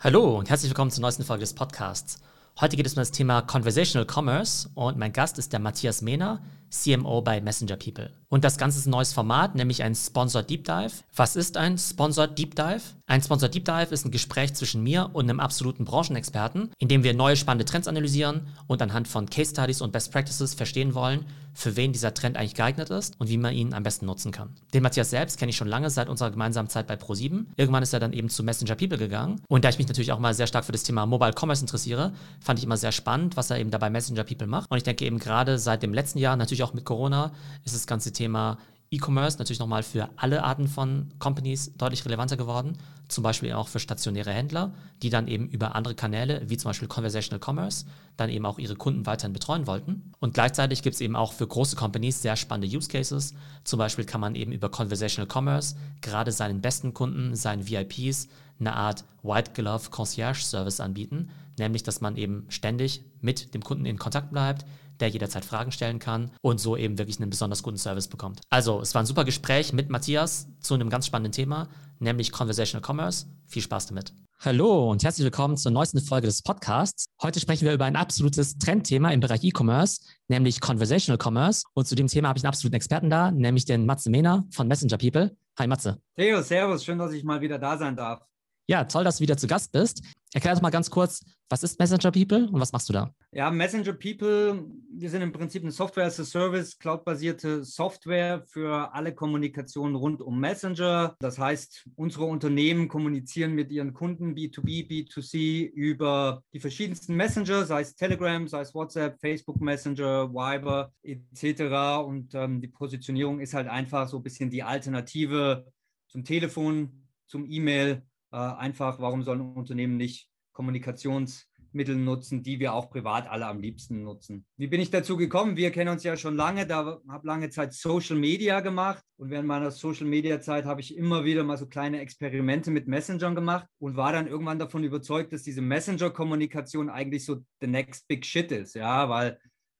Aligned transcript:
Hallo 0.00 0.38
und 0.38 0.48
herzlich 0.48 0.70
willkommen 0.70 0.92
zur 0.92 1.02
neuesten 1.02 1.24
Folge 1.24 1.40
des 1.40 1.54
Podcasts. 1.54 2.20
Heute 2.60 2.76
geht 2.76 2.86
es 2.86 2.92
um 2.92 3.00
das 3.00 3.10
Thema 3.10 3.42
Conversational 3.42 4.06
Commerce 4.08 4.68
und 4.76 4.96
mein 4.96 5.12
Gast 5.12 5.40
ist 5.40 5.52
der 5.52 5.58
Matthias 5.58 6.02
Mehner, 6.02 6.40
CMO 6.70 7.22
bei 7.22 7.40
Messenger 7.40 7.76
People. 7.76 8.10
Und 8.30 8.44
das 8.44 8.58
Ganze 8.58 8.78
ist 8.78 8.86
ein 8.86 8.90
neues 8.90 9.12
Format, 9.12 9.54
nämlich 9.54 9.82
ein 9.82 9.94
Sponsored 9.94 10.50
Deep 10.50 10.64
Dive. 10.64 10.92
Was 11.16 11.34
ist 11.34 11.56
ein 11.56 11.78
Sponsored 11.78 12.38
Deep 12.38 12.54
Dive? 12.54 12.82
Ein 13.06 13.22
Sponsored 13.22 13.54
Deep 13.54 13.64
Dive 13.64 13.88
ist 13.90 14.04
ein 14.04 14.10
Gespräch 14.10 14.52
zwischen 14.54 14.82
mir 14.82 15.10
und 15.14 15.30
einem 15.30 15.40
absoluten 15.40 15.86
Branchenexperten, 15.86 16.70
in 16.78 16.88
dem 16.88 17.04
wir 17.04 17.14
neue 17.14 17.36
spannende 17.36 17.64
Trends 17.64 17.88
analysieren 17.88 18.48
und 18.66 18.82
anhand 18.82 19.08
von 19.08 19.30
Case 19.30 19.52
Studies 19.52 19.80
und 19.80 19.92
Best 19.92 20.12
Practices 20.12 20.52
verstehen 20.52 20.94
wollen, 20.94 21.24
für 21.54 21.74
wen 21.74 21.92
dieser 21.92 22.14
Trend 22.14 22.36
eigentlich 22.36 22.54
geeignet 22.54 22.90
ist 22.90 23.18
und 23.18 23.28
wie 23.28 23.36
man 23.36 23.52
ihn 23.52 23.74
am 23.74 23.82
besten 23.82 24.06
nutzen 24.06 24.30
kann. 24.30 24.54
Den 24.74 24.82
Matthias 24.82 25.10
selbst 25.10 25.38
kenne 25.38 25.50
ich 25.50 25.56
schon 25.56 25.66
lange 25.66 25.90
seit 25.90 26.08
unserer 26.08 26.30
gemeinsamen 26.30 26.68
Zeit 26.68 26.86
bei 26.86 26.94
Pro7. 26.94 27.46
Irgendwann 27.56 27.82
ist 27.82 27.92
er 27.92 27.98
dann 27.98 28.12
eben 28.12 28.28
zu 28.28 28.44
Messenger 28.44 28.76
People 28.76 28.98
gegangen. 28.98 29.40
Und 29.48 29.64
da 29.64 29.70
ich 29.70 29.78
mich 29.78 29.88
natürlich 29.88 30.12
auch 30.12 30.20
mal 30.20 30.34
sehr 30.34 30.46
stark 30.46 30.64
für 30.64 30.72
das 30.72 30.84
Thema 30.84 31.04
Mobile 31.06 31.32
Commerce 31.36 31.62
interessiere, 31.62 32.12
fand 32.40 32.60
ich 32.60 32.64
immer 32.64 32.76
sehr 32.76 32.92
spannend, 32.92 33.36
was 33.36 33.50
er 33.50 33.58
eben 33.58 33.72
dabei 33.72 33.90
Messenger 33.90 34.22
People 34.22 34.46
macht. 34.46 34.70
Und 34.70 34.76
ich 34.76 34.84
denke 34.84 35.04
eben 35.04 35.18
gerade 35.18 35.58
seit 35.58 35.82
dem 35.82 35.92
letzten 35.92 36.18
Jahr, 36.18 36.36
natürlich 36.36 36.57
auch 36.62 36.74
mit 36.74 36.84
Corona, 36.84 37.32
ist 37.64 37.74
das 37.74 37.86
ganze 37.86 38.12
Thema 38.12 38.58
E-Commerce 38.90 39.38
natürlich 39.38 39.58
nochmal 39.58 39.82
für 39.82 40.08
alle 40.16 40.42
Arten 40.44 40.66
von 40.66 41.12
Companies 41.18 41.72
deutlich 41.76 42.04
relevanter 42.06 42.38
geworden, 42.38 42.78
zum 43.08 43.22
Beispiel 43.22 43.52
auch 43.52 43.68
für 43.68 43.80
stationäre 43.80 44.32
Händler, 44.32 44.72
die 45.02 45.10
dann 45.10 45.28
eben 45.28 45.48
über 45.48 45.74
andere 45.74 45.94
Kanäle, 45.94 46.42
wie 46.46 46.56
zum 46.56 46.70
Beispiel 46.70 46.88
Conversational 46.88 47.40
Commerce, 47.44 47.84
dann 48.16 48.30
eben 48.30 48.46
auch 48.46 48.58
ihre 48.58 48.76
Kunden 48.76 49.04
weiterhin 49.04 49.34
betreuen 49.34 49.66
wollten. 49.66 50.12
Und 50.20 50.34
gleichzeitig 50.34 50.82
gibt 50.82 50.94
es 50.94 51.00
eben 51.00 51.16
auch 51.16 51.32
für 51.32 51.46
große 51.46 51.76
Companies 51.76 52.22
sehr 52.22 52.36
spannende 52.36 52.74
Use 52.74 52.88
Cases. 52.88 53.34
Zum 53.64 53.78
Beispiel 53.78 54.04
kann 54.04 54.20
man 54.22 54.34
eben 54.34 54.52
über 54.52 54.70
Conversational 54.70 55.28
Commerce 55.30 55.76
gerade 56.00 56.32
seinen 56.32 56.62
besten 56.62 56.94
Kunden, 56.94 57.34
seinen 57.34 57.68
VIPs, 57.68 58.28
eine 58.58 58.74
Art 58.74 59.04
White 59.22 59.52
Glove 59.54 59.90
Concierge 59.90 60.42
Service 60.42 60.80
anbieten, 60.80 61.28
nämlich 61.58 61.82
dass 61.82 62.00
man 62.00 62.16
eben 62.16 62.46
ständig 62.48 63.02
mit 63.20 63.54
dem 63.54 63.62
Kunden 63.62 63.86
in 63.86 63.98
Kontakt 63.98 64.30
bleibt, 64.30 64.64
der 65.00 65.08
jederzeit 65.08 65.44
Fragen 65.44 65.72
stellen 65.72 65.98
kann 65.98 66.30
und 66.42 66.58
so 66.58 66.76
eben 66.76 66.98
wirklich 66.98 67.20
einen 67.20 67.30
besonders 67.30 67.62
guten 67.62 67.78
Service 67.78 68.08
bekommt. 68.08 68.40
Also, 68.50 68.80
es 68.80 68.94
war 68.94 69.02
ein 69.02 69.06
super 69.06 69.24
Gespräch 69.24 69.72
mit 69.72 69.90
Matthias 69.90 70.48
zu 70.60 70.74
einem 70.74 70.90
ganz 70.90 71.06
spannenden 71.06 71.32
Thema, 71.32 71.68
nämlich 71.98 72.32
Conversational 72.32 72.86
Commerce. 72.86 73.26
Viel 73.46 73.62
Spaß 73.62 73.86
damit. 73.86 74.12
Hallo 74.40 74.88
und 74.88 75.02
herzlich 75.02 75.24
willkommen 75.24 75.56
zur 75.56 75.72
neuesten 75.72 76.00
Folge 76.00 76.28
des 76.28 76.42
Podcasts. 76.42 77.08
Heute 77.20 77.40
sprechen 77.40 77.64
wir 77.64 77.72
über 77.72 77.86
ein 77.86 77.96
absolutes 77.96 78.56
Trendthema 78.56 79.10
im 79.10 79.18
Bereich 79.18 79.42
E-Commerce, 79.42 80.00
nämlich 80.28 80.60
Conversational 80.60 81.18
Commerce. 81.20 81.64
Und 81.74 81.88
zu 81.88 81.96
dem 81.96 82.06
Thema 82.06 82.28
habe 82.28 82.38
ich 82.38 82.44
einen 82.44 82.50
absoluten 82.50 82.76
Experten 82.76 83.10
da, 83.10 83.32
nämlich 83.32 83.64
den 83.64 83.84
Matze 83.84 84.10
Mehner 84.10 84.46
von 84.52 84.68
Messenger 84.68 84.96
People. 84.96 85.36
Hi 85.58 85.66
Matze. 85.66 86.00
Theo, 86.16 86.40
servus, 86.40 86.84
schön, 86.84 86.98
dass 86.98 87.12
ich 87.12 87.24
mal 87.24 87.40
wieder 87.40 87.58
da 87.58 87.76
sein 87.76 87.96
darf. 87.96 88.20
Ja, 88.68 88.84
toll, 88.84 89.02
dass 89.02 89.16
du 89.16 89.22
wieder 89.22 89.36
zu 89.36 89.48
Gast 89.48 89.72
bist. 89.72 90.02
Erklär 90.34 90.54
doch 90.54 90.62
mal 90.62 90.70
ganz 90.70 90.90
kurz, 90.90 91.24
was 91.48 91.62
ist 91.62 91.78
Messenger 91.78 92.12
People 92.12 92.48
und 92.52 92.60
was 92.60 92.72
machst 92.72 92.88
du 92.90 92.92
da? 92.92 93.14
Ja, 93.32 93.50
Messenger 93.50 93.94
People, 93.94 94.62
wir 94.92 95.08
sind 95.08 95.22
im 95.22 95.32
Prinzip 95.32 95.62
eine 95.62 95.72
Software 95.72 96.04
as 96.04 96.20
a 96.20 96.24
Service, 96.24 96.78
cloudbasierte 96.78 97.64
Software 97.64 98.42
für 98.46 98.92
alle 98.92 99.14
Kommunikationen 99.14 99.96
rund 99.96 100.20
um 100.20 100.38
Messenger. 100.38 101.16
Das 101.20 101.38
heißt, 101.38 101.88
unsere 101.96 102.26
Unternehmen 102.26 102.88
kommunizieren 102.88 103.54
mit 103.54 103.70
ihren 103.72 103.94
Kunden 103.94 104.34
B2B, 104.34 104.86
B2C 104.88 105.70
über 105.70 106.42
die 106.52 106.60
verschiedensten 106.60 107.14
Messenger, 107.14 107.64
sei 107.64 107.80
es 107.80 107.94
Telegram, 107.94 108.46
sei 108.46 108.60
es 108.60 108.74
WhatsApp, 108.74 109.18
Facebook 109.20 109.60
Messenger, 109.62 110.30
Viber 110.30 110.92
etc. 111.02 112.06
Und 112.06 112.34
ähm, 112.34 112.60
die 112.60 112.68
Positionierung 112.68 113.40
ist 113.40 113.54
halt 113.54 113.68
einfach 113.68 114.08
so 114.08 114.18
ein 114.18 114.22
bisschen 114.22 114.50
die 114.50 114.62
Alternative 114.62 115.64
zum 116.08 116.24
Telefon, 116.24 117.08
zum 117.26 117.46
E-Mail 117.50 118.02
einfach, 118.36 118.98
warum 119.00 119.22
sollen 119.22 119.40
Unternehmen 119.40 119.96
nicht 119.96 120.28
Kommunikationsmittel 120.58 121.94
nutzen, 121.94 122.42
die 122.42 122.58
wir 122.58 122.74
auch 122.74 122.90
privat 122.90 123.28
alle 123.28 123.46
am 123.46 123.60
liebsten 123.60 124.02
nutzen. 124.02 124.44
Wie 124.56 124.66
bin 124.66 124.80
ich 124.80 124.90
dazu 124.90 125.16
gekommen? 125.16 125.56
Wir 125.56 125.70
kennen 125.70 125.90
uns 125.90 126.02
ja 126.02 126.16
schon 126.16 126.34
lange, 126.34 126.66
da 126.66 126.98
habe 127.08 127.26
lange 127.28 127.48
Zeit 127.50 127.72
Social 127.72 128.16
Media 128.16 128.58
gemacht 128.58 129.04
und 129.18 129.30
während 129.30 129.46
meiner 129.46 129.70
Social 129.70 130.08
Media 130.08 130.40
Zeit 130.40 130.64
habe 130.64 130.80
ich 130.80 130.96
immer 130.96 131.24
wieder 131.24 131.44
mal 131.44 131.56
so 131.56 131.66
kleine 131.66 132.00
Experimente 132.00 132.72
mit 132.72 132.88
Messengern 132.88 133.36
gemacht 133.36 133.68
und 133.78 133.96
war 133.96 134.12
dann 134.12 134.26
irgendwann 134.26 134.58
davon 134.58 134.82
überzeugt, 134.82 135.32
dass 135.32 135.44
diese 135.44 135.62
Messenger-Kommunikation 135.62 136.90
eigentlich 136.90 137.24
so 137.24 137.36
the 137.60 137.68
next 137.68 138.08
big 138.08 138.26
shit 138.26 138.50
ist, 138.50 138.74
ja, 138.74 139.08
weil 139.08 139.38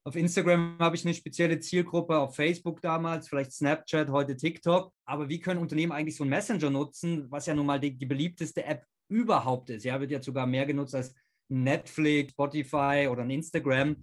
auf 0.09 0.17
Instagram 0.17 0.79
habe 0.79 0.97
ich 0.97 1.05
eine 1.05 1.13
spezielle 1.13 1.61
Zielgruppe, 1.61 2.19
auf 2.19 2.35
Facebook 2.35 2.81
damals, 2.81 3.29
vielleicht 3.29 3.53
Snapchat, 3.53 4.09
heute 4.09 4.37
TikTok. 4.37 4.91
Aber 5.05 5.29
wie 5.29 5.39
können 5.39 5.61
Unternehmen 5.61 5.93
eigentlich 5.93 6.17
so 6.17 6.25
einen 6.25 6.31
Messenger 6.31 6.71
nutzen, 6.71 7.31
was 7.31 7.45
ja 7.45 7.55
nun 7.55 7.67
mal 7.67 7.79
die, 7.79 7.97
die 7.97 8.07
beliebteste 8.07 8.65
App 8.65 8.85
überhaupt 9.09 9.69
ist? 9.69 9.85
Ja, 9.85 10.01
wird 10.01 10.11
jetzt 10.11 10.25
sogar 10.25 10.47
mehr 10.47 10.65
genutzt 10.65 10.95
als 10.95 11.15
Netflix, 11.49 12.33
Spotify 12.33 13.09
oder 13.11 13.23
ein 13.23 13.31
Instagram. 13.31 13.97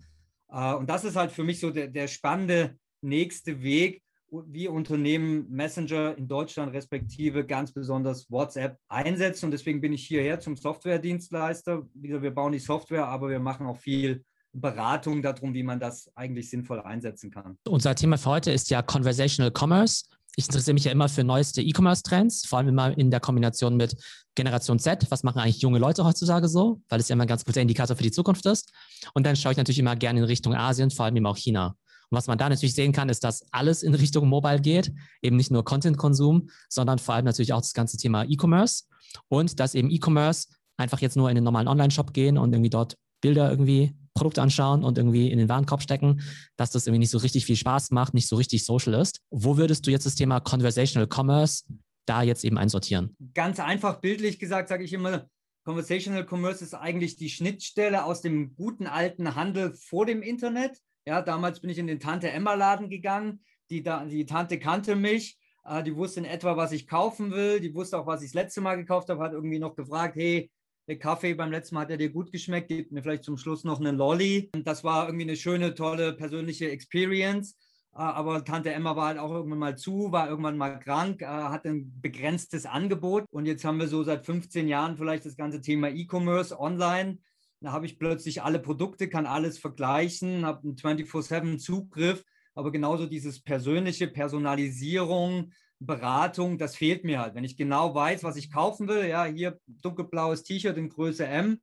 Äh, 0.51 0.75
und 0.75 0.87
das 0.89 1.05
ist 1.05 1.15
halt 1.15 1.31
für 1.31 1.43
mich 1.43 1.59
so 1.59 1.71
der, 1.71 1.87
der 1.87 2.07
spannende 2.07 2.77
nächste 3.01 3.63
Weg, 3.63 4.03
wie 4.29 4.67
Unternehmen 4.67 5.49
Messenger 5.49 6.15
in 6.17 6.27
Deutschland 6.27 6.71
respektive 6.73 7.47
ganz 7.47 7.71
besonders 7.71 8.29
WhatsApp 8.29 8.77
einsetzen. 8.89 9.45
Und 9.45 9.51
deswegen 9.51 9.81
bin 9.81 9.93
ich 9.93 10.05
hierher 10.05 10.39
zum 10.39 10.55
Softwaredienstleister. 10.55 11.87
Wir 11.95 12.31
bauen 12.31 12.51
die 12.51 12.59
Software, 12.59 13.07
aber 13.07 13.29
wir 13.29 13.39
machen 13.39 13.65
auch 13.65 13.77
viel 13.77 14.23
Beratung 14.55 15.21
darum, 15.21 15.53
wie 15.53 15.63
man 15.63 15.79
das 15.79 16.09
eigentlich 16.15 16.49
sinnvoll 16.49 16.79
einsetzen 16.81 17.29
kann. 17.29 17.57
Unser 17.67 17.95
Thema 17.95 18.17
für 18.17 18.29
heute 18.29 18.51
ist 18.51 18.69
ja 18.69 18.81
Conversational 18.81 19.51
Commerce. 19.51 20.05
Ich 20.37 20.45
interessiere 20.45 20.73
mich 20.73 20.83
ja 20.83 20.91
immer 20.91 21.07
für 21.07 21.23
neueste 21.23 21.61
E-Commerce-Trends, 21.61 22.45
vor 22.45 22.59
allem 22.59 22.69
immer 22.69 22.97
in 22.97 23.09
der 23.09 23.19
Kombination 23.19 23.77
mit 23.77 23.95
Generation 24.35 24.79
Z. 24.79 25.09
Was 25.09 25.23
machen 25.23 25.39
eigentlich 25.39 25.61
junge 25.61 25.79
Leute 25.79 26.03
heutzutage 26.03 26.47
so? 26.47 26.81
Weil 26.89 26.99
es 26.99 27.07
ja 27.07 27.13
immer 27.13 27.23
ein 27.23 27.27
ganz 27.27 27.45
guter 27.45 27.61
Indikator 27.61 27.95
für 27.95 28.03
die 28.03 28.11
Zukunft 28.11 28.45
ist. 28.45 28.71
Und 29.13 29.25
dann 29.25 29.35
schaue 29.35 29.53
ich 29.53 29.57
natürlich 29.57 29.79
immer 29.79 29.95
gerne 29.95 30.19
in 30.19 30.25
Richtung 30.25 30.53
Asien, 30.53 30.91
vor 30.91 31.05
allem 31.05 31.15
eben 31.15 31.25
auch 31.25 31.37
China. 31.37 31.75
Und 32.09 32.17
was 32.17 32.27
man 32.27 32.37
da 32.37 32.49
natürlich 32.49 32.75
sehen 32.75 32.91
kann, 32.91 33.09
ist, 33.09 33.23
dass 33.23 33.45
alles 33.51 33.81
in 33.81 33.93
Richtung 33.95 34.27
Mobile 34.27 34.59
geht, 34.59 34.91
eben 35.21 35.37
nicht 35.37 35.51
nur 35.51 35.63
Content-Konsum, 35.63 36.49
sondern 36.69 36.99
vor 36.99 37.15
allem 37.15 37.25
natürlich 37.25 37.53
auch 37.53 37.61
das 37.61 37.73
ganze 37.73 37.97
Thema 37.97 38.23
E-Commerce 38.23 38.83
und 39.29 39.59
dass 39.59 39.73
eben 39.73 39.89
E-Commerce 39.89 40.47
einfach 40.77 40.99
jetzt 40.99 41.15
nur 41.15 41.29
in 41.29 41.35
den 41.35 41.43
normalen 41.43 41.67
Online-Shop 41.67 42.13
gehen 42.13 42.37
und 42.37 42.53
irgendwie 42.53 42.69
dort 42.69 42.97
Bilder 43.21 43.49
irgendwie 43.49 43.95
Produkt 44.15 44.39
anschauen 44.39 44.83
und 44.83 44.97
irgendwie 44.97 45.29
in 45.29 45.37
den 45.37 45.49
Warenkorb 45.49 45.81
stecken, 45.81 46.21
dass 46.55 46.71
das 46.71 46.87
irgendwie 46.87 46.99
nicht 46.99 47.11
so 47.11 47.19
richtig 47.19 47.45
viel 47.45 47.55
Spaß 47.55 47.91
macht, 47.91 48.13
nicht 48.13 48.27
so 48.27 48.35
richtig 48.35 48.65
social 48.65 48.95
ist. 48.95 49.21
Wo 49.29 49.57
würdest 49.57 49.85
du 49.85 49.91
jetzt 49.91 50.05
das 50.05 50.15
Thema 50.15 50.39
Conversational 50.39 51.07
Commerce 51.07 51.63
da 52.05 52.23
jetzt 52.23 52.43
eben 52.43 52.57
einsortieren? 52.57 53.15
Ganz 53.33 53.59
einfach 53.59 53.99
bildlich 53.99 54.39
gesagt, 54.39 54.69
sage 54.69 54.83
ich 54.83 54.93
immer, 54.93 55.27
Conversational 55.65 56.25
Commerce 56.27 56.63
ist 56.63 56.73
eigentlich 56.73 57.17
die 57.17 57.29
Schnittstelle 57.29 58.05
aus 58.05 58.21
dem 58.21 58.55
guten 58.55 58.87
alten 58.87 59.35
Handel 59.35 59.73
vor 59.73 60.05
dem 60.05 60.21
Internet. 60.21 60.79
Ja, 61.07 61.21
damals 61.21 61.59
bin 61.59 61.69
ich 61.69 61.77
in 61.77 61.87
den 61.87 61.99
Tante 61.99 62.29
Emma 62.29 62.53
Laden 62.53 62.89
gegangen. 62.89 63.43
Die, 63.71 63.83
die 63.83 64.25
Tante 64.25 64.59
kannte 64.59 64.95
mich. 64.95 65.39
Äh, 65.65 65.83
die 65.83 65.95
wusste 65.95 66.19
in 66.19 66.25
etwa, 66.25 66.55
was 66.55 66.71
ich 66.71 66.87
kaufen 66.87 67.31
will. 67.31 67.59
Die 67.59 67.73
wusste 67.73 67.97
auch, 67.97 68.05
was 68.05 68.21
ich 68.21 68.29
das 68.29 68.35
letzte 68.35 68.61
Mal 68.61 68.75
gekauft 68.75 69.09
habe. 69.09 69.21
Hat 69.23 69.33
irgendwie 69.33 69.59
noch 69.59 69.75
gefragt, 69.75 70.15
hey, 70.15 70.51
der 70.87 70.99
Kaffee 70.99 71.33
beim 71.33 71.51
letzten 71.51 71.75
Mal 71.75 71.81
hat 71.81 71.91
er 71.91 71.97
dir 71.97 72.09
gut 72.09 72.31
geschmeckt, 72.31 72.67
gibt 72.67 72.91
mir 72.91 73.01
vielleicht 73.01 73.23
zum 73.23 73.37
Schluss 73.37 73.63
noch 73.63 73.79
einen 73.79 73.97
Lolli. 73.97 74.51
Das 74.63 74.83
war 74.83 75.07
irgendwie 75.07 75.23
eine 75.23 75.35
schöne, 75.35 75.73
tolle 75.73 76.13
persönliche 76.13 76.69
Experience. 76.69 77.57
Äh, 77.93 77.99
aber 77.99 78.43
Tante 78.43 78.71
Emma 78.71 78.95
war 78.95 79.07
halt 79.07 79.19
auch 79.19 79.31
irgendwann 79.31 79.59
mal 79.59 79.77
zu, 79.77 80.11
war 80.11 80.29
irgendwann 80.29 80.57
mal 80.57 80.77
krank, 80.77 81.21
äh, 81.21 81.25
hat 81.25 81.65
ein 81.65 81.99
begrenztes 82.01 82.65
Angebot. 82.65 83.25
Und 83.31 83.45
jetzt 83.45 83.65
haben 83.65 83.79
wir 83.79 83.87
so 83.87 84.03
seit 84.03 84.25
15 84.25 84.67
Jahren 84.67 84.97
vielleicht 84.97 85.25
das 85.25 85.37
ganze 85.37 85.61
Thema 85.61 85.89
E-Commerce 85.89 86.59
online. 86.59 87.17
Da 87.61 87.71
habe 87.71 87.87
ich 87.87 87.97
plötzlich 87.97 88.43
alle 88.43 88.59
Produkte, 88.59 89.09
kann 89.09 89.25
alles 89.25 89.57
vergleichen, 89.57 90.45
habe 90.45 90.67
einen 90.67 90.75
24-7 90.75 91.57
Zugriff, 91.57 92.23
aber 92.53 92.71
genauso 92.71 93.07
dieses 93.07 93.41
persönliche 93.41 94.07
Personalisierung, 94.07 95.51
Beratung, 95.79 96.57
das 96.57 96.75
fehlt 96.75 97.03
mir 97.03 97.19
halt. 97.19 97.35
Wenn 97.35 97.43
ich 97.43 97.57
genau 97.57 97.93
weiß, 97.93 98.23
was 98.23 98.37
ich 98.37 98.51
kaufen 98.51 98.87
will, 98.87 99.05
ja, 99.05 99.25
hier 99.25 99.59
dunkelblaues 99.67 100.43
T-Shirt 100.43 100.77
in 100.77 100.89
Größe 100.89 101.25
M, 101.25 101.59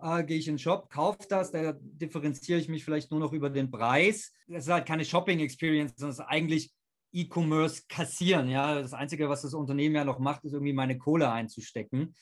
äh, 0.00 0.22
gehe 0.24 0.38
ich 0.38 0.48
in 0.48 0.54
den 0.54 0.58
Shop, 0.58 0.90
kaufe 0.90 1.26
das, 1.28 1.50
da 1.50 1.72
differenziere 1.80 2.58
ich 2.58 2.68
mich 2.68 2.84
vielleicht 2.84 3.10
nur 3.10 3.20
noch 3.20 3.32
über 3.32 3.50
den 3.50 3.70
Preis. 3.70 4.32
Das 4.46 4.64
ist 4.64 4.72
halt 4.72 4.86
keine 4.86 5.04
Shopping-Experience, 5.04 5.94
sondern 5.96 6.12
es 6.12 6.18
ist 6.18 6.26
eigentlich 6.26 6.72
E-Commerce 7.12 7.84
kassieren. 7.88 8.48
Ja, 8.48 8.80
das 8.80 8.92
Einzige, 8.92 9.28
was 9.28 9.42
das 9.42 9.54
Unternehmen 9.54 9.94
ja 9.94 10.04
noch 10.04 10.18
macht, 10.18 10.44
ist 10.44 10.52
irgendwie 10.52 10.72
meine 10.72 10.98
Kohle 10.98 11.30
einzustecken. 11.30 12.14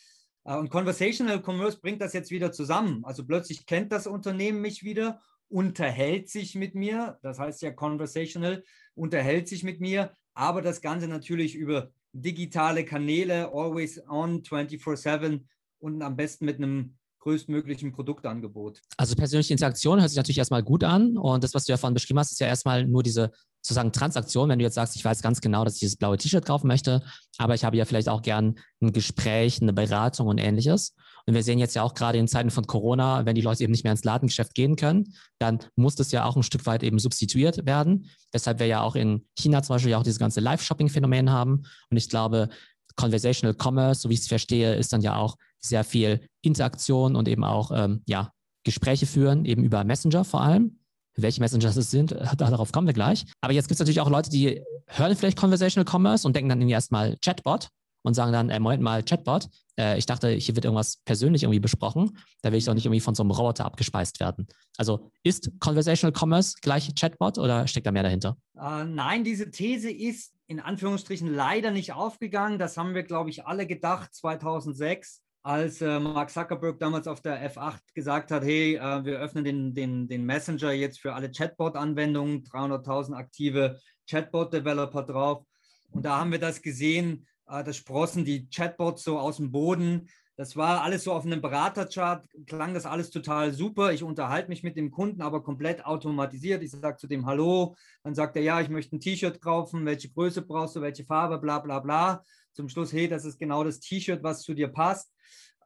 Äh, 0.44 0.56
und 0.56 0.70
Conversational 0.70 1.42
Commerce 1.44 1.80
bringt 1.80 2.00
das 2.00 2.12
jetzt 2.12 2.30
wieder 2.30 2.52
zusammen. 2.52 3.04
Also 3.04 3.26
plötzlich 3.26 3.66
kennt 3.66 3.90
das 3.92 4.06
Unternehmen 4.06 4.60
mich 4.60 4.84
wieder, 4.84 5.20
unterhält 5.48 6.28
sich 6.30 6.54
mit 6.54 6.74
mir, 6.74 7.18
das 7.22 7.38
heißt 7.38 7.62
ja 7.62 7.72
Conversational, 7.72 8.64
unterhält 8.94 9.48
sich 9.48 9.64
mit 9.64 9.80
mir, 9.80 10.14
aber 10.34 10.62
das 10.62 10.81
Ganze 10.81 11.08
natürlich 11.08 11.55
über 11.55 11.90
digitale 12.12 12.84
Kanäle, 12.84 13.50
always 13.52 14.00
on, 14.08 14.43
24-7 14.43 15.40
und 15.79 16.02
am 16.02 16.17
besten 16.17 16.44
mit 16.44 16.58
einem 16.58 16.96
größtmöglichen 17.20 17.93
Produktangebot. 17.93 18.81
Also 18.96 19.14
persönliche 19.14 19.52
Interaktion 19.52 20.00
hört 20.00 20.11
sich 20.11 20.17
natürlich 20.17 20.38
erstmal 20.38 20.62
gut 20.62 20.82
an 20.82 21.17
und 21.17 21.44
das, 21.44 21.55
was 21.55 21.64
du 21.64 21.73
ja 21.73 21.76
vorhin 21.76 21.94
beschrieben 21.94 22.19
hast, 22.19 22.32
ist 22.32 22.40
ja 22.40 22.49
erstmal 22.49 22.84
nur 22.84 23.02
diese 23.02 23.31
sozusagen 23.61 23.93
Transaktion, 23.93 24.49
wenn 24.49 24.58
du 24.58 24.64
jetzt 24.64 24.75
sagst, 24.75 24.96
ich 24.96 25.05
weiß 25.05 25.23
ganz 25.23 25.40
genau, 25.40 25.64
dass 25.64 25.75
ich 25.75 25.81
dieses 25.81 25.96
blaue 25.96 26.17
T-Shirt 26.17 26.44
kaufen 26.44 26.67
möchte, 26.67 27.02
aber 27.38 27.55
ich 27.55 27.64
habe 27.64 27.76
ja 27.76 27.84
vielleicht 27.84 28.08
auch 28.08 28.23
gern 28.23 28.58
ein 28.81 28.93
Gespräch, 28.93 29.62
eine 29.62 29.73
Beratung 29.73 30.26
und 30.26 30.38
ähnliches. 30.38 30.94
Und 31.26 31.34
wir 31.34 31.42
sehen 31.42 31.58
jetzt 31.58 31.74
ja 31.74 31.82
auch 31.82 31.94
gerade 31.94 32.19
in 32.19 32.28
Zeiten 32.28 32.50
von 32.50 32.66
Corona, 32.66 33.24
wenn 33.26 33.34
die 33.34 33.40
Leute 33.40 33.62
eben 33.62 33.72
nicht 33.72 33.84
mehr 33.84 33.92
ins 33.92 34.04
Ladengeschäft 34.04 34.54
gehen 34.54 34.76
können, 34.76 35.14
dann 35.38 35.60
muss 35.76 35.94
das 35.94 36.12
ja 36.12 36.24
auch 36.24 36.36
ein 36.36 36.42
Stück 36.42 36.66
weit 36.66 36.82
eben 36.82 36.98
substituiert 36.98 37.64
werden. 37.66 38.08
Weshalb 38.32 38.58
wir 38.58 38.66
ja 38.66 38.82
auch 38.82 38.96
in 38.96 39.26
China 39.38 39.62
zum 39.62 39.74
Beispiel 39.74 39.92
ja 39.92 39.98
auch 39.98 40.02
dieses 40.02 40.19
ganze 40.19 40.40
Live-Shopping-Phänomen 40.40 41.30
haben. 41.30 41.62
Und 41.90 41.96
ich 41.96 42.08
glaube, 42.08 42.48
Conversational 42.96 43.56
Commerce, 43.60 44.02
so 44.02 44.10
wie 44.10 44.14
ich 44.14 44.20
es 44.20 44.28
verstehe, 44.28 44.74
ist 44.74 44.92
dann 44.92 45.00
ja 45.00 45.16
auch 45.16 45.36
sehr 45.58 45.84
viel 45.84 46.26
Interaktion 46.42 47.16
und 47.16 47.28
eben 47.28 47.44
auch 47.44 47.70
ähm, 47.74 48.02
ja, 48.06 48.32
Gespräche 48.64 49.06
führen, 49.06 49.44
eben 49.44 49.64
über 49.64 49.84
Messenger 49.84 50.24
vor 50.24 50.42
allem. 50.42 50.78
Welche 51.14 51.40
Messenger 51.40 51.76
es 51.76 51.90
sind, 51.90 52.12
darauf 52.36 52.72
kommen 52.72 52.86
wir 52.86 52.94
gleich. 52.94 53.26
Aber 53.40 53.52
jetzt 53.52 53.69
gibt 53.69 53.74
es 53.74 53.80
natürlich 53.80 54.00
auch 54.00 54.10
Leute, 54.10 54.30
die 54.30 54.62
hören 54.86 55.16
vielleicht 55.16 55.38
Conversational 55.38 55.90
Commerce 55.90 56.26
und 56.26 56.34
denken 56.34 56.48
dann 56.48 56.60
irgendwie 56.60 56.74
erstmal 56.74 57.16
Chatbot 57.19 57.69
und 58.02 58.14
sagen 58.14 58.32
dann, 58.32 58.50
äh, 58.50 58.58
Moment 58.60 58.82
mal, 58.82 59.02
Chatbot, 59.02 59.49
äh, 59.78 59.99
ich 59.99 60.06
dachte, 60.06 60.31
hier 60.31 60.54
wird 60.54 60.64
irgendwas 60.64 60.99
persönlich 61.04 61.43
irgendwie 61.43 61.60
besprochen. 61.60 62.19
Da 62.43 62.50
will 62.50 62.58
ich 62.58 62.64
doch 62.64 62.75
nicht 62.75 62.84
irgendwie 62.84 63.00
von 63.00 63.14
so 63.14 63.22
einem 63.22 63.31
Roboter 63.31 63.64
abgespeist 63.64 64.20
werden. 64.20 64.46
Also 64.76 65.10
ist 65.22 65.50
Conversational 65.60 66.12
Commerce 66.16 66.56
gleich 66.60 66.93
Chatbot 66.94 67.38
oder 67.38 67.66
steckt 67.66 67.87
da 67.87 67.93
mehr 67.93 68.02
dahinter? 68.02 68.37
Äh, 68.56 68.84
nein, 68.84 69.25
diese 69.25 69.50
These 69.50 69.90
ist 69.90 70.34
in 70.46 70.60
Anführungsstrichen 70.60 71.32
leider 71.32 71.70
nicht 71.70 71.93
aufgegangen. 71.93 72.58
Das 72.58 72.76
haben 72.76 72.94
wir, 72.94 73.04
glaube 73.04 73.31
ich, 73.31 73.46
alle 73.46 73.66
gedacht 73.66 74.14
2006 74.14 75.22
als 75.43 75.81
äh, 75.81 75.98
Mark 75.98 76.31
Zuckerberg 76.31 76.78
damals 76.78 77.08
auf 77.08 77.20
der 77.20 77.50
F8 77.52 77.81
gesagt 77.94 78.31
hat, 78.31 78.44
hey, 78.44 78.76
äh, 78.76 79.05
wir 79.05 79.19
öffnen 79.19 79.44
den, 79.44 79.75
den, 79.75 80.06
den 80.08 80.25
Messenger 80.25 80.72
jetzt 80.72 81.00
für 81.00 81.14
alle 81.14 81.31
Chatbot-Anwendungen, 81.31 82.44
300.000 82.44 83.14
aktive 83.14 83.81
Chatbot-Developer 84.08 85.02
drauf. 85.02 85.44
Und 85.90 86.05
da 86.05 86.19
haben 86.19 86.31
wir 86.31 86.38
das 86.38 86.62
gesehen, 86.62 87.26
äh, 87.48 87.64
da 87.64 87.72
sprossen 87.72 88.24
die 88.24 88.48
Chatbots 88.48 89.04
so 89.04 89.18
aus 89.18 89.36
dem 89.36 89.52
Boden. 89.52 90.08
Das 90.36 90.56
war 90.56 90.82
alles 90.82 91.04
so 91.04 91.12
auf 91.12 91.26
einem 91.26 91.42
Beraterchart, 91.42 92.26
klang 92.46 92.72
das 92.72 92.86
alles 92.86 93.10
total 93.10 93.52
super. 93.52 93.92
Ich 93.92 94.02
unterhalte 94.02 94.48
mich 94.48 94.62
mit 94.62 94.76
dem 94.76 94.90
Kunden, 94.90 95.20
aber 95.20 95.42
komplett 95.42 95.84
automatisiert. 95.84 96.62
Ich 96.62 96.70
sage 96.70 96.96
zu 96.96 97.06
dem 97.06 97.26
Hallo, 97.26 97.76
dann 98.02 98.14
sagt 98.14 98.36
er, 98.36 98.42
ja, 98.42 98.60
ich 98.60 98.70
möchte 98.70 98.96
ein 98.96 99.00
T-Shirt 99.00 99.42
kaufen, 99.42 99.84
welche 99.84 100.10
Größe 100.10 100.42
brauchst 100.42 100.74
du, 100.76 100.80
welche 100.80 101.04
Farbe, 101.04 101.38
bla 101.38 101.58
bla 101.58 101.80
bla. 101.80 102.24
Zum 102.54 102.68
Schluss, 102.68 102.92
hey, 102.92 103.08
das 103.08 103.24
ist 103.24 103.38
genau 103.38 103.62
das 103.62 103.80
T-Shirt, 103.80 104.22
was 104.22 104.42
zu 104.42 104.54
dir 104.54 104.68
passt. 104.68 105.12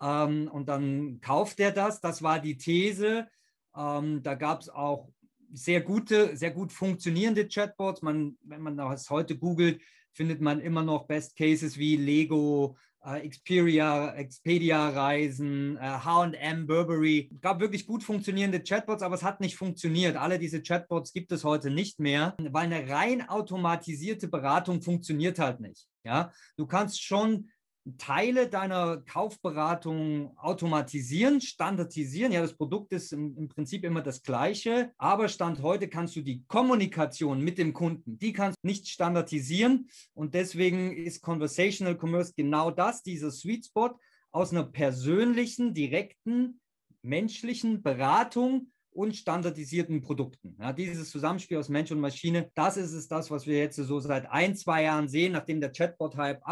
Ähm, 0.02 0.48
und 0.52 0.68
dann 0.68 1.20
kauft 1.20 1.60
er 1.60 1.70
das. 1.70 2.00
Das 2.00 2.22
war 2.22 2.40
die 2.40 2.56
These. 2.56 3.28
Ähm, 3.76 4.22
da 4.22 4.34
gab 4.34 4.60
es 4.60 4.68
auch 4.68 5.08
sehr 5.52 5.80
gute, 5.80 6.36
sehr 6.36 6.50
gut 6.50 6.72
funktionierende 6.72 7.46
Chatbots. 7.46 8.02
Man, 8.02 8.36
wenn 8.42 8.62
man 8.62 8.76
das 8.76 9.10
heute 9.10 9.38
googelt, 9.38 9.80
findet 10.16 10.40
man 10.40 10.60
immer 10.60 10.82
noch 10.82 11.06
Best 11.06 11.36
Cases 11.36 11.76
wie 11.76 11.96
Lego, 11.96 12.76
äh, 13.04 13.28
Xperia, 13.28 14.14
Expedia-Reisen, 14.14 15.76
äh, 15.76 15.98
HM, 16.04 16.66
Burberry. 16.66 17.30
Es 17.34 17.40
gab 17.42 17.60
wirklich 17.60 17.86
gut 17.86 18.02
funktionierende 18.02 18.62
Chatbots, 18.62 19.02
aber 19.02 19.14
es 19.14 19.22
hat 19.22 19.40
nicht 19.40 19.56
funktioniert. 19.56 20.16
Alle 20.16 20.38
diese 20.38 20.62
Chatbots 20.62 21.12
gibt 21.12 21.30
es 21.32 21.44
heute 21.44 21.70
nicht 21.70 22.00
mehr, 22.00 22.34
weil 22.38 22.72
eine 22.72 22.88
rein 22.88 23.28
automatisierte 23.28 24.26
Beratung 24.28 24.80
funktioniert 24.80 25.38
halt 25.38 25.60
nicht. 25.60 25.86
Ja, 26.02 26.32
du 26.56 26.66
kannst 26.66 27.02
schon 27.02 27.50
Teile 27.98 28.48
deiner 28.48 28.98
Kaufberatung 28.98 30.36
automatisieren, 30.38 31.40
standardisieren. 31.40 32.32
Ja, 32.32 32.40
das 32.40 32.56
Produkt 32.56 32.92
ist 32.92 33.12
im, 33.12 33.36
im, 33.36 33.48
Prinzip 33.48 33.84
immer 33.84 34.02
das 34.02 34.22
gleiche, 34.22 34.92
aber 34.98 35.28
Stand 35.28 35.62
heute 35.62 35.88
kannst 35.88 36.16
du 36.16 36.22
die 36.22 36.44
Kommunikation 36.48 37.40
mit 37.40 37.58
dem 37.58 37.72
Kunden, 37.72 38.18
die 38.18 38.32
kannst 38.32 38.58
du 38.62 38.66
nicht 38.66 38.88
standardisieren 38.88 39.88
und 40.14 40.34
deswegen 40.34 40.96
ist 40.96 41.22
Conversational 41.22 41.96
Commerce 41.96 42.32
genau 42.36 42.70
das, 42.70 43.02
dieser 43.02 43.30
Sweet 43.30 43.66
Spot 43.66 43.98
aus 44.32 44.50
einer 44.50 44.64
persönlichen, 44.64 45.72
direkten, 45.72 46.60
menschlichen 47.02 47.82
Beratung 47.82 48.72
und 48.90 49.14
standardisierten 49.14 50.00
Produkten. 50.00 50.56
Ja, 50.58 50.72
dieses 50.72 51.10
Zusammenspiel 51.10 51.58
aus 51.58 51.68
Mensch 51.68 51.92
und 51.92 52.00
Maschine, 52.00 52.50
das 52.54 52.76
ist 52.76 52.92
es 52.92 53.08
das, 53.08 53.30
was 53.30 53.46
wir 53.46 53.58
jetzt 53.58 53.76
so 53.76 54.00
seit 54.00 54.28
ein, 54.30 54.56
zwei 54.56 54.84
Jahren 54.84 55.08
sehen, 55.08 55.32
nachdem 55.32 55.60
der 55.60 55.70
Chatbot-Hype 55.70 56.42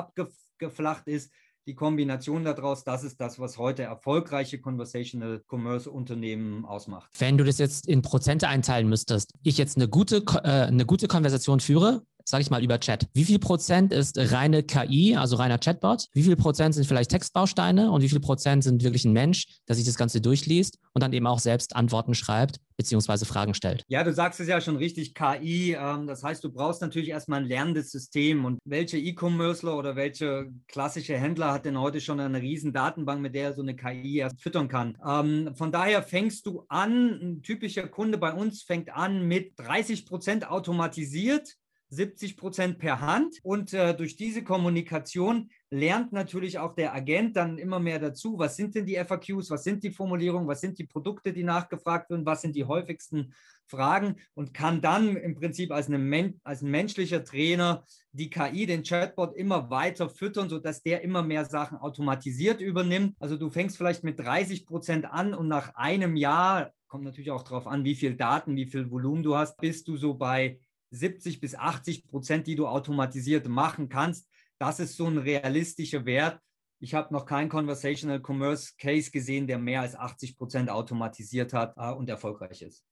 abgeflacht 0.54 1.06
ist. 1.08 1.30
Die 1.66 1.74
Kombination 1.74 2.44
daraus, 2.44 2.84
das 2.84 3.04
ist 3.04 3.18
das, 3.22 3.38
was 3.38 3.56
heute 3.56 3.84
erfolgreiche 3.84 4.60
Conversational 4.60 5.42
Commerce 5.48 5.90
Unternehmen 5.90 6.66
ausmacht. 6.66 7.10
Wenn 7.18 7.38
du 7.38 7.44
das 7.44 7.56
jetzt 7.56 7.88
in 7.88 8.02
Prozente 8.02 8.48
einteilen 8.48 8.86
müsstest, 8.86 9.32
ich 9.42 9.56
jetzt 9.56 9.76
eine 9.76 9.88
gute, 9.88 10.18
äh, 10.44 10.66
eine 10.66 10.84
gute 10.84 11.08
Konversation 11.08 11.60
führe, 11.60 12.02
sage 12.24 12.42
ich 12.42 12.50
mal, 12.50 12.62
über 12.62 12.80
Chat. 12.80 13.06
Wie 13.12 13.24
viel 13.24 13.38
Prozent 13.38 13.92
ist 13.92 14.18
reine 14.18 14.62
KI, 14.62 15.16
also 15.16 15.36
reiner 15.36 15.58
Chatbot? 15.58 16.08
Wie 16.12 16.22
viel 16.22 16.36
Prozent 16.36 16.74
sind 16.74 16.86
vielleicht 16.86 17.10
Textbausteine 17.10 17.90
und 17.90 18.02
wie 18.02 18.08
viel 18.08 18.20
Prozent 18.20 18.64
sind 18.64 18.82
wirklich 18.82 19.04
ein 19.04 19.12
Mensch, 19.12 19.46
der 19.68 19.76
sich 19.76 19.84
das 19.84 19.96
Ganze 19.96 20.20
durchliest 20.20 20.78
und 20.92 21.02
dann 21.02 21.12
eben 21.12 21.26
auch 21.26 21.38
selbst 21.38 21.76
Antworten 21.76 22.14
schreibt 22.14 22.60
beziehungsweise 22.76 23.24
Fragen 23.24 23.54
stellt? 23.54 23.84
Ja, 23.88 24.02
du 24.02 24.12
sagst 24.12 24.40
es 24.40 24.48
ja 24.48 24.60
schon 24.60 24.76
richtig, 24.76 25.14
KI. 25.14 25.76
Ähm, 25.78 26.06
das 26.06 26.22
heißt, 26.22 26.42
du 26.42 26.50
brauchst 26.50 26.82
natürlich 26.82 27.08
erstmal 27.08 27.40
ein 27.40 27.46
lernendes 27.46 27.90
System. 27.90 28.44
Und 28.44 28.58
welche 28.64 28.98
E-Commercer 28.98 29.76
oder 29.76 29.96
welche 29.96 30.50
klassische 30.68 31.16
Händler 31.16 31.52
hat 31.52 31.64
denn 31.64 31.78
heute 31.78 32.00
schon 32.00 32.20
eine 32.20 32.40
riesen 32.40 32.72
Datenbank, 32.72 33.20
mit 33.20 33.34
der 33.34 33.44
er 33.44 33.52
so 33.54 33.62
eine 33.62 33.76
KI 33.76 34.18
erst 34.18 34.40
füttern 34.40 34.68
kann? 34.68 34.98
Ähm, 35.06 35.54
von 35.54 35.72
daher 35.72 36.02
fängst 36.02 36.46
du 36.46 36.64
an, 36.68 37.20
ein 37.22 37.42
typischer 37.42 37.86
Kunde 37.86 38.18
bei 38.18 38.32
uns 38.32 38.62
fängt 38.62 38.90
an 38.90 39.26
mit 39.26 39.52
30 39.58 40.06
Prozent 40.06 40.50
automatisiert 40.50 41.54
70 41.94 42.36
Prozent 42.36 42.78
per 42.78 43.00
Hand. 43.00 43.36
Und 43.42 43.72
äh, 43.72 43.94
durch 43.94 44.16
diese 44.16 44.42
Kommunikation 44.42 45.50
lernt 45.70 46.12
natürlich 46.12 46.58
auch 46.58 46.74
der 46.74 46.94
Agent 46.94 47.36
dann 47.36 47.58
immer 47.58 47.80
mehr 47.80 47.98
dazu, 47.98 48.38
was 48.38 48.56
sind 48.56 48.74
denn 48.74 48.86
die 48.86 48.96
FAQs, 48.96 49.50
was 49.50 49.64
sind 49.64 49.82
die 49.82 49.90
Formulierungen, 49.90 50.48
was 50.48 50.60
sind 50.60 50.78
die 50.78 50.86
Produkte, 50.86 51.32
die 51.32 51.44
nachgefragt 51.44 52.10
werden, 52.10 52.26
was 52.26 52.42
sind 52.42 52.54
die 52.54 52.64
häufigsten 52.64 53.32
Fragen 53.66 54.16
und 54.34 54.52
kann 54.52 54.80
dann 54.80 55.16
im 55.16 55.34
Prinzip 55.34 55.72
als, 55.72 55.88
eine, 55.88 56.34
als 56.44 56.62
ein 56.62 56.70
menschlicher 56.70 57.24
Trainer 57.24 57.84
die 58.12 58.30
KI, 58.30 58.66
den 58.66 58.82
Chatbot 58.82 59.34
immer 59.34 59.70
weiter 59.70 60.08
füttern, 60.08 60.48
sodass 60.48 60.82
der 60.82 61.02
immer 61.02 61.22
mehr 61.22 61.44
Sachen 61.44 61.78
automatisiert 61.78 62.60
übernimmt. 62.60 63.16
Also 63.18 63.36
du 63.36 63.50
fängst 63.50 63.76
vielleicht 63.76 64.04
mit 64.04 64.20
30 64.20 64.66
Prozent 64.66 65.06
an 65.06 65.34
und 65.34 65.48
nach 65.48 65.74
einem 65.74 66.16
Jahr 66.16 66.72
kommt 66.88 67.04
natürlich 67.04 67.32
auch 67.32 67.42
darauf 67.42 67.66
an, 67.66 67.84
wie 67.84 67.96
viel 67.96 68.14
Daten, 68.14 68.54
wie 68.54 68.66
viel 68.66 68.90
Volumen 68.90 69.24
du 69.24 69.34
hast, 69.34 69.56
bist 69.56 69.88
du 69.88 69.96
so 69.96 70.14
bei 70.14 70.60
70 70.94 71.40
bis 71.40 71.54
80 71.54 72.06
Prozent, 72.06 72.46
die 72.46 72.54
du 72.54 72.66
automatisiert 72.66 73.48
machen 73.48 73.88
kannst. 73.88 74.28
Das 74.58 74.80
ist 74.80 74.96
so 74.96 75.06
ein 75.06 75.18
realistischer 75.18 76.04
Wert. 76.06 76.40
Ich 76.80 76.94
habe 76.94 77.12
noch 77.12 77.26
keinen 77.26 77.48
Conversational 77.48 78.20
Commerce 78.20 78.72
Case 78.78 79.10
gesehen, 79.10 79.46
der 79.46 79.58
mehr 79.58 79.80
als 79.80 79.94
80 79.94 80.36
Prozent 80.36 80.70
automatisiert 80.70 81.52
hat 81.52 81.74
äh, 81.76 81.92
und 81.92 82.08
erfolgreich 82.08 82.62
ist. 82.62 82.84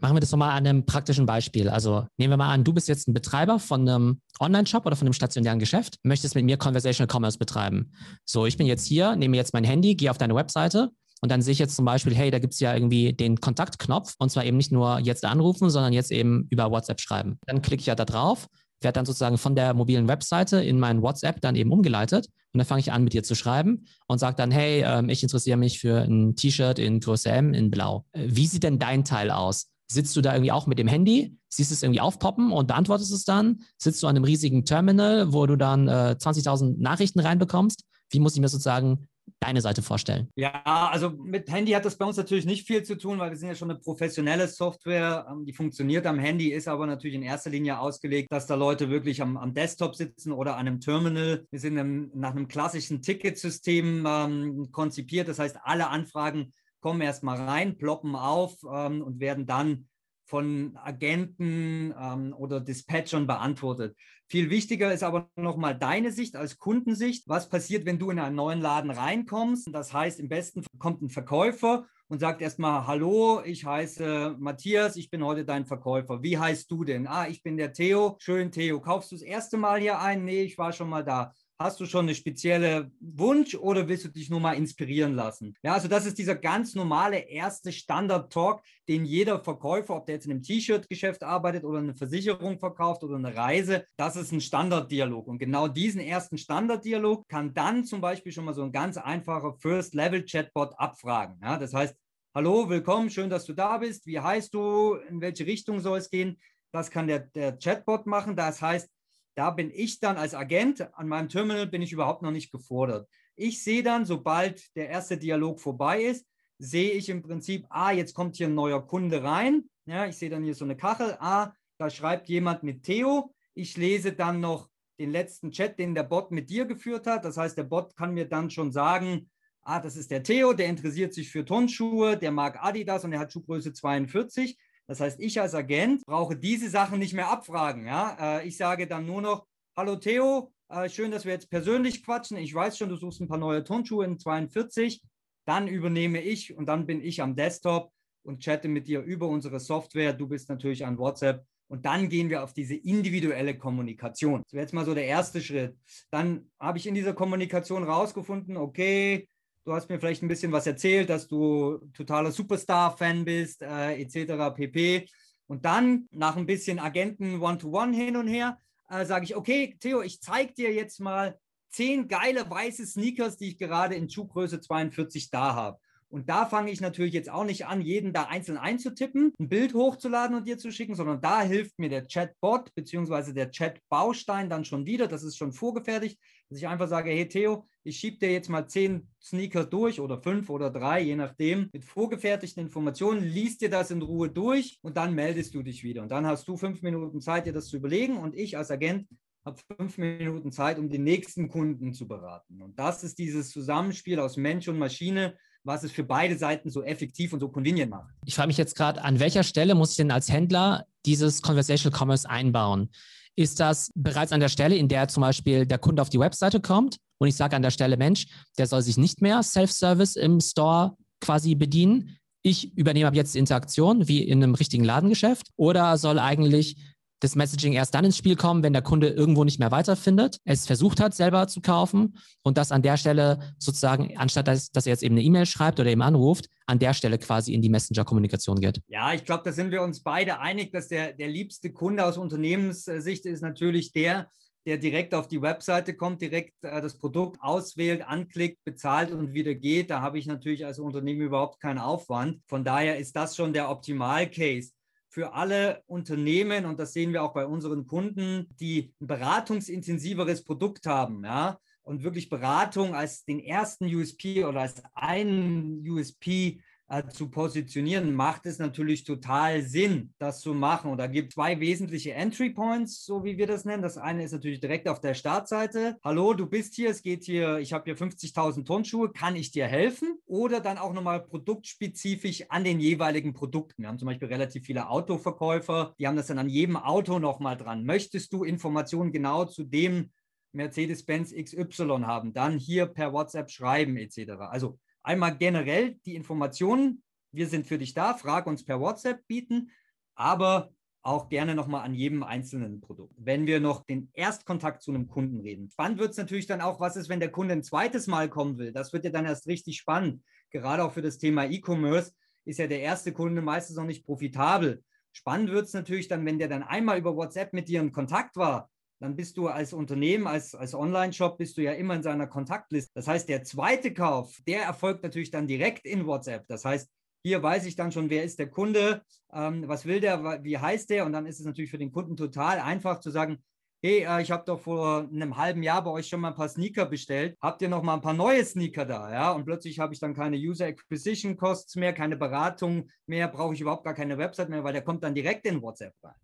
Machen 0.00 0.16
wir 0.16 0.20
das 0.20 0.30
nochmal 0.30 0.50
an 0.50 0.66
einem 0.66 0.86
praktischen 0.86 1.26
Beispiel. 1.26 1.68
Also 1.68 2.06
nehmen 2.16 2.32
wir 2.32 2.36
mal 2.36 2.52
an, 2.52 2.64
du 2.64 2.72
bist 2.72 2.88
jetzt 2.88 3.08
ein 3.08 3.14
Betreiber 3.14 3.58
von 3.58 3.88
einem 3.88 4.20
Online-Shop 4.40 4.86
oder 4.86 4.96
von 4.96 5.06
einem 5.06 5.14
stationären 5.14 5.58
Geschäft, 5.58 5.98
möchtest 6.02 6.34
mit 6.34 6.44
mir 6.44 6.56
Conversational 6.56 7.12
Commerce 7.12 7.38
betreiben. 7.38 7.92
So, 8.24 8.46
ich 8.46 8.56
bin 8.56 8.66
jetzt 8.66 8.86
hier, 8.86 9.16
nehme 9.16 9.36
jetzt 9.36 9.52
mein 9.52 9.64
Handy, 9.64 9.94
gehe 9.94 10.10
auf 10.10 10.18
deine 10.18 10.34
Webseite 10.34 10.90
und 11.24 11.30
dann 11.30 11.40
sehe 11.40 11.52
ich 11.52 11.58
jetzt 11.58 11.74
zum 11.74 11.86
Beispiel, 11.86 12.14
hey, 12.14 12.30
da 12.30 12.38
gibt 12.38 12.52
es 12.52 12.60
ja 12.60 12.74
irgendwie 12.74 13.14
den 13.14 13.40
Kontaktknopf 13.40 14.14
und 14.18 14.28
zwar 14.28 14.44
eben 14.44 14.58
nicht 14.58 14.72
nur 14.72 14.98
jetzt 14.98 15.24
anrufen, 15.24 15.70
sondern 15.70 15.94
jetzt 15.94 16.12
eben 16.12 16.46
über 16.50 16.70
WhatsApp 16.70 17.00
schreiben. 17.00 17.38
Dann 17.46 17.62
klicke 17.62 17.80
ich 17.80 17.86
ja 17.86 17.94
da 17.94 18.04
drauf, 18.04 18.46
werde 18.82 18.98
dann 18.98 19.06
sozusagen 19.06 19.38
von 19.38 19.54
der 19.56 19.72
mobilen 19.72 20.06
Webseite 20.06 20.62
in 20.62 20.78
mein 20.78 21.00
WhatsApp 21.00 21.40
dann 21.40 21.56
eben 21.56 21.72
umgeleitet 21.72 22.26
und 22.52 22.58
dann 22.58 22.66
fange 22.66 22.80
ich 22.80 22.92
an, 22.92 23.04
mit 23.04 23.14
dir 23.14 23.22
zu 23.22 23.34
schreiben 23.34 23.86
und 24.06 24.18
sage 24.18 24.36
dann, 24.36 24.50
hey, 24.50 24.84
ähm, 24.84 25.08
ich 25.08 25.22
interessiere 25.22 25.56
mich 25.56 25.80
für 25.80 26.02
ein 26.02 26.36
T-Shirt 26.36 26.78
in 26.78 27.00
Größe 27.00 27.30
M 27.30 27.54
in 27.54 27.70
Blau. 27.70 28.04
Äh, 28.12 28.26
wie 28.26 28.46
sieht 28.46 28.62
denn 28.62 28.78
dein 28.78 29.06
Teil 29.06 29.30
aus? 29.30 29.70
Sitzt 29.90 30.14
du 30.16 30.20
da 30.20 30.34
irgendwie 30.34 30.52
auch 30.52 30.66
mit 30.66 30.78
dem 30.78 30.88
Handy, 30.88 31.38
siehst 31.48 31.72
es 31.72 31.82
irgendwie 31.82 32.02
aufpoppen 32.02 32.52
und 32.52 32.66
beantwortest 32.66 33.14
es 33.14 33.24
dann? 33.24 33.62
Sitzt 33.78 34.02
du 34.02 34.08
an 34.08 34.16
einem 34.16 34.24
riesigen 34.24 34.66
Terminal, 34.66 35.32
wo 35.32 35.46
du 35.46 35.56
dann 35.56 35.88
äh, 35.88 36.16
20.000 36.20 36.74
Nachrichten 36.82 37.20
reinbekommst? 37.20 37.84
Wie 38.10 38.20
muss 38.20 38.34
ich 38.34 38.42
mir 38.42 38.48
sozusagen 38.48 39.08
deine 39.40 39.60
Seite 39.60 39.82
vorstellen? 39.82 40.28
Ja, 40.36 40.62
also 40.64 41.10
mit 41.10 41.50
Handy 41.50 41.72
hat 41.72 41.84
das 41.84 41.96
bei 41.96 42.04
uns 42.04 42.16
natürlich 42.16 42.46
nicht 42.46 42.66
viel 42.66 42.82
zu 42.82 42.96
tun, 42.96 43.18
weil 43.18 43.30
wir 43.30 43.36
sind 43.36 43.48
ja 43.48 43.54
schon 43.54 43.70
eine 43.70 43.78
professionelle 43.78 44.48
Software, 44.48 45.26
ähm, 45.30 45.44
die 45.44 45.52
funktioniert 45.52 46.06
am 46.06 46.18
Handy, 46.18 46.52
ist 46.52 46.68
aber 46.68 46.86
natürlich 46.86 47.16
in 47.16 47.22
erster 47.22 47.50
Linie 47.50 47.78
ausgelegt, 47.78 48.32
dass 48.32 48.46
da 48.46 48.54
Leute 48.54 48.90
wirklich 48.90 49.20
am, 49.22 49.36
am 49.36 49.54
Desktop 49.54 49.96
sitzen 49.96 50.32
oder 50.32 50.56
an 50.56 50.66
einem 50.66 50.80
Terminal. 50.80 51.46
Wir 51.50 51.60
sind 51.60 51.76
im, 51.76 52.10
nach 52.14 52.32
einem 52.32 52.48
klassischen 52.48 53.02
Ticketsystem 53.02 54.06
ähm, 54.06 54.68
konzipiert, 54.72 55.28
das 55.28 55.38
heißt, 55.38 55.58
alle 55.62 55.88
Anfragen 55.88 56.52
kommen 56.80 57.00
erstmal 57.00 57.38
rein, 57.38 57.78
ploppen 57.78 58.14
auf 58.14 58.56
ähm, 58.70 59.02
und 59.02 59.20
werden 59.20 59.46
dann 59.46 59.86
von 60.24 60.76
Agenten 60.82 61.94
ähm, 61.98 62.34
oder 62.36 62.60
Dispatchern 62.60 63.26
beantwortet. 63.26 63.96
Viel 64.26 64.50
wichtiger 64.50 64.92
ist 64.92 65.02
aber 65.02 65.30
nochmal 65.36 65.78
deine 65.78 66.10
Sicht 66.10 66.34
als 66.34 66.58
Kundensicht. 66.58 67.28
Was 67.28 67.48
passiert, 67.48 67.84
wenn 67.84 67.98
du 67.98 68.10
in 68.10 68.18
einen 68.18 68.36
neuen 68.36 68.60
Laden 68.60 68.90
reinkommst? 68.90 69.68
Das 69.72 69.92
heißt, 69.92 70.18
im 70.18 70.28
besten 70.28 70.64
kommt 70.78 71.02
ein 71.02 71.10
Verkäufer 71.10 71.86
und 72.08 72.20
sagt 72.20 72.40
erstmal, 72.40 72.86
hallo, 72.86 73.42
ich 73.44 73.64
heiße 73.64 74.36
Matthias, 74.38 74.96
ich 74.96 75.10
bin 75.10 75.24
heute 75.24 75.44
dein 75.44 75.66
Verkäufer. 75.66 76.22
Wie 76.22 76.38
heißt 76.38 76.70
du 76.70 76.84
denn? 76.84 77.06
Ah, 77.06 77.28
ich 77.28 77.42
bin 77.42 77.56
der 77.56 77.72
Theo. 77.72 78.16
Schön, 78.18 78.50
Theo. 78.50 78.80
Kaufst 78.80 79.12
du 79.12 79.16
das 79.16 79.22
erste 79.22 79.56
Mal 79.56 79.80
hier 79.80 80.00
ein? 80.00 80.24
Nee, 80.24 80.42
ich 80.42 80.56
war 80.56 80.72
schon 80.72 80.88
mal 80.88 81.04
da. 81.04 81.32
Hast 81.56 81.78
du 81.78 81.86
schon 81.86 82.06
eine 82.06 82.16
spezielle 82.16 82.90
Wunsch 82.98 83.54
oder 83.54 83.86
willst 83.88 84.04
du 84.04 84.08
dich 84.08 84.28
nur 84.28 84.40
mal 84.40 84.54
inspirieren 84.54 85.14
lassen? 85.14 85.54
Ja, 85.62 85.74
also 85.74 85.86
das 85.86 86.04
ist 86.04 86.18
dieser 86.18 86.34
ganz 86.34 86.74
normale 86.74 87.18
erste 87.18 87.70
Standard-Talk, 87.70 88.60
den 88.88 89.04
jeder 89.04 89.38
Verkäufer, 89.38 89.94
ob 89.94 90.06
der 90.06 90.16
jetzt 90.16 90.24
in 90.24 90.32
einem 90.32 90.42
T-Shirt-Geschäft 90.42 91.22
arbeitet 91.22 91.62
oder 91.62 91.78
eine 91.78 91.94
Versicherung 91.94 92.58
verkauft 92.58 93.04
oder 93.04 93.14
eine 93.14 93.36
Reise, 93.36 93.86
das 93.96 94.16
ist 94.16 94.32
ein 94.32 94.40
Standarddialog. 94.40 95.28
Und 95.28 95.38
genau 95.38 95.68
diesen 95.68 96.00
ersten 96.00 96.38
Standarddialog 96.38 97.28
kann 97.28 97.54
dann 97.54 97.84
zum 97.84 98.00
Beispiel 98.00 98.32
schon 98.32 98.46
mal 98.46 98.54
so 98.54 98.64
ein 98.64 98.72
ganz 98.72 98.96
einfacher 98.96 99.54
First-Level-Chatbot 99.54 100.74
abfragen. 100.76 101.38
Ja, 101.40 101.56
das 101.56 101.72
heißt, 101.72 101.94
hallo, 102.34 102.68
willkommen, 102.68 103.10
schön, 103.10 103.30
dass 103.30 103.44
du 103.44 103.52
da 103.52 103.78
bist. 103.78 104.06
Wie 104.06 104.18
heißt 104.18 104.52
du? 104.52 104.96
In 105.08 105.20
welche 105.20 105.46
Richtung 105.46 105.78
soll 105.78 105.98
es 105.98 106.10
gehen? 106.10 106.36
Das 106.72 106.90
kann 106.90 107.06
der, 107.06 107.20
der 107.20 107.56
Chatbot 107.56 108.06
machen. 108.06 108.34
Das 108.34 108.60
heißt, 108.60 108.90
da 109.34 109.50
bin 109.50 109.70
ich 109.70 110.00
dann 110.00 110.16
als 110.16 110.34
Agent 110.34 110.94
an 110.94 111.08
meinem 111.08 111.28
Terminal 111.28 111.66
bin 111.66 111.82
ich 111.82 111.92
überhaupt 111.92 112.22
noch 112.22 112.30
nicht 112.30 112.52
gefordert. 112.52 113.08
Ich 113.36 113.62
sehe 113.62 113.82
dann, 113.82 114.04
sobald 114.04 114.74
der 114.76 114.88
erste 114.88 115.18
Dialog 115.18 115.60
vorbei 115.60 116.02
ist, 116.02 116.26
sehe 116.58 116.92
ich 116.92 117.08
im 117.08 117.22
Prinzip, 117.22 117.66
ah, 117.68 117.90
jetzt 117.90 118.14
kommt 118.14 118.36
hier 118.36 118.46
ein 118.46 118.54
neuer 118.54 118.86
Kunde 118.86 119.22
rein. 119.22 119.68
Ja, 119.86 120.06
ich 120.06 120.16
sehe 120.16 120.30
dann 120.30 120.44
hier 120.44 120.54
so 120.54 120.64
eine 120.64 120.76
Kachel, 120.76 121.16
ah, 121.18 121.52
da 121.78 121.90
schreibt 121.90 122.28
jemand 122.28 122.62
mit 122.62 122.84
Theo. 122.84 123.34
Ich 123.54 123.76
lese 123.76 124.12
dann 124.12 124.40
noch 124.40 124.68
den 124.98 125.10
letzten 125.10 125.50
Chat, 125.50 125.78
den 125.78 125.94
der 125.94 126.04
Bot 126.04 126.30
mit 126.30 126.48
dir 126.48 126.64
geführt 126.64 127.06
hat. 127.06 127.24
Das 127.24 127.36
heißt, 127.36 127.58
der 127.58 127.64
Bot 127.64 127.96
kann 127.96 128.14
mir 128.14 128.28
dann 128.28 128.50
schon 128.50 128.70
sagen, 128.70 129.28
ah, 129.62 129.80
das 129.80 129.96
ist 129.96 130.10
der 130.10 130.22
Theo, 130.22 130.52
der 130.52 130.68
interessiert 130.68 131.12
sich 131.12 131.30
für 131.30 131.44
Turnschuhe, 131.44 132.16
der 132.16 132.30
mag 132.30 132.62
Adidas 132.62 133.04
und 133.04 133.12
er 133.12 133.20
hat 133.20 133.32
Schuhgröße 133.32 133.72
42. 133.72 134.56
Das 134.86 135.00
heißt, 135.00 135.20
ich 135.20 135.40
als 135.40 135.54
Agent 135.54 136.04
brauche 136.04 136.36
diese 136.36 136.68
Sachen 136.68 136.98
nicht 136.98 137.14
mehr 137.14 137.30
abfragen. 137.30 137.86
Ja? 137.86 138.38
Äh, 138.38 138.48
ich 138.48 138.56
sage 138.56 138.86
dann 138.86 139.06
nur 139.06 139.22
noch, 139.22 139.46
hallo 139.76 139.96
Theo, 139.96 140.52
äh, 140.68 140.88
schön, 140.88 141.10
dass 141.10 141.24
wir 141.24 141.32
jetzt 141.32 141.50
persönlich 141.50 142.04
quatschen. 142.04 142.36
Ich 142.36 142.54
weiß 142.54 142.76
schon, 142.76 142.88
du 142.88 142.96
suchst 142.96 143.20
ein 143.20 143.28
paar 143.28 143.38
neue 143.38 143.64
Turnschuhe 143.64 144.04
in 144.04 144.18
42. 144.18 145.02
Dann 145.46 145.68
übernehme 145.68 146.20
ich 146.20 146.56
und 146.56 146.66
dann 146.66 146.86
bin 146.86 147.02
ich 147.02 147.22
am 147.22 147.36
Desktop 147.36 147.92
und 148.24 148.42
chatte 148.42 148.68
mit 148.68 148.88
dir 148.88 149.02
über 149.02 149.28
unsere 149.28 149.60
Software. 149.60 150.12
Du 150.12 150.26
bist 150.26 150.48
natürlich 150.48 150.84
an 150.84 150.98
WhatsApp. 150.98 151.44
Und 151.68 151.86
dann 151.86 152.08
gehen 152.08 152.28
wir 152.28 152.44
auf 152.44 152.52
diese 152.52 152.74
individuelle 152.74 153.56
Kommunikation. 153.56 154.42
Das 154.42 154.52
wäre 154.52 154.62
jetzt 154.62 154.74
mal 154.74 154.84
so 154.84 154.94
der 154.94 155.06
erste 155.06 155.40
Schritt. 155.40 155.76
Dann 156.10 156.50
habe 156.60 156.78
ich 156.78 156.86
in 156.86 156.94
dieser 156.94 157.14
Kommunikation 157.14 157.84
rausgefunden, 157.84 158.56
okay, 158.56 159.28
Du 159.64 159.72
hast 159.72 159.88
mir 159.88 159.98
vielleicht 159.98 160.22
ein 160.22 160.28
bisschen 160.28 160.52
was 160.52 160.66
erzählt, 160.66 161.08
dass 161.08 161.26
du 161.26 161.78
totaler 161.94 162.30
Superstar-Fan 162.30 163.24
bist, 163.24 163.62
äh, 163.62 163.94
etc. 164.02 164.54
pp. 164.54 165.08
Und 165.46 165.64
dann 165.64 166.06
nach 166.10 166.36
ein 166.36 166.44
bisschen 166.44 166.78
Agenten 166.78 167.40
One-to-One 167.40 167.96
hin 167.96 168.16
und 168.16 168.26
her 168.26 168.58
äh, 168.90 169.06
sage 169.06 169.24
ich, 169.24 169.36
okay, 169.36 169.74
Theo, 169.80 170.02
ich 170.02 170.20
zeige 170.20 170.52
dir 170.52 170.72
jetzt 170.72 171.00
mal 171.00 171.38
zehn 171.70 172.08
geile 172.08 172.48
weiße 172.48 172.86
Sneakers, 172.86 173.38
die 173.38 173.48
ich 173.48 173.58
gerade 173.58 173.94
in 173.94 174.10
Schuhgröße 174.10 174.60
42 174.60 175.30
da 175.30 175.54
habe. 175.54 175.78
Und 176.08 176.28
da 176.28 176.46
fange 176.46 176.70
ich 176.70 176.80
natürlich 176.80 177.14
jetzt 177.14 177.30
auch 177.30 177.44
nicht 177.44 177.66
an, 177.66 177.80
jeden 177.80 178.12
da 178.12 178.24
einzeln 178.24 178.58
einzutippen, 178.58 179.32
ein 179.40 179.48
Bild 179.48 179.74
hochzuladen 179.74 180.36
und 180.36 180.46
dir 180.46 180.58
zu 180.58 180.70
schicken, 180.70 180.94
sondern 180.94 181.20
da 181.20 181.42
hilft 181.42 181.78
mir 181.78 181.88
der 181.88 182.06
Chatbot 182.06 182.72
bzw. 182.74 183.32
der 183.32 183.50
Chat-Baustein 183.50 184.48
dann 184.48 184.64
schon 184.64 184.86
wieder. 184.86 185.08
Das 185.08 185.24
ist 185.24 185.36
schon 185.36 185.52
vorgefertigt, 185.52 186.20
dass 186.48 186.58
ich 186.58 186.68
einfach 186.68 186.86
sage, 186.86 187.10
hey 187.10 187.26
Theo, 187.26 187.66
ich 187.84 187.98
schiebe 187.98 188.18
dir 188.18 188.32
jetzt 188.32 188.48
mal 188.48 188.66
zehn 188.66 189.06
Sneaker 189.22 189.64
durch 189.64 190.00
oder 190.00 190.20
fünf 190.20 190.48
oder 190.48 190.70
drei, 190.70 191.02
je 191.02 191.16
nachdem, 191.16 191.68
mit 191.72 191.84
vorgefertigten 191.84 192.62
Informationen, 192.62 193.22
liest 193.22 193.60
dir 193.60 193.68
das 193.70 193.90
in 193.90 194.00
Ruhe 194.00 194.30
durch 194.30 194.78
und 194.82 194.96
dann 194.96 195.14
meldest 195.14 195.54
du 195.54 195.62
dich 195.62 195.84
wieder. 195.84 196.02
Und 196.02 196.10
dann 196.10 196.26
hast 196.26 196.48
du 196.48 196.56
fünf 196.56 196.80
Minuten 196.82 197.20
Zeit, 197.20 197.46
dir 197.46 197.52
das 197.52 197.68
zu 197.68 197.76
überlegen 197.76 198.16
und 198.16 198.34
ich 198.34 198.56
als 198.56 198.70
Agent 198.70 199.06
habe 199.44 199.60
fünf 199.76 199.98
Minuten 199.98 200.50
Zeit, 200.50 200.78
um 200.78 200.88
den 200.88 201.04
nächsten 201.04 201.48
Kunden 201.48 201.92
zu 201.92 202.08
beraten. 202.08 202.62
Und 202.62 202.78
das 202.78 203.04
ist 203.04 203.18
dieses 203.18 203.50
Zusammenspiel 203.50 204.18
aus 204.18 204.38
Mensch 204.38 204.66
und 204.68 204.78
Maschine, 204.78 205.36
was 205.62 205.84
es 205.84 205.92
für 205.92 206.04
beide 206.04 206.36
Seiten 206.38 206.70
so 206.70 206.82
effektiv 206.82 207.34
und 207.34 207.40
so 207.40 207.50
convenient 207.50 207.90
macht. 207.90 208.14
Ich 208.24 208.34
frage 208.34 208.46
mich 208.46 208.56
jetzt 208.56 208.74
gerade, 208.76 209.02
an 209.02 209.20
welcher 209.20 209.42
Stelle 209.42 209.74
muss 209.74 209.90
ich 209.90 209.96
denn 209.96 210.10
als 210.10 210.32
Händler 210.32 210.86
dieses 211.04 211.42
Conversational 211.42 211.98
Commerce 211.98 212.28
einbauen? 212.28 212.88
Ist 213.36 213.60
das 213.60 213.90
bereits 213.94 214.32
an 214.32 214.40
der 214.40 214.48
Stelle, 214.48 214.76
in 214.76 214.88
der 214.88 215.08
zum 215.08 215.20
Beispiel 215.20 215.66
der 215.66 215.78
Kunde 215.78 216.00
auf 216.00 216.08
die 216.08 216.20
Webseite 216.20 216.60
kommt 216.60 216.98
und 217.18 217.28
ich 217.28 217.36
sage 217.36 217.56
an 217.56 217.62
der 217.62 217.70
Stelle, 217.70 217.96
Mensch, 217.96 218.26
der 218.58 218.66
soll 218.66 218.82
sich 218.82 218.96
nicht 218.96 219.22
mehr 219.22 219.42
Self-Service 219.42 220.16
im 220.16 220.40
Store 220.40 220.96
quasi 221.20 221.54
bedienen? 221.54 222.16
Ich 222.42 222.76
übernehme 222.76 223.08
ab 223.08 223.14
jetzt 223.14 223.34
die 223.34 223.38
Interaktion 223.38 224.06
wie 224.08 224.22
in 224.22 224.42
einem 224.42 224.54
richtigen 224.54 224.84
Ladengeschäft 224.84 225.48
oder 225.56 225.96
soll 225.96 226.18
eigentlich 226.18 226.76
das 227.24 227.36
Messaging 227.36 227.72
erst 227.72 227.94
dann 227.94 228.04
ins 228.04 228.18
Spiel 228.18 228.36
kommen, 228.36 228.62
wenn 228.62 228.74
der 228.74 228.82
Kunde 228.82 229.08
irgendwo 229.08 229.44
nicht 229.44 229.58
mehr 229.58 229.70
weiterfindet, 229.70 230.38
es 230.44 230.66
versucht 230.66 231.00
hat, 231.00 231.14
selber 231.14 231.46
zu 231.48 231.62
kaufen 231.62 232.18
und 232.42 232.58
das 232.58 232.70
an 232.70 232.82
der 232.82 232.98
Stelle 232.98 233.54
sozusagen, 233.58 234.16
anstatt 234.18 234.46
dass, 234.46 234.70
dass 234.70 234.86
er 234.86 234.92
jetzt 234.92 235.02
eben 235.02 235.14
eine 235.14 235.22
E-Mail 235.22 235.46
schreibt 235.46 235.80
oder 235.80 235.88
eben 235.88 236.02
anruft, 236.02 236.50
an 236.66 236.78
der 236.78 236.92
Stelle 236.92 237.18
quasi 237.18 237.54
in 237.54 237.62
die 237.62 237.70
Messenger-Kommunikation 237.70 238.60
geht. 238.60 238.82
Ja, 238.88 239.14
ich 239.14 239.24
glaube, 239.24 239.42
da 239.42 239.52
sind 239.52 239.70
wir 239.70 239.82
uns 239.82 240.02
beide 240.02 240.38
einig, 240.40 240.70
dass 240.72 240.88
der, 240.88 241.14
der 241.14 241.28
liebste 241.28 241.72
Kunde 241.72 242.04
aus 242.04 242.18
Unternehmenssicht 242.18 243.24
ist 243.24 243.40
natürlich 243.40 243.92
der, 243.92 244.28
der 244.66 244.78
direkt 244.78 245.14
auf 245.14 245.28
die 245.28 245.42
Webseite 245.42 245.94
kommt, 245.94 246.22
direkt 246.22 246.54
äh, 246.62 246.80
das 246.80 246.98
Produkt 246.98 247.40
auswählt, 247.40 248.06
anklickt, 248.06 248.64
bezahlt 248.64 249.12
und 249.12 249.34
wieder 249.34 249.54
geht. 249.54 249.90
Da 249.90 250.00
habe 250.00 250.18
ich 250.18 250.26
natürlich 250.26 250.64
als 250.64 250.78
Unternehmen 250.78 251.20
überhaupt 251.20 251.60
keinen 251.60 251.78
Aufwand. 251.78 252.40
Von 252.46 252.64
daher 252.64 252.98
ist 252.98 253.14
das 253.16 253.36
schon 253.36 253.52
der 253.52 253.70
Optimal-Case 253.70 254.72
für 255.14 255.32
alle 255.32 255.82
Unternehmen, 255.86 256.64
und 256.66 256.80
das 256.80 256.92
sehen 256.92 257.12
wir 257.12 257.22
auch 257.22 257.32
bei 257.32 257.46
unseren 257.46 257.86
Kunden, 257.86 258.48
die 258.58 258.92
ein 259.00 259.06
beratungsintensiveres 259.06 260.44
Produkt 260.44 260.86
haben, 260.86 261.24
ja, 261.24 261.60
und 261.84 262.02
wirklich 262.02 262.28
Beratung 262.28 262.96
als 262.96 263.24
den 263.24 263.38
ersten 263.38 263.84
USP 263.84 264.44
oder 264.44 264.62
als 264.62 264.82
einen 264.94 265.88
USP 265.88 266.60
äh, 266.88 267.08
zu 267.08 267.30
positionieren, 267.30 268.14
macht 268.14 268.46
es 268.46 268.58
natürlich 268.58 269.04
total 269.04 269.62
Sinn, 269.62 270.12
das 270.18 270.40
zu 270.40 270.52
machen. 270.52 270.90
Und 270.90 270.98
da 270.98 271.06
gibt 271.06 271.30
es 271.30 271.34
zwei 271.34 271.58
wesentliche 271.58 272.12
Entry 272.12 272.50
Points, 272.50 273.04
so 273.04 273.24
wie 273.24 273.38
wir 273.38 273.46
das 273.46 273.64
nennen. 273.64 273.82
Das 273.82 273.96
eine 273.96 274.24
ist 274.24 274.32
natürlich 274.32 274.60
direkt 274.60 274.88
auf 274.88 275.00
der 275.00 275.14
Startseite. 275.14 275.96
Hallo, 276.04 276.34
du 276.34 276.46
bist 276.46 276.74
hier, 276.74 276.90
es 276.90 277.02
geht 277.02 277.24
hier, 277.24 277.58
ich 277.58 277.72
habe 277.72 277.84
hier 277.84 277.96
50.000 277.96 278.64
Turnschuhe, 278.64 279.10
kann 279.10 279.34
ich 279.34 279.50
dir 279.50 279.66
helfen? 279.66 280.18
Oder 280.26 280.60
dann 280.60 280.78
auch 280.78 280.92
nochmal 280.92 281.24
produktspezifisch 281.24 282.44
an 282.50 282.64
den 282.64 282.80
jeweiligen 282.80 283.32
Produkten. 283.32 283.82
Wir 283.82 283.88
haben 283.88 283.98
zum 283.98 284.06
Beispiel 284.06 284.28
relativ 284.28 284.64
viele 284.64 284.88
Autoverkäufer, 284.88 285.94
die 285.98 286.06
haben 286.06 286.16
das 286.16 286.26
dann 286.26 286.38
an 286.38 286.48
jedem 286.48 286.76
Auto 286.76 287.18
nochmal 287.18 287.56
dran. 287.56 287.84
Möchtest 287.84 288.32
du 288.32 288.44
Informationen 288.44 289.10
genau 289.10 289.46
zu 289.46 289.64
dem 289.64 290.10
Mercedes-Benz 290.52 291.32
XY 291.34 292.02
haben, 292.02 292.32
dann 292.32 292.58
hier 292.58 292.86
per 292.86 293.12
WhatsApp 293.12 293.50
schreiben 293.50 293.96
etc. 293.96 294.32
Also 294.38 294.78
einmal 295.04 295.36
generell 295.36 295.94
die 296.06 296.16
Informationen, 296.16 297.02
wir 297.32 297.46
sind 297.46 297.66
für 297.66 297.78
dich 297.78 297.94
da, 297.94 298.14
frag 298.14 298.46
uns 298.46 298.64
per 298.64 298.80
WhatsApp 298.80 299.26
bieten, 299.26 299.70
aber 300.14 300.70
auch 301.02 301.28
gerne 301.28 301.54
nochmal 301.54 301.84
an 301.84 301.94
jedem 301.94 302.22
einzelnen 302.22 302.80
Produkt. 302.80 303.14
Wenn 303.18 303.46
wir 303.46 303.60
noch 303.60 303.84
den 303.84 304.10
Erstkontakt 304.14 304.82
zu 304.82 304.90
einem 304.90 305.06
Kunden 305.06 305.40
reden. 305.40 305.70
Spannend 305.70 305.98
wird 305.98 306.12
es 306.12 306.16
natürlich 306.16 306.46
dann 306.46 306.62
auch, 306.62 306.80
was 306.80 306.96
ist, 306.96 307.10
wenn 307.10 307.20
der 307.20 307.30
Kunde 307.30 307.52
ein 307.52 307.62
zweites 307.62 308.06
Mal 308.06 308.30
kommen 308.30 308.56
will. 308.56 308.72
Das 308.72 308.92
wird 308.92 309.04
ja 309.04 309.10
dann 309.10 309.26
erst 309.26 309.46
richtig 309.46 309.76
spannend. 309.76 310.22
Gerade 310.50 310.82
auch 310.82 310.92
für 310.92 311.02
das 311.02 311.18
Thema 311.18 311.44
E-Commerce 311.44 312.12
ist 312.46 312.58
ja 312.58 312.66
der 312.66 312.80
erste 312.80 313.12
Kunde 313.12 313.42
meistens 313.42 313.76
noch 313.76 313.84
nicht 313.84 314.06
profitabel. 314.06 314.82
Spannend 315.12 315.50
wird 315.50 315.66
es 315.66 315.74
natürlich 315.74 316.08
dann, 316.08 316.24
wenn 316.24 316.38
der 316.38 316.48
dann 316.48 316.62
einmal 316.62 316.98
über 316.98 317.14
WhatsApp 317.14 317.52
mit 317.52 317.68
dir 317.68 317.80
in 317.80 317.92
Kontakt 317.92 318.36
war 318.36 318.70
dann 319.04 319.16
bist 319.16 319.36
du 319.36 319.48
als 319.48 319.74
Unternehmen, 319.74 320.26
als, 320.26 320.54
als 320.54 320.74
Online-Shop, 320.74 321.36
bist 321.36 321.58
du 321.58 321.62
ja 321.62 321.72
immer 321.72 321.94
in 321.94 322.02
seiner 322.02 322.26
Kontaktliste. 322.26 322.90
Das 322.94 323.06
heißt, 323.06 323.28
der 323.28 323.44
zweite 323.44 323.92
Kauf, 323.92 324.40
der 324.46 324.62
erfolgt 324.62 325.02
natürlich 325.02 325.30
dann 325.30 325.46
direkt 325.46 325.84
in 325.84 326.06
WhatsApp. 326.06 326.46
Das 326.48 326.64
heißt, 326.64 326.90
hier 327.22 327.42
weiß 327.42 327.66
ich 327.66 327.76
dann 327.76 327.92
schon, 327.92 328.08
wer 328.08 328.24
ist 328.24 328.38
der 328.38 328.48
Kunde, 328.48 329.02
ähm, 329.32 329.68
was 329.68 329.84
will 329.84 330.00
der, 330.00 330.42
wie 330.42 330.56
heißt 330.56 330.88
der 330.88 331.04
und 331.04 331.12
dann 331.12 331.26
ist 331.26 331.38
es 331.38 331.44
natürlich 331.44 331.70
für 331.70 331.78
den 331.78 331.92
Kunden 331.92 332.16
total 332.16 332.60
einfach 332.60 333.00
zu 333.00 333.10
sagen, 333.10 333.42
hey, 333.82 334.06
äh, 334.06 334.22
ich 334.22 334.30
habe 334.30 334.44
doch 334.46 334.60
vor 334.60 335.06
einem 335.12 335.36
halben 335.36 335.62
Jahr 335.62 335.84
bei 335.84 335.90
euch 335.90 336.08
schon 336.08 336.20
mal 336.20 336.28
ein 336.28 336.34
paar 336.34 336.48
Sneaker 336.48 336.86
bestellt. 336.86 337.36
Habt 337.42 337.60
ihr 337.60 337.68
noch 337.68 337.82
mal 337.82 337.94
ein 337.94 338.00
paar 338.00 338.14
neue 338.14 338.42
Sneaker 338.42 338.86
da? 338.86 339.12
Ja, 339.12 339.32
und 339.32 339.44
plötzlich 339.44 339.78
habe 339.80 339.92
ich 339.92 340.00
dann 340.00 340.14
keine 340.14 340.38
User 340.38 340.66
Acquisition 340.66 341.36
Costs 341.36 341.76
mehr, 341.76 341.92
keine 341.92 342.16
Beratung 342.16 342.88
mehr, 343.06 343.28
brauche 343.28 343.52
ich 343.52 343.60
überhaupt 343.60 343.84
gar 343.84 343.94
keine 343.94 344.16
Website 344.16 344.48
mehr, 344.48 344.64
weil 344.64 344.72
der 344.72 344.82
kommt 344.82 345.04
dann 345.04 345.14
direkt 345.14 345.44
in 345.44 345.60
WhatsApp 345.60 345.92
rein. 346.02 346.14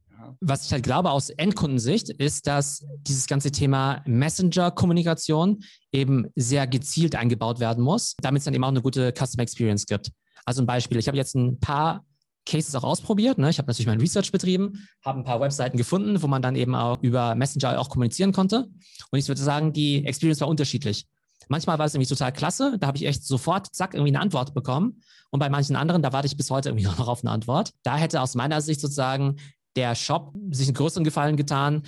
Was 0.41 0.67
ich 0.67 0.73
halt 0.73 0.83
glaube 0.83 1.11
aus 1.11 1.31
Endkundensicht 1.31 2.11
ist, 2.11 2.47
dass 2.47 2.85
dieses 3.03 3.27
ganze 3.27 3.51
Thema 3.51 4.03
Messenger-Kommunikation 4.07 5.63
eben 5.93 6.27
sehr 6.37 6.67
gezielt 6.67 7.17
eingebaut 7.17 7.61
werden 7.61 7.83
muss, 7.85 8.15
damit 8.21 8.41
es 8.41 8.45
dann 8.45 8.55
eben 8.55 8.65
auch 8.65 8.69
eine 8.69 8.83
gute 8.83 9.13
Customer 9.13 9.43
Experience 9.43 9.87
gibt. 9.87 10.11
Also 10.45 10.63
ein 10.63 10.67
Beispiel, 10.67 10.99
ich 10.99 11.09
habe 11.09 11.17
jetzt 11.17 11.35
ein 11.35 11.61
paar 11.61 12.05
Cases 12.47 12.75
auch 12.75 12.85
ausprobiert. 12.85 13.39
Ne? 13.39 13.51
Ich 13.51 13.59
habe 13.59 13.67
natürlich 13.69 13.87
mein 13.87 14.01
Research 14.01 14.33
betrieben, 14.33 14.89
habe 15.05 15.19
ein 15.19 15.25
paar 15.25 15.41
Webseiten 15.41 15.77
gefunden, 15.77 16.23
wo 16.23 16.27
man 16.27 16.43
dann 16.43 16.57
eben 16.57 16.75
auch 16.75 16.99
über 17.03 17.35
Messenger 17.35 17.79
auch 17.79 17.89
kommunizieren 17.89 18.33
konnte. 18.33 18.69
Und 19.11 19.19
ich 19.19 19.29
würde 19.29 19.41
sagen, 19.41 19.73
die 19.73 20.05
Experience 20.07 20.41
war 20.41 20.49
unterschiedlich. 20.49 21.07
Manchmal 21.49 21.79
war 21.79 21.87
es 21.87 21.93
nämlich 21.95 22.09
total 22.09 22.33
klasse, 22.33 22.77
da 22.79 22.87
habe 22.87 22.97
ich 22.97 23.07
echt 23.07 23.25
sofort, 23.25 23.75
zack, 23.75 23.95
irgendwie 23.95 24.13
eine 24.13 24.21
Antwort 24.21 24.55
bekommen. 24.55 25.03
Und 25.31 25.41
bei 25.41 25.49
manchen 25.49 25.77
anderen, 25.77 26.03
da 26.03 26.13
warte 26.13 26.27
ich 26.27 26.37
bis 26.37 26.51
heute 26.51 26.69
irgendwie 26.71 26.85
noch 26.99 27.09
auf 27.09 27.25
eine 27.25 27.31
Antwort. 27.31 27.73
Da 27.83 27.97
hätte 27.97 28.21
aus 28.21 28.35
meiner 28.35 28.61
Sicht 28.61 28.81
sozusagen 28.81 29.37
der 29.77 29.95
Shop 29.95 30.35
sich 30.51 30.69
einen 30.69 30.75
größeren 30.75 31.05
Gefallen 31.05 31.37
getan, 31.37 31.83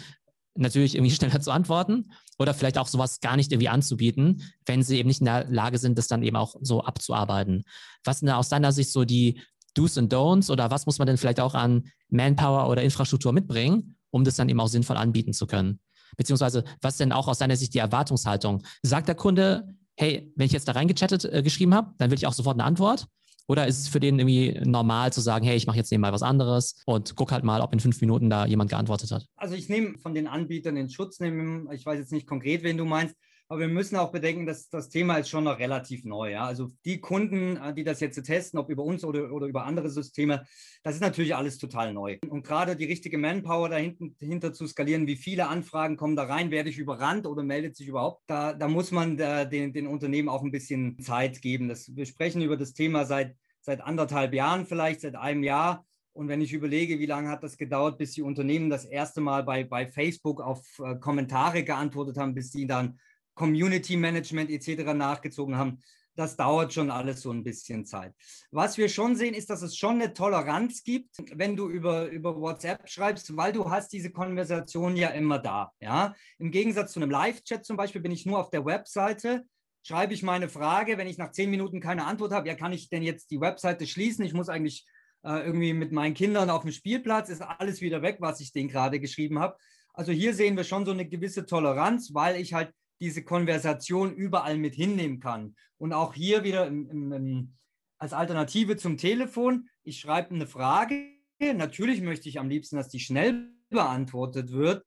natürlich 0.55 0.95
irgendwie 0.95 1.11
schneller 1.15 1.41
zu 1.41 1.51
antworten 1.51 2.13
oder 2.39 2.55
vielleicht 2.55 2.79
auch 2.79 2.89
sowas 2.89 3.21
gar 3.21 3.37
nicht 3.37 3.53
irgendwie 3.53 3.69
anzubieten, 3.69 4.43
wenn 4.67 4.83
sie 4.83 4.99
eben 4.99 5.09
nicht 5.09 5.21
in 5.21 5.27
der 5.27 5.49
Lage 5.49 5.79
sind, 5.79 5.99
das 5.99 6.09
dann 6.09 6.23
eben 6.23 6.37
auch 6.37 6.57
so 6.61 6.83
abzuarbeiten. 6.83 7.65
Was 8.05 8.21
sind 8.21 8.29
da 8.29 8.37
aus 8.37 8.49
deiner 8.49 8.73
Sicht 8.73 8.93
so 8.93 9.05
die 9.05 9.41
Do's 9.75 9.97
und 9.97 10.13
Don'ts 10.13 10.51
oder 10.51 10.71
was 10.71 10.87
muss 10.87 10.99
man 10.99 11.07
denn 11.07 11.17
vielleicht 11.17 11.41
auch 11.41 11.55
an 11.55 11.85
Manpower 12.09 12.69
oder 12.69 12.83
Infrastruktur 12.83 13.33
mitbringen, 13.33 13.97
um 14.11 14.25
das 14.25 14.37
dann 14.37 14.49
eben 14.49 14.61
auch 14.61 14.69
sinnvoll 14.69 14.97
anbieten 14.97 15.33
zu 15.33 15.47
können? 15.47 15.81
Beziehungsweise, 16.17 16.65
was 16.83 16.99
denn 16.99 17.13
auch 17.13 17.27
aus 17.27 17.39
deiner 17.39 17.57
Sicht 17.57 17.73
die 17.73 17.79
Erwartungshaltung? 17.79 18.63
Sagt 18.83 19.09
der 19.09 19.15
Kunde, 19.15 19.75
hey, 19.97 20.31
wenn 20.37 20.47
ich 20.47 20.53
jetzt 20.53 20.69
da 20.69 20.73
reingechattet 20.73 21.25
äh, 21.25 21.43
geschrieben 21.43 21.75
habe, 21.75 21.95
dann 21.99 22.11
will 22.11 22.19
ich 22.19 22.27
auch 22.27 22.35
sofort 22.35 22.57
eine 22.57 22.65
Antwort? 22.65 23.07
Oder 23.49 23.67
ist 23.67 23.81
es 23.81 23.89
für 23.89 24.01
den 24.01 24.19
irgendwie 24.19 24.61
normal 24.65 25.13
zu 25.13 25.21
sagen, 25.21 25.45
hey, 25.45 25.57
ich 25.57 25.67
mache 25.67 25.77
jetzt 25.77 25.91
nebenbei 25.91 26.13
was 26.13 26.23
anderes 26.23 26.81
und 26.87 27.17
guck 27.17 27.33
halt 27.33 27.45
mal, 27.45 27.61
ob 27.61 27.73
in 27.73 27.81
fünf 27.81 28.01
Minuten 28.01 28.31
da 28.31 28.47
jemand 28.47 28.71
geantwortet 28.71 29.11
hat? 29.11 29.27
Also 29.37 29.55
ich 29.55 29.69
nehme 29.69 29.99
von 29.99 30.15
den 30.15 30.27
Anbietern 30.27 30.75
den 30.75 30.89
Schutz, 30.89 31.21
nehmen, 31.21 31.69
ich 31.73 31.85
weiß 31.85 31.99
jetzt 31.99 32.13
nicht 32.13 32.27
konkret, 32.27 32.63
wen 32.63 32.77
du 32.77 32.85
meinst, 32.85 33.17
aber 33.53 33.61
wir 33.61 33.69
müssen 33.69 33.97
auch 33.97 34.11
bedenken, 34.11 34.47
dass 34.47 34.71
das 34.71 34.89
Thema 34.89 35.19
ist 35.19 35.29
schon 35.29 35.45
noch 35.45 35.59
relativ 35.59 36.07
neu. 36.07 36.33
Ja? 36.33 36.47
Also 36.47 36.71
die 36.87 37.03
Kunden, 37.03 37.59
äh, 37.59 37.75
die 37.75 37.85
das 37.85 38.01
jetzt 38.01 38.23
testen, 38.25 38.59
ob 38.59 38.71
über 38.71 38.83
uns 38.83 39.05
oder, 39.05 39.31
oder 39.31 39.47
über 39.47 39.67
andere 39.67 39.91
Systeme, 39.91 40.47
das 40.83 40.95
ist 40.95 41.03
natürlich 41.03 41.37
alles 41.37 41.59
total 41.59 41.93
neu. 41.93 42.17
Und 42.31 42.47
gerade 42.47 42.77
die 42.77 42.87
richtige 42.87 43.19
Manpower 43.19 43.69
dahinter 43.69 44.55
zu 44.55 44.67
skalieren, 44.67 45.07
wie 45.07 45.17
viele 45.17 45.49
Anfragen 45.49 45.99
kommen 45.99 46.17
da 46.17 46.23
rein, 46.23 46.51
werde 46.51 46.71
ich 46.71 46.79
überrannt 46.79 47.27
oder 47.27 47.43
meldet 47.43 47.77
sich 47.77 47.89
überhaupt, 47.89 48.23
da, 48.27 48.55
da 48.55 48.69
muss 48.69 48.91
man 48.91 49.19
da 49.19 49.45
den, 49.45 49.75
den 49.75 49.87
Unternehmen 49.87 50.31
auch 50.31 50.43
ein 50.43 50.51
bisschen 50.51 50.99
Zeit 51.01 51.43
geben. 51.43 51.69
Das, 51.69 51.95
wir 51.95 52.07
sprechen 52.07 52.41
über 52.41 52.57
das 52.57 52.73
Thema 52.73 53.05
seit, 53.05 53.37
seit 53.61 53.83
anderthalb 53.83 54.33
Jahren, 54.33 54.65
vielleicht 54.65 55.03
seit 55.03 55.15
einem 55.15 55.43
Jahr. 55.43 55.85
Und 56.15 56.29
wenn 56.29 56.41
ich 56.41 56.55
überlege, 56.55 56.99
wie 56.99 57.07
lange 57.07 57.29
hat 57.29 57.43
das 57.43 57.59
gedauert, 57.59 57.99
bis 57.99 58.13
die 58.13 58.23
Unternehmen 58.23 58.71
das 58.71 58.87
erste 58.87 59.21
Mal 59.21 59.43
bei, 59.43 59.65
bei 59.65 59.87
Facebook 59.87 60.41
auf 60.41 60.63
äh, 60.79 60.97
Kommentare 60.97 61.65
geantwortet 61.65 62.17
haben, 62.17 62.35
bis 62.35 62.51
die 62.51 62.67
dann 62.67 62.99
Community 63.35 63.97
Management 63.97 64.51
etc. 64.51 64.93
nachgezogen 64.95 65.57
haben. 65.57 65.79
Das 66.15 66.37
dauert 66.37 66.75
schon 66.75 66.91
alles 66.91 67.23
so 67.23 67.31
ein 67.31 67.43
bisschen 67.43 67.87
Zeit. 67.87 68.15
Was 68.51 68.77
wir 68.77 68.91
schon 68.91 69.17
sehen, 69.17 69.33
ist, 69.33 69.49
dass 69.49 69.63
es 69.63 69.77
schon 69.77 69.95
eine 69.95 70.13
Toleranz 70.13 70.83
gibt, 70.83 71.17
wenn 71.33 71.57
du 71.57 71.71
über, 71.71 72.09
über 72.09 72.39
WhatsApp 72.39 72.87
schreibst, 72.89 73.35
weil 73.35 73.53
du 73.55 73.71
hast 73.71 73.93
diese 73.95 74.11
Konversation 74.11 74.95
ja 74.97 75.09
immer 75.09 75.39
da. 75.39 75.73
Ja? 75.81 76.15
Im 76.39 76.51
Gegensatz 76.51 76.93
zu 76.93 77.01
einem 77.01 77.11
Live-Chat 77.11 77.65
zum 77.65 77.79
Beispiel 77.79 78.03
bin 78.03 78.13
ich 78.13 78.27
nur 78.27 78.39
auf 78.39 78.51
der 78.51 78.67
Webseite, 78.67 79.45
schreibe 79.83 80.13
ich 80.13 80.23
meine 80.23 80.49
Frage, 80.49 80.99
wenn 80.99 81.09
ich 81.09 81.19
nach 81.19 81.33
zehn 81.33 81.51
Minuten 81.51 81.81
keine 81.81 82.05
Antwort 82.05 82.33
habe, 82.33 82.47
ja, 82.47 82.55
kann 82.55 82.73
ich 82.73 82.89
denn 82.89 83.03
jetzt 83.03 83.31
die 83.31 83.41
Webseite 83.41 83.87
schließen? 83.87 84.25
Ich 84.25 84.35
muss 84.35 84.51
eigentlich 84.51 84.87
äh, 85.25 85.45
irgendwie 85.45 85.73
mit 85.73 85.93
meinen 85.93 86.15
Kindern 86.15 86.51
auf 86.51 86.63
dem 86.63 86.73
Spielplatz, 86.73 87.31
ist 87.31 87.43
alles 87.43 87.81
wieder 87.81 88.03
weg, 88.03 88.17
was 88.21 88.41
ich 88.41 88.53
denen 88.53 88.69
gerade 88.69 89.01
geschrieben 89.01 89.39
habe. 89.39 89.57
Also 89.95 90.13
hier 90.13 90.35
sehen 90.35 90.57
wir 90.57 90.65
schon 90.65 90.87
so 90.87 90.93
eine 90.93 91.09
gewisse 91.09 91.47
Toleranz, 91.47 92.15
weil 92.15 92.41
ich 92.41 92.55
halt 92.55 92.73
diese 93.03 93.25
Konversation 93.25 94.15
überall 94.15 94.57
mit 94.57 94.75
hinnehmen 94.75 95.19
kann. 95.19 95.57
Und 95.77 95.93
auch 95.93 96.15
hier 96.15 96.45
wieder 96.45 96.67
im, 96.69 96.89
im, 96.89 97.13
im, 97.13 97.53
als 97.99 98.13
Alternative 98.13 98.77
zum 98.77 98.97
Telefon, 98.97 99.69
ich 99.83 99.99
schreibe 99.99 100.35
eine 100.35 100.47
Frage. 100.47 101.05
Natürlich 101.41 102.01
möchte 102.01 102.29
ich 102.29 102.39
am 102.39 102.49
liebsten, 102.49 102.77
dass 102.77 102.89
die 102.89 103.01
schnell 103.01 103.51
beantwortet 103.71 104.53
wird. 104.53 104.85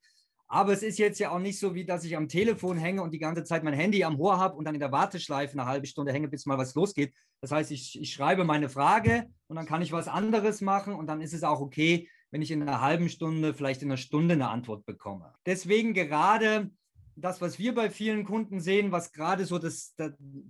Aber 0.48 0.72
es 0.72 0.84
ist 0.84 1.00
jetzt 1.00 1.20
ja 1.20 1.32
auch 1.32 1.40
nicht 1.40 1.60
so, 1.60 1.76
wie 1.76 1.86
dass 1.86 2.06
ich 2.06 2.16
am 2.16 2.30
Telefon 2.30 2.78
hänge 2.78 3.02
und 3.02 3.12
die 3.12 3.20
ganze 3.20 3.44
Zeit 3.44 3.64
mein 3.64 3.74
Handy 3.74 4.04
am 4.06 4.20
Ohr 4.20 4.40
habe 4.40 4.56
und 4.56 4.64
dann 4.64 4.76
in 4.76 4.80
der 4.80 4.92
Warteschleife 4.92 5.54
eine 5.54 5.66
halbe 5.66 5.88
Stunde 5.88 6.14
hänge, 6.14 6.30
bis 6.30 6.46
mal 6.46 6.58
was 6.58 6.76
losgeht. 6.76 7.14
Das 7.42 7.52
heißt, 7.52 7.72
ich, 7.72 8.00
ich 8.00 8.14
schreibe 8.14 8.46
meine 8.46 8.70
Frage 8.70 9.26
und 9.48 9.58
dann 9.58 9.66
kann 9.66 9.82
ich 9.82 9.92
was 9.92 10.08
anderes 10.08 10.62
machen 10.62 10.94
und 10.94 11.08
dann 11.08 11.20
ist 11.20 11.34
es 11.34 11.44
auch 11.44 11.60
okay, 11.60 12.08
wenn 12.32 12.42
ich 12.42 12.52
in 12.52 12.62
einer 12.62 12.80
halben 12.80 13.10
Stunde, 13.10 13.54
vielleicht 13.54 13.82
in 13.82 13.90
einer 13.90 13.98
Stunde 13.98 14.36
eine 14.36 14.50
Antwort 14.50 14.86
bekomme. 14.86 15.34
Deswegen 15.46 15.94
gerade 15.94 16.72
das, 17.16 17.42
was 17.42 17.58
wir 17.58 17.74
bei 17.74 17.90
vielen 17.90 18.26
Kunden 18.26 18.60
sehen, 18.60 18.92
was 18.92 19.12
gerade 19.12 19.46
so 19.46 19.58
das, 19.58 19.96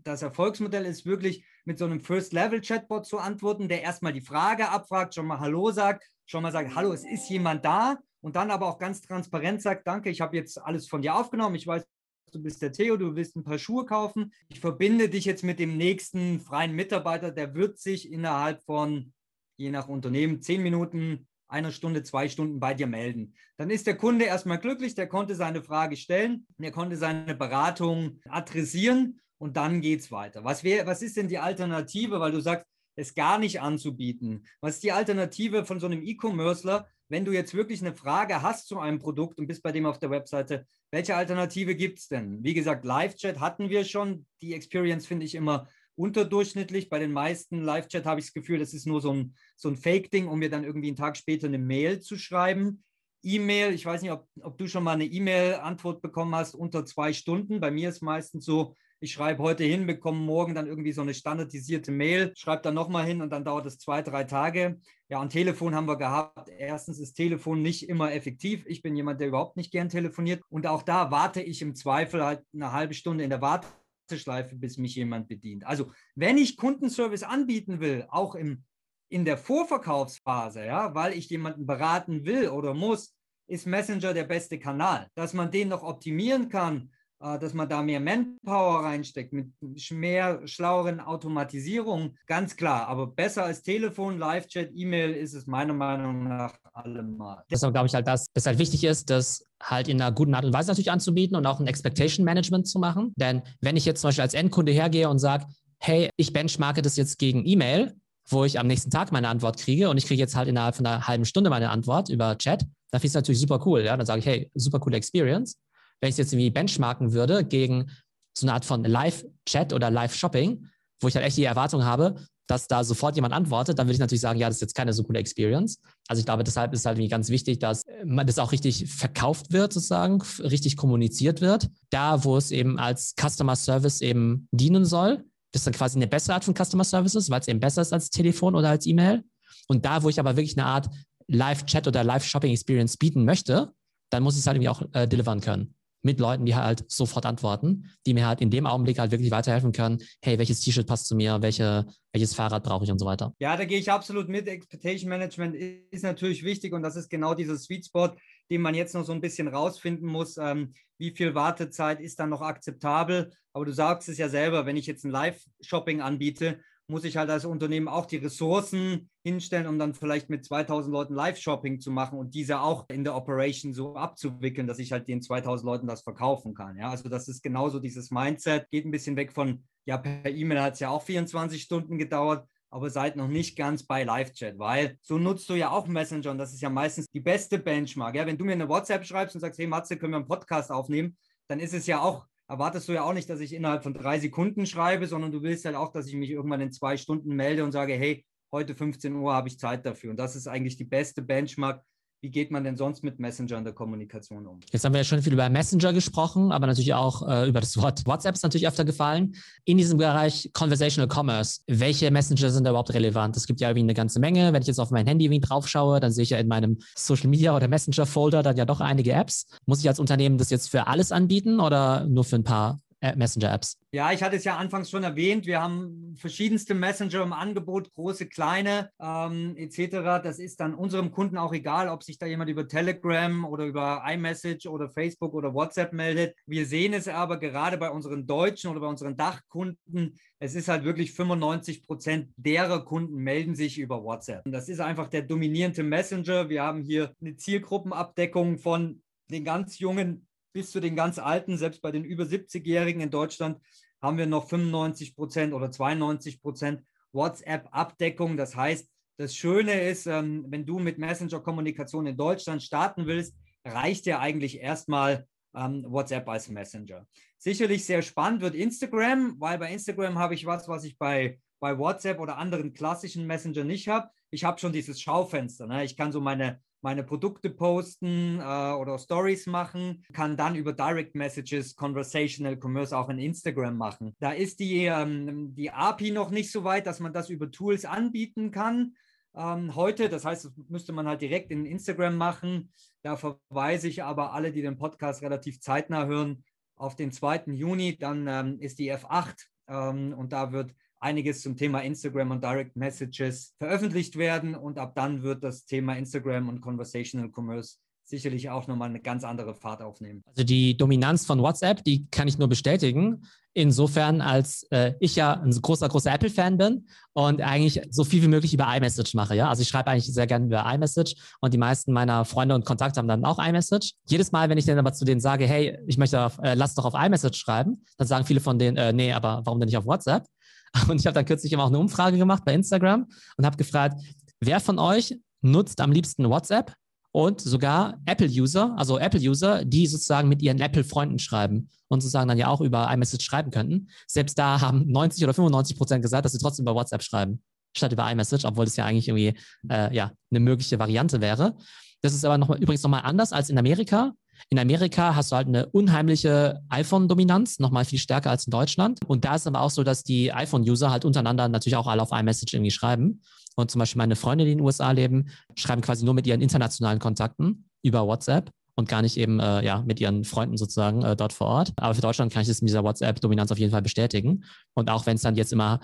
das 0.03 0.21
Erfolgsmodell 0.21 0.85
ist, 0.85 1.05
wirklich 1.05 1.45
mit 1.63 1.77
so 1.77 1.85
einem 1.85 1.99
First-Level-Chatbot 1.99 3.05
zu 3.05 3.19
antworten, 3.19 3.67
der 3.67 3.83
erstmal 3.83 4.13
die 4.13 4.21
Frage 4.21 4.69
abfragt, 4.69 5.13
schon 5.13 5.27
mal 5.27 5.39
Hallo 5.39 5.71
sagt, 5.71 6.09
schon 6.25 6.43
mal 6.43 6.51
sagt, 6.51 6.75
Hallo, 6.75 6.91
es 6.91 7.03
ist 7.03 7.29
jemand 7.29 7.63
da? 7.65 7.97
Und 8.21 8.35
dann 8.35 8.49
aber 8.49 8.67
auch 8.67 8.79
ganz 8.79 9.01
transparent 9.01 9.61
sagt, 9.61 9.85
danke, 9.85 10.09
ich 10.09 10.21
habe 10.21 10.35
jetzt 10.35 10.57
alles 10.57 10.87
von 10.87 11.01
dir 11.03 11.15
aufgenommen, 11.15 11.55
ich 11.55 11.67
weiß, 11.67 11.85
du 12.31 12.41
bist 12.41 12.61
der 12.61 12.71
Theo, 12.71 12.97
du 12.97 13.15
willst 13.15 13.35
ein 13.35 13.43
paar 13.43 13.59
Schuhe 13.59 13.85
kaufen, 13.85 14.33
ich 14.49 14.59
verbinde 14.59 15.09
dich 15.09 15.25
jetzt 15.25 15.43
mit 15.43 15.59
dem 15.59 15.77
nächsten 15.77 16.39
freien 16.39 16.73
Mitarbeiter, 16.73 17.31
der 17.31 17.53
wird 17.53 17.77
sich 17.77 18.11
innerhalb 18.11 18.63
von, 18.63 19.13
je 19.57 19.69
nach 19.69 19.87
Unternehmen, 19.87 20.41
zehn 20.41 20.63
Minuten 20.63 21.27
einer 21.47 21.71
Stunde, 21.71 22.03
zwei 22.03 22.27
Stunden 22.27 22.59
bei 22.59 22.73
dir 22.73 22.87
melden. 22.87 23.33
Dann 23.57 23.69
ist 23.69 23.87
der 23.87 23.97
Kunde 23.97 24.25
erstmal 24.25 24.59
glücklich, 24.59 24.95
der 24.95 25.07
konnte 25.07 25.35
seine 25.35 25.63
Frage 25.63 25.97
stellen, 25.97 26.47
der 26.57 26.71
konnte 26.71 26.97
seine 26.97 27.35
Beratung 27.35 28.19
adressieren 28.29 29.19
und 29.37 29.57
dann 29.57 29.81
geht 29.81 30.01
es 30.01 30.11
weiter. 30.11 30.43
Was, 30.43 30.63
wär, 30.63 30.85
was 30.85 31.01
ist 31.01 31.17
denn 31.17 31.27
die 31.27 31.37
Alternative, 31.37 32.19
weil 32.19 32.31
du 32.31 32.39
sagst, 32.39 32.65
es 32.95 33.13
gar 33.13 33.37
nicht 33.37 33.61
anzubieten? 33.61 34.45
Was 34.61 34.75
ist 34.75 34.83
die 34.83 34.91
Alternative 34.91 35.65
von 35.65 35.79
so 35.79 35.85
einem 35.85 36.01
E-Commercer, 36.03 36.87
wenn 37.09 37.25
du 37.25 37.31
jetzt 37.31 37.53
wirklich 37.53 37.81
eine 37.81 37.93
Frage 37.93 38.41
hast 38.41 38.67
zu 38.67 38.79
einem 38.79 38.99
Produkt 38.99 39.37
und 39.37 39.47
bist 39.47 39.63
bei 39.63 39.71
dem 39.71 39.85
auf 39.85 39.99
der 39.99 40.09
Webseite? 40.09 40.65
Welche 40.91 41.15
Alternative 41.15 41.75
gibt 41.75 41.99
es 41.99 42.07
denn? 42.07 42.43
Wie 42.43 42.53
gesagt, 42.53 42.85
Live-Chat 42.85 43.39
hatten 43.39 43.69
wir 43.69 43.83
schon. 43.83 44.25
Die 44.41 44.53
Experience 44.53 45.05
finde 45.05 45.25
ich 45.25 45.35
immer 45.35 45.67
unterdurchschnittlich. 45.95 46.89
Bei 46.89 46.99
den 46.99 47.11
meisten 47.11 47.61
Live-Chat 47.61 48.05
habe 48.05 48.19
ich 48.19 48.27
das 48.27 48.33
Gefühl, 48.33 48.59
das 48.59 48.73
ist 48.73 48.87
nur 48.87 49.01
so 49.01 49.11
ein, 49.11 49.35
so 49.55 49.69
ein 49.69 49.77
Fake-Ding, 49.77 50.27
um 50.27 50.39
mir 50.39 50.49
dann 50.49 50.63
irgendwie 50.63 50.87
einen 50.87 50.97
Tag 50.97 51.17
später 51.17 51.47
eine 51.47 51.59
Mail 51.59 51.99
zu 52.01 52.17
schreiben. 52.17 52.83
E-Mail, 53.23 53.73
ich 53.73 53.85
weiß 53.85 54.01
nicht, 54.03 54.11
ob, 54.11 54.27
ob 54.41 54.57
du 54.57 54.67
schon 54.67 54.83
mal 54.83 54.93
eine 54.93 55.05
E-Mail-Antwort 55.05 56.01
bekommen 56.01 56.35
hast 56.35 56.53
unter 56.53 56.85
zwei 56.85 57.11
Stunden. 57.11 57.59
Bei 57.59 57.71
mir 57.71 57.89
ist 57.89 58.03
meistens 58.03 58.45
so, 58.45 58.75
ich 58.99 59.13
schreibe 59.13 59.41
heute 59.41 59.63
hin, 59.63 59.87
bekomme 59.87 60.19
morgen 60.19 60.53
dann 60.53 60.67
irgendwie 60.67 60.91
so 60.91 61.01
eine 61.01 61.13
standardisierte 61.13 61.91
Mail, 61.91 62.33
schreibe 62.37 62.61
dann 62.61 62.75
nochmal 62.75 63.05
hin 63.05 63.21
und 63.21 63.31
dann 63.31 63.43
dauert 63.43 63.65
es 63.65 63.77
zwei, 63.77 64.01
drei 64.01 64.23
Tage. 64.23 64.79
Ja, 65.09 65.21
und 65.21 65.29
Telefon 65.29 65.75
haben 65.75 65.87
wir 65.87 65.97
gehabt. 65.97 66.49
Erstens 66.49 66.99
ist 66.99 67.13
Telefon 67.13 67.61
nicht 67.61 67.89
immer 67.89 68.13
effektiv. 68.13 68.63
Ich 68.67 68.81
bin 68.81 68.95
jemand, 68.95 69.19
der 69.19 69.27
überhaupt 69.27 69.57
nicht 69.57 69.71
gern 69.71 69.89
telefoniert. 69.89 70.41
Und 70.49 70.67
auch 70.67 70.83
da 70.83 71.11
warte 71.11 71.41
ich 71.41 71.61
im 71.61 71.75
Zweifel 71.75 72.23
halt 72.23 72.41
eine 72.53 72.71
halbe 72.71 72.93
Stunde 72.93 73.23
in 73.23 73.29
der 73.29 73.41
Wartung 73.41 73.71
Warteschleife, 74.05 74.55
bis 74.55 74.77
mich 74.77 74.95
jemand 74.95 75.27
bedient. 75.27 75.65
Also 75.65 75.91
wenn 76.15 76.37
ich 76.37 76.57
Kundenservice 76.57 77.23
anbieten 77.23 77.79
will, 77.79 78.05
auch 78.09 78.35
im, 78.35 78.63
in 79.09 79.25
der 79.25 79.37
Vorverkaufsphase, 79.37 80.65
ja, 80.65 80.93
weil 80.93 81.13
ich 81.13 81.29
jemanden 81.29 81.65
beraten 81.65 82.25
will 82.25 82.49
oder 82.49 82.73
muss, 82.73 83.15
ist 83.47 83.67
Messenger 83.67 84.13
der 84.13 84.23
beste 84.23 84.59
Kanal. 84.59 85.07
Dass 85.15 85.33
man 85.33 85.51
den 85.51 85.69
noch 85.69 85.83
optimieren 85.83 86.49
kann, 86.49 86.91
dass 87.19 87.53
man 87.53 87.69
da 87.69 87.81
mehr 87.81 87.99
Manpower 87.99 88.83
reinsteckt, 88.83 89.33
mit 89.33 89.47
mehr 89.91 90.45
schlaueren 90.45 90.99
Automatisierungen, 90.99 92.17
ganz 92.27 92.55
klar. 92.55 92.87
Aber 92.87 93.07
besser 93.07 93.45
als 93.45 93.63
Telefon, 93.63 94.19
Live-Chat, 94.19 94.71
E-Mail 94.73 95.11
ist 95.11 95.33
es 95.33 95.47
meiner 95.47 95.73
Meinung 95.73 96.27
nach 96.27 96.57
allemal. 96.73 97.43
Deshalb 97.49 97.73
glaube 97.73 97.87
ich 97.87 97.93
halt, 97.93 98.07
dass 98.07 98.27
es 98.33 98.45
halt 98.45 98.59
wichtig 98.59 98.83
ist, 98.83 99.09
das 99.09 99.45
halt 99.63 99.87
in 99.87 100.01
einer 100.01 100.11
guten 100.11 100.33
Art 100.33 100.45
und 100.45 100.53
Weise 100.53 100.69
natürlich 100.69 100.91
anzubieten 100.91 101.37
und 101.37 101.45
auch 101.45 101.59
ein 101.59 101.67
Expectation 101.67 102.25
Management 102.25 102.67
zu 102.67 102.79
machen. 102.79 103.13
Denn 103.15 103.41
wenn 103.61 103.77
ich 103.77 103.85
jetzt 103.85 104.01
zum 104.01 104.09
Beispiel 104.09 104.23
als 104.23 104.33
Endkunde 104.33 104.71
hergehe 104.71 105.09
und 105.09 105.19
sage, 105.19 105.45
hey, 105.79 106.09
ich 106.17 106.33
benchmarke 106.33 106.81
das 106.81 106.97
jetzt 106.97 107.17
gegen 107.17 107.45
E-Mail, 107.45 107.95
wo 108.27 108.43
ich 108.43 108.59
am 108.59 108.67
nächsten 108.67 108.89
Tag 108.91 109.11
meine 109.11 109.29
Antwort 109.29 109.57
kriege 109.57 109.89
und 109.89 109.97
ich 109.97 110.05
kriege 110.05 110.19
jetzt 110.19 110.35
halt 110.35 110.49
innerhalb 110.49 110.75
von 110.75 110.85
einer 110.85 111.07
halben 111.07 111.25
Stunde 111.25 111.49
meine 111.49 111.69
Antwort 111.69 112.09
über 112.09 112.37
Chat, 112.37 112.61
dann 112.91 113.01
finde 113.01 113.07
ich 113.07 113.11
es 113.11 113.15
natürlich 113.15 113.39
super 113.39 113.61
cool. 113.65 113.81
Ja? 113.81 113.95
Dann 113.95 114.05
sage 114.05 114.19
ich, 114.19 114.25
hey, 114.25 114.51
super 114.53 114.79
coole 114.79 114.97
Experience 114.97 115.57
wenn 116.01 116.09
ich 116.09 116.13
es 116.13 116.17
jetzt 116.17 116.33
irgendwie 116.33 116.51
benchmarken 116.51 117.13
würde 117.13 117.43
gegen 117.43 117.91
so 118.37 118.45
eine 118.45 118.53
Art 118.53 118.65
von 118.65 118.83
Live-Chat 118.83 119.73
oder 119.73 119.89
Live-Shopping, 119.89 120.67
wo 121.01 121.07
ich 121.07 121.15
halt 121.15 121.25
echt 121.25 121.37
die 121.37 121.43
Erwartung 121.43 121.83
habe, 121.83 122.15
dass 122.47 122.67
da 122.67 122.83
sofort 122.83 123.15
jemand 123.15 123.33
antwortet, 123.33 123.79
dann 123.79 123.87
würde 123.87 123.95
ich 123.95 123.99
natürlich 123.99 124.21
sagen, 124.21 124.39
ja, 124.39 124.47
das 124.47 124.57
ist 124.57 124.61
jetzt 124.61 124.75
keine 124.75 124.93
so 124.93 125.03
coole 125.03 125.19
Experience. 125.19 125.79
Also 126.07 126.19
ich 126.19 126.25
glaube, 126.25 126.43
deshalb 126.43 126.73
ist 126.73 126.85
halt 126.85 127.09
ganz 127.09 127.29
wichtig, 127.29 127.59
dass 127.59 127.85
man 128.03 128.27
das 128.27 128.37
auch 128.37 128.51
richtig 128.51 128.87
verkauft 128.87 129.51
wird, 129.51 129.73
sozusagen, 129.73 130.21
richtig 130.39 130.77
kommuniziert 130.77 131.41
wird. 131.41 131.69
Da, 131.89 132.23
wo 132.23 132.37
es 132.37 132.51
eben 132.51 132.77
als 132.77 133.15
Customer 133.19 133.55
Service 133.55 134.01
eben 134.01 134.47
dienen 134.51 134.85
soll, 134.85 135.23
das 135.51 135.61
ist 135.61 135.67
dann 135.67 135.73
quasi 135.73 135.97
eine 135.97 136.07
bessere 136.07 136.35
Art 136.35 136.43
von 136.43 136.53
Customer 136.53 136.83
Services, 136.83 137.29
weil 137.29 137.39
es 137.39 137.47
eben 137.47 137.59
besser 137.59 137.81
ist 137.81 137.93
als 137.93 138.09
Telefon 138.09 138.55
oder 138.55 138.69
als 138.69 138.85
E-Mail. 138.85 139.23
Und 139.67 139.85
da, 139.85 140.03
wo 140.03 140.09
ich 140.09 140.19
aber 140.19 140.35
wirklich 140.35 140.57
eine 140.57 140.67
Art 140.67 140.89
Live-Chat 141.27 141.87
oder 141.87 142.03
Live-Shopping-Experience 142.03 142.97
bieten 142.97 143.25
möchte, 143.25 143.71
dann 144.11 144.21
muss 144.21 144.35
ich 144.35 144.41
es 144.41 144.47
halt 144.47 144.57
irgendwie 144.57 144.69
auch 144.69 144.83
äh, 144.93 145.07
delivern 145.07 145.41
können 145.41 145.73
mit 146.05 146.19
Leuten, 146.19 146.45
die 146.45 146.55
halt 146.55 146.89
sofort 146.89 147.25
antworten, 147.25 147.89
die 148.05 148.13
mir 148.13 148.27
halt 148.27 148.39
in 148.39 148.51
dem 148.51 148.67
Augenblick 148.67 148.99
halt 148.99 149.11
wirklich 149.11 149.31
weiterhelfen 149.31 149.71
können. 149.71 149.97
Hey, 150.21 150.37
welches 150.37 150.61
T-Shirt 150.61 150.85
passt 150.85 151.07
zu 151.07 151.15
mir? 151.15 151.41
Welche, 151.41 151.85
welches 152.13 152.35
Fahrrad 152.35 152.63
brauche 152.63 152.83
ich 152.83 152.91
und 152.91 152.99
so 152.99 153.07
weiter? 153.07 153.33
Ja, 153.39 153.57
da 153.57 153.65
gehe 153.65 153.79
ich 153.79 153.91
absolut 153.91 154.29
mit. 154.29 154.47
Expectation 154.47 155.09
Management 155.09 155.55
ist 155.55 156.03
natürlich 156.03 156.43
wichtig 156.43 156.73
und 156.73 156.83
das 156.83 156.95
ist 156.95 157.09
genau 157.09 157.33
dieser 157.33 157.57
Sweet 157.57 157.87
Spot, 157.87 158.09
den 158.51 158.61
man 158.61 158.75
jetzt 158.75 158.93
noch 158.93 159.03
so 159.03 159.13
ein 159.13 159.19
bisschen 159.19 159.47
rausfinden 159.47 160.07
muss. 160.07 160.37
Ähm, 160.37 160.73
wie 160.99 161.09
viel 161.09 161.33
Wartezeit 161.33 161.99
ist 161.99 162.19
dann 162.19 162.29
noch 162.29 162.41
akzeptabel? 162.41 163.31
Aber 163.53 163.65
du 163.65 163.73
sagst 163.73 164.07
es 164.07 164.19
ja 164.19 164.29
selber, 164.29 164.67
wenn 164.67 164.77
ich 164.77 164.85
jetzt 164.85 165.05
ein 165.05 165.11
Live-Shopping 165.11 166.01
anbiete 166.01 166.59
muss 166.87 167.03
ich 167.03 167.17
halt 167.17 167.29
als 167.29 167.45
Unternehmen 167.45 167.87
auch 167.87 168.05
die 168.05 168.17
Ressourcen 168.17 169.09
hinstellen, 169.23 169.67
um 169.67 169.79
dann 169.79 169.93
vielleicht 169.93 170.29
mit 170.29 170.45
2000 170.45 170.93
Leuten 170.93 171.15
Live-Shopping 171.15 171.79
zu 171.79 171.91
machen 171.91 172.19
und 172.19 172.35
diese 172.35 172.61
auch 172.61 172.85
in 172.89 173.03
der 173.03 173.15
Operation 173.15 173.73
so 173.73 173.95
abzuwickeln, 173.95 174.67
dass 174.67 174.79
ich 174.79 174.91
halt 174.91 175.07
den 175.07 175.21
2000 175.21 175.65
Leuten 175.65 175.87
das 175.87 176.01
verkaufen 176.01 176.53
kann. 176.53 176.77
Ja, 176.77 176.89
also 176.89 177.09
das 177.09 177.27
ist 177.27 177.41
genauso 177.41 177.79
dieses 177.79 178.11
Mindset, 178.11 178.69
geht 178.69 178.85
ein 178.85 178.91
bisschen 178.91 179.15
weg 179.15 179.33
von, 179.33 179.63
ja, 179.85 179.97
per 179.97 180.29
E-Mail 180.29 180.61
hat 180.61 180.73
es 180.73 180.79
ja 180.79 180.89
auch 180.89 181.01
24 181.01 181.61
Stunden 181.61 181.97
gedauert, 181.97 182.47
aber 182.69 182.89
seid 182.89 183.15
noch 183.15 183.27
nicht 183.27 183.57
ganz 183.57 183.83
bei 183.83 184.03
Live-Chat, 184.03 184.59
weil 184.59 184.97
so 185.01 185.17
nutzt 185.17 185.49
du 185.49 185.55
ja 185.55 185.71
auch 185.71 185.87
Messenger 185.87 186.31
und 186.31 186.37
das 186.37 186.53
ist 186.53 186.61
ja 186.61 186.69
meistens 186.69 187.07
die 187.07 187.21
beste 187.21 187.57
Benchmark. 187.57 188.15
Ja, 188.15 188.25
wenn 188.27 188.37
du 188.37 188.45
mir 188.45 188.51
eine 188.51 188.69
WhatsApp 188.69 189.05
schreibst 189.05 189.33
und 189.35 189.41
sagst, 189.41 189.59
hey 189.59 189.67
Matze, 189.67 189.97
können 189.97 190.13
wir 190.13 190.17
einen 190.17 190.27
Podcast 190.27 190.71
aufnehmen, 190.71 191.17
dann 191.47 191.59
ist 191.59 191.73
es 191.73 191.87
ja 191.87 192.01
auch 192.01 192.25
erwartest 192.47 192.87
du 192.87 192.93
ja 192.93 193.03
auch 193.03 193.13
nicht, 193.13 193.29
dass 193.29 193.39
ich 193.39 193.53
innerhalb 193.53 193.83
von 193.83 193.93
drei 193.93 194.19
Sekunden 194.19 194.65
schreibe, 194.65 195.07
sondern 195.07 195.31
du 195.31 195.41
willst 195.41 195.65
halt 195.65 195.75
auch, 195.75 195.91
dass 195.91 196.07
ich 196.07 196.15
mich 196.15 196.29
irgendwann 196.29 196.61
in 196.61 196.71
zwei 196.71 196.97
Stunden 196.97 197.35
melde 197.35 197.63
und 197.63 197.71
sage, 197.71 197.93
hey, 197.93 198.25
heute 198.51 198.75
15 198.75 199.13
Uhr 199.15 199.33
habe 199.33 199.47
ich 199.47 199.59
Zeit 199.59 199.85
dafür. 199.85 200.11
Und 200.11 200.17
das 200.17 200.35
ist 200.35 200.47
eigentlich 200.47 200.77
die 200.77 200.85
beste 200.85 201.21
Benchmark, 201.21 201.83
wie 202.25 202.31
geht 202.31 202.49
man 202.49 202.63
denn 202.63 202.75
sonst 202.75 203.03
mit 203.03 203.19
Messenger 203.19 203.59
in 203.59 203.65
der 203.65 203.73
Kommunikation 203.73 204.47
um? 204.47 204.59
Jetzt 204.71 204.83
haben 204.83 204.93
wir 204.93 205.01
ja 205.01 205.03
schon 205.03 205.21
viel 205.21 205.33
über 205.33 205.47
Messenger 205.47 205.93
gesprochen, 205.93 206.51
aber 206.51 206.65
natürlich 206.65 206.95
auch 206.95 207.21
äh, 207.29 207.47
über 207.47 207.59
das 207.59 207.77
Wort 207.77 208.01
WhatsApp 208.07 208.33
ist 208.33 208.41
natürlich 208.41 208.67
öfter 208.67 208.83
gefallen. 208.83 209.35
In 209.63 209.77
diesem 209.77 209.99
Bereich 209.99 210.49
Conversational 210.53 211.07
Commerce, 211.07 211.61
welche 211.67 212.09
Messenger 212.09 212.49
sind 212.49 212.63
da 212.63 212.71
überhaupt 212.71 212.95
relevant? 212.95 213.37
Es 213.37 213.45
gibt 213.45 213.61
ja 213.61 213.69
irgendwie 213.69 213.83
eine 213.83 213.93
ganze 213.93 214.19
Menge. 214.19 214.53
Wenn 214.53 214.61
ich 214.63 214.67
jetzt 214.67 214.79
auf 214.79 214.89
mein 214.89 215.05
Handy 215.05 215.25
irgendwie 215.25 215.39
drauf 215.39 215.67
schaue, 215.67 215.99
dann 215.99 216.11
sehe 216.11 216.23
ich 216.23 216.31
ja 216.31 216.39
in 216.39 216.47
meinem 216.47 216.79
Social 216.95 217.29
Media 217.29 217.55
oder 217.55 217.67
Messenger 217.67 218.07
Folder 218.07 218.41
dann 218.41 218.57
ja 218.57 218.65
doch 218.65 218.81
einige 218.81 219.11
Apps. 219.11 219.45
Muss 219.67 219.81
ich 219.81 219.87
als 219.87 219.99
Unternehmen 219.99 220.39
das 220.39 220.49
jetzt 220.49 220.71
für 220.71 220.87
alles 220.87 221.11
anbieten 221.11 221.59
oder 221.59 222.07
nur 222.07 222.23
für 222.23 222.37
ein 222.37 222.43
paar 222.43 222.79
Messenger-Apps? 223.15 223.77
Ja, 223.91 224.11
ich 224.11 224.23
hatte 224.23 224.37
es 224.37 224.43
ja 224.43 224.57
anfangs 224.57 224.89
schon 224.89 225.03
erwähnt. 225.03 225.45
Wir 225.45 225.61
haben 225.61 226.15
verschiedenste 226.17 226.73
Messenger 226.73 227.23
im 227.23 227.33
Angebot, 227.33 227.93
große, 227.93 228.27
kleine 228.27 228.89
ähm, 229.01 229.55
etc. 229.57 230.23
Das 230.23 230.39
ist 230.39 230.59
dann 230.59 230.73
unserem 230.73 231.11
Kunden 231.11 231.37
auch 231.37 231.53
egal, 231.53 231.89
ob 231.89 232.03
sich 232.03 232.17
da 232.17 232.25
jemand 232.25 232.49
über 232.49 232.67
Telegram 232.67 233.45
oder 233.45 233.65
über 233.65 234.03
iMessage 234.07 234.67
oder 234.67 234.89
Facebook 234.89 235.33
oder 235.33 235.53
WhatsApp 235.53 235.93
meldet. 235.93 236.35
Wir 236.45 236.65
sehen 236.65 236.93
es 236.93 237.07
aber 237.07 237.37
gerade 237.37 237.77
bei 237.77 237.89
unseren 237.89 238.25
deutschen 238.25 238.71
oder 238.71 238.79
bei 238.79 238.87
unseren 238.87 239.17
Dachkunden. 239.17 240.17
Es 240.39 240.55
ist 240.55 240.67
halt 240.67 240.83
wirklich 240.83 241.13
95 241.13 241.83
Prozent 241.83 242.29
derer 242.37 242.83
Kunden 242.83 243.15
melden 243.15 243.55
sich 243.55 243.79
über 243.79 244.03
WhatsApp. 244.03 244.43
Das 244.45 244.69
ist 244.69 244.79
einfach 244.79 245.09
der 245.09 245.23
dominierende 245.23 245.83
Messenger. 245.83 246.49
Wir 246.49 246.63
haben 246.63 246.83
hier 246.83 247.13
eine 247.21 247.35
Zielgruppenabdeckung 247.35 248.57
von 248.57 249.01
den 249.29 249.43
ganz 249.43 249.79
jungen 249.79 250.27
bis 250.55 250.71
zu 250.71 250.79
den 250.79 250.95
ganz 250.95 251.19
Alten, 251.19 251.57
selbst 251.57 251.81
bei 251.81 251.91
den 251.91 252.05
über 252.05 252.23
70-Jährigen 252.23 253.01
in 253.01 253.09
Deutschland, 253.09 253.61
haben 254.01 254.17
wir 254.17 254.25
noch 254.25 254.47
95 254.47 255.13
Prozent 255.13 255.53
oder 255.53 255.69
92 255.69 256.41
Prozent 256.41 256.81
WhatsApp-Abdeckung. 257.11 258.37
Das 258.37 258.55
heißt, 258.55 258.89
das 259.17 259.35
Schöne 259.35 259.81
ist, 259.81 260.07
ähm, 260.07 260.45
wenn 260.47 260.65
du 260.65 260.79
mit 260.79 260.97
Messenger-Kommunikation 260.97 262.07
in 262.07 262.15
Deutschland 262.15 262.63
starten 262.63 263.05
willst, 263.05 263.35
reicht 263.65 264.05
dir 264.05 264.21
eigentlich 264.21 264.61
erstmal 264.61 265.27
ähm, 265.53 265.83
WhatsApp 265.89 266.29
als 266.29 266.47
Messenger. 266.47 267.05
Sicherlich 267.37 267.85
sehr 267.85 268.01
spannend 268.01 268.39
wird 268.41 268.55
Instagram, 268.55 269.35
weil 269.37 269.57
bei 269.57 269.73
Instagram 269.73 270.17
habe 270.17 270.35
ich 270.35 270.45
was, 270.45 270.69
was 270.69 270.85
ich 270.85 270.97
bei, 270.97 271.37
bei 271.59 271.77
WhatsApp 271.77 272.21
oder 272.21 272.37
anderen 272.37 272.71
klassischen 272.71 273.27
Messenger 273.27 273.65
nicht 273.65 273.89
habe. 273.89 274.09
Ich 274.29 274.45
habe 274.45 274.57
schon 274.57 274.71
dieses 274.71 275.01
Schaufenster. 275.01 275.67
Ne? 275.67 275.83
Ich 275.83 275.97
kann 275.97 276.13
so 276.13 276.21
meine 276.21 276.61
meine 276.81 277.03
Produkte 277.03 277.49
posten 277.49 278.39
äh, 278.39 278.73
oder 278.73 278.99
Stories 278.99 279.47
machen, 279.47 280.03
kann 280.13 280.37
dann 280.37 280.55
über 280.55 280.73
Direct 280.73 281.15
Messages 281.15 281.75
Conversational 281.75 282.57
Commerce 282.61 282.95
auch 282.95 283.09
in 283.09 283.17
Instagram 283.17 283.77
machen. 283.77 284.15
Da 284.19 284.31
ist 284.31 284.59
die, 284.59 284.85
ähm, 284.85 285.55
die 285.55 285.71
API 285.71 286.11
noch 286.11 286.29
nicht 286.29 286.51
so 286.51 286.63
weit, 286.63 286.85
dass 286.87 286.99
man 286.99 287.13
das 287.13 287.29
über 287.29 287.49
Tools 287.49 287.85
anbieten 287.85 288.51
kann. 288.51 288.93
Ähm, 289.35 289.75
heute, 289.75 290.09
das 290.09 290.25
heißt, 290.25 290.45
das 290.45 290.53
müsste 290.69 290.93
man 290.93 291.07
halt 291.07 291.21
direkt 291.21 291.51
in 291.51 291.65
Instagram 291.65 292.15
machen. 292.15 292.71
Da 293.01 293.17
verweise 293.17 293.87
ich 293.87 294.03
aber 294.03 294.33
alle, 294.33 294.51
die 294.51 294.61
den 294.61 294.77
Podcast 294.77 295.21
relativ 295.21 295.59
zeitnah 295.59 296.05
hören, 296.05 296.43
auf 296.75 296.95
den 296.95 297.11
2. 297.11 297.45
Juni. 297.47 297.97
Dann 297.97 298.27
ähm, 298.27 298.59
ist 298.59 298.79
die 298.79 298.93
F8 298.93 299.35
ähm, 299.67 300.13
und 300.13 300.31
da 300.31 300.51
wird 300.51 300.73
einiges 301.05 301.41
zum 301.41 301.55
Thema 301.55 301.81
Instagram 301.81 302.31
und 302.31 302.43
Direct 302.43 302.75
Messages 302.75 303.53
veröffentlicht 303.59 304.17
werden 304.17 304.55
und 304.55 304.79
ab 304.79 304.95
dann 304.95 305.21
wird 305.21 305.43
das 305.43 305.65
Thema 305.65 305.93
Instagram 305.95 306.49
und 306.49 306.61
Conversational 306.61 307.29
Commerce 307.33 307.77
sicherlich 308.03 308.49
auch 308.49 308.67
nochmal 308.67 308.89
eine 308.89 309.01
ganz 309.01 309.23
andere 309.23 309.55
Fahrt 309.55 309.81
aufnehmen. 309.81 310.21
Also 310.25 310.43
die 310.43 310.77
Dominanz 310.77 311.25
von 311.25 311.41
WhatsApp, 311.41 311.83
die 311.83 312.07
kann 312.09 312.27
ich 312.27 312.37
nur 312.37 312.47
bestätigen. 312.47 313.23
Insofern, 313.57 314.19
als 314.19 314.67
äh, 314.69 314.93
ich 314.99 315.15
ja 315.15 315.33
ein 315.33 315.49
großer, 315.49 315.87
großer 315.87 316.13
Apple-Fan 316.13 316.57
bin 316.57 316.87
und 317.13 317.41
eigentlich 317.41 317.81
so 317.89 318.03
viel 318.03 318.21
wie 318.21 318.27
möglich 318.27 318.53
über 318.53 318.67
iMessage 318.75 319.13
mache. 319.13 319.35
Ja? 319.35 319.47
Also 319.49 319.61
ich 319.61 319.69
schreibe 319.69 319.89
eigentlich 319.89 320.13
sehr 320.13 320.27
gerne 320.27 320.45
über 320.45 320.65
iMessage 320.71 321.15
und 321.39 321.53
die 321.53 321.57
meisten 321.57 321.93
meiner 321.93 322.25
Freunde 322.25 322.53
und 322.53 322.65
Kontakte 322.65 322.99
haben 322.99 323.07
dann 323.07 323.23
auch 323.23 323.39
iMessage. 323.39 323.93
Jedes 324.07 324.31
Mal, 324.31 324.49
wenn 324.49 324.57
ich 324.57 324.65
dann 324.65 324.77
aber 324.77 324.91
zu 324.91 325.05
denen 325.05 325.21
sage, 325.21 325.47
hey, 325.47 325.79
ich 325.87 325.97
möchte 325.97 326.21
auf, 326.21 326.37
äh, 326.43 326.53
lass 326.53 326.75
doch 326.75 326.85
auf 326.85 326.93
iMessage 326.95 327.37
schreiben, 327.37 327.85
dann 327.97 328.07
sagen 328.07 328.25
viele 328.25 328.41
von 328.41 328.59
denen, 328.59 328.75
äh, 328.75 328.91
nee, 328.91 329.13
aber 329.13 329.41
warum 329.45 329.59
denn 329.59 329.67
nicht 329.67 329.77
auf 329.77 329.85
WhatsApp? 329.85 330.25
Und 330.89 330.99
ich 330.99 331.05
habe 331.05 331.13
dann 331.13 331.25
kürzlich 331.25 331.51
immer 331.53 331.63
auch 331.63 331.69
eine 331.69 331.79
Umfrage 331.79 332.17
gemacht 332.17 332.43
bei 332.45 332.53
Instagram 332.53 333.07
und 333.37 333.45
habe 333.45 333.57
gefragt, 333.57 334.01
wer 334.39 334.59
von 334.59 334.79
euch 334.79 335.17
nutzt 335.41 335.79
am 335.81 335.91
liebsten 335.91 336.29
WhatsApp 336.29 336.73
und 337.11 337.39
sogar 337.39 337.97
Apple-User, 338.05 338.73
also 338.77 338.99
Apple-User, 338.99 339.63
die 339.63 339.87
sozusagen 339.87 340.27
mit 340.27 340.41
ihren 340.41 340.59
Apple-Freunden 340.59 341.19
schreiben 341.19 341.69
und 341.87 342.01
sozusagen 342.01 342.27
dann 342.27 342.37
ja 342.37 342.47
auch 342.47 342.61
über 342.61 342.91
iMessage 342.91 343.23
schreiben 343.23 343.51
könnten. 343.51 343.87
Selbst 344.07 344.37
da 344.37 344.59
haben 344.59 344.85
90 344.91 345.23
oder 345.23 345.33
95 345.33 345.77
Prozent 345.77 346.01
gesagt, 346.01 346.25
dass 346.25 346.33
sie 346.33 346.39
trotzdem 346.39 346.63
über 346.63 346.75
WhatsApp 346.75 347.03
schreiben, 347.03 347.41
statt 347.75 347.93
über 347.93 348.11
iMessage, 348.11 348.43
obwohl 348.43 348.65
das 348.65 348.75
ja 348.75 348.85
eigentlich 348.85 349.07
irgendwie 349.07 349.37
äh, 349.69 349.95
ja, 349.95 350.11
eine 350.31 350.39
mögliche 350.39 350.77
Variante 350.77 351.21
wäre. 351.21 351.55
Das 352.01 352.13
ist 352.13 352.25
aber 352.25 352.37
noch, 352.37 352.49
übrigens 352.49 352.83
nochmal 352.83 353.03
anders 353.03 353.31
als 353.31 353.49
in 353.49 353.57
Amerika. 353.57 354.13
In 354.49 354.59
Amerika 354.59 355.15
hast 355.15 355.31
du 355.31 355.35
halt 355.35 355.47
eine 355.47 355.67
unheimliche 355.67 356.61
iPhone-Dominanz, 356.69 357.59
nochmal 357.59 357.85
viel 357.85 357.99
stärker 357.99 358.29
als 358.29 358.45
in 358.45 358.51
Deutschland. 358.51 358.99
Und 359.07 359.25
da 359.25 359.35
ist 359.35 359.47
aber 359.47 359.61
auch 359.61 359.69
so, 359.69 359.83
dass 359.83 360.03
die 360.03 360.33
iPhone-User 360.33 360.91
halt 360.91 361.05
untereinander 361.05 361.47
natürlich 361.47 361.75
auch 361.75 361.87
alle 361.87 362.01
auf 362.01 362.11
iMessage 362.11 362.53
irgendwie 362.53 362.71
schreiben. 362.71 363.21
Und 363.55 363.71
zum 363.71 363.79
Beispiel 363.79 363.99
meine 363.99 364.15
Freunde, 364.15 364.45
die 364.45 364.51
in 364.51 364.57
den 364.59 364.65
USA 364.65 364.91
leben, 364.91 365.29
schreiben 365.55 365.81
quasi 365.81 366.05
nur 366.05 366.13
mit 366.13 366.27
ihren 366.27 366.41
internationalen 366.41 366.99
Kontakten 366.99 367.69
über 367.81 368.05
WhatsApp 368.05 368.51
und 368.75 368.89
gar 368.89 369.01
nicht 369.01 369.17
eben 369.17 369.39
äh, 369.39 369.63
ja, 369.63 369.81
mit 369.81 369.99
ihren 370.01 370.25
Freunden 370.25 370.57
sozusagen 370.57 371.03
äh, 371.03 371.15
dort 371.15 371.33
vor 371.33 371.47
Ort. 371.47 371.73
Aber 371.77 371.95
für 371.95 372.01
Deutschland 372.01 372.33
kann 372.33 372.41
ich 372.41 372.47
das 372.47 372.61
mit 372.61 372.69
dieser 372.69 372.83
WhatsApp-Dominanz 372.83 373.51
auf 373.51 373.57
jeden 373.57 373.71
Fall 373.71 373.81
bestätigen. 373.81 374.43
Und 374.73 374.89
auch 374.89 375.05
wenn 375.05 375.15
es 375.15 375.21
dann 375.21 375.35
jetzt 375.35 375.53
immer 375.53 375.79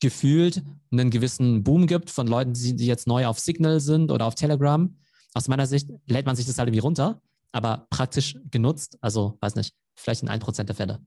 gefühlt 0.00 0.62
einen 0.92 1.10
gewissen 1.10 1.64
Boom 1.64 1.86
gibt 1.86 2.10
von 2.10 2.26
Leuten, 2.26 2.52
die, 2.52 2.76
die 2.76 2.86
jetzt 2.86 3.06
neu 3.06 3.26
auf 3.26 3.38
Signal 3.38 3.80
sind 3.80 4.10
oder 4.10 4.26
auf 4.26 4.34
Telegram, 4.34 4.94
aus 5.32 5.48
meiner 5.48 5.66
Sicht 5.66 5.88
lädt 6.06 6.26
man 6.26 6.36
sich 6.36 6.46
das 6.46 6.58
halt 6.58 6.68
irgendwie 6.68 6.80
runter 6.80 7.20
aber 7.52 7.86
praktisch 7.90 8.36
genutzt, 8.50 8.98
also 9.00 9.38
weiß 9.40 9.54
nicht, 9.56 9.74
vielleicht 9.96 10.22
in 10.22 10.28
1% 10.28 10.64
der 10.64 10.74
Fälle. 10.74 11.00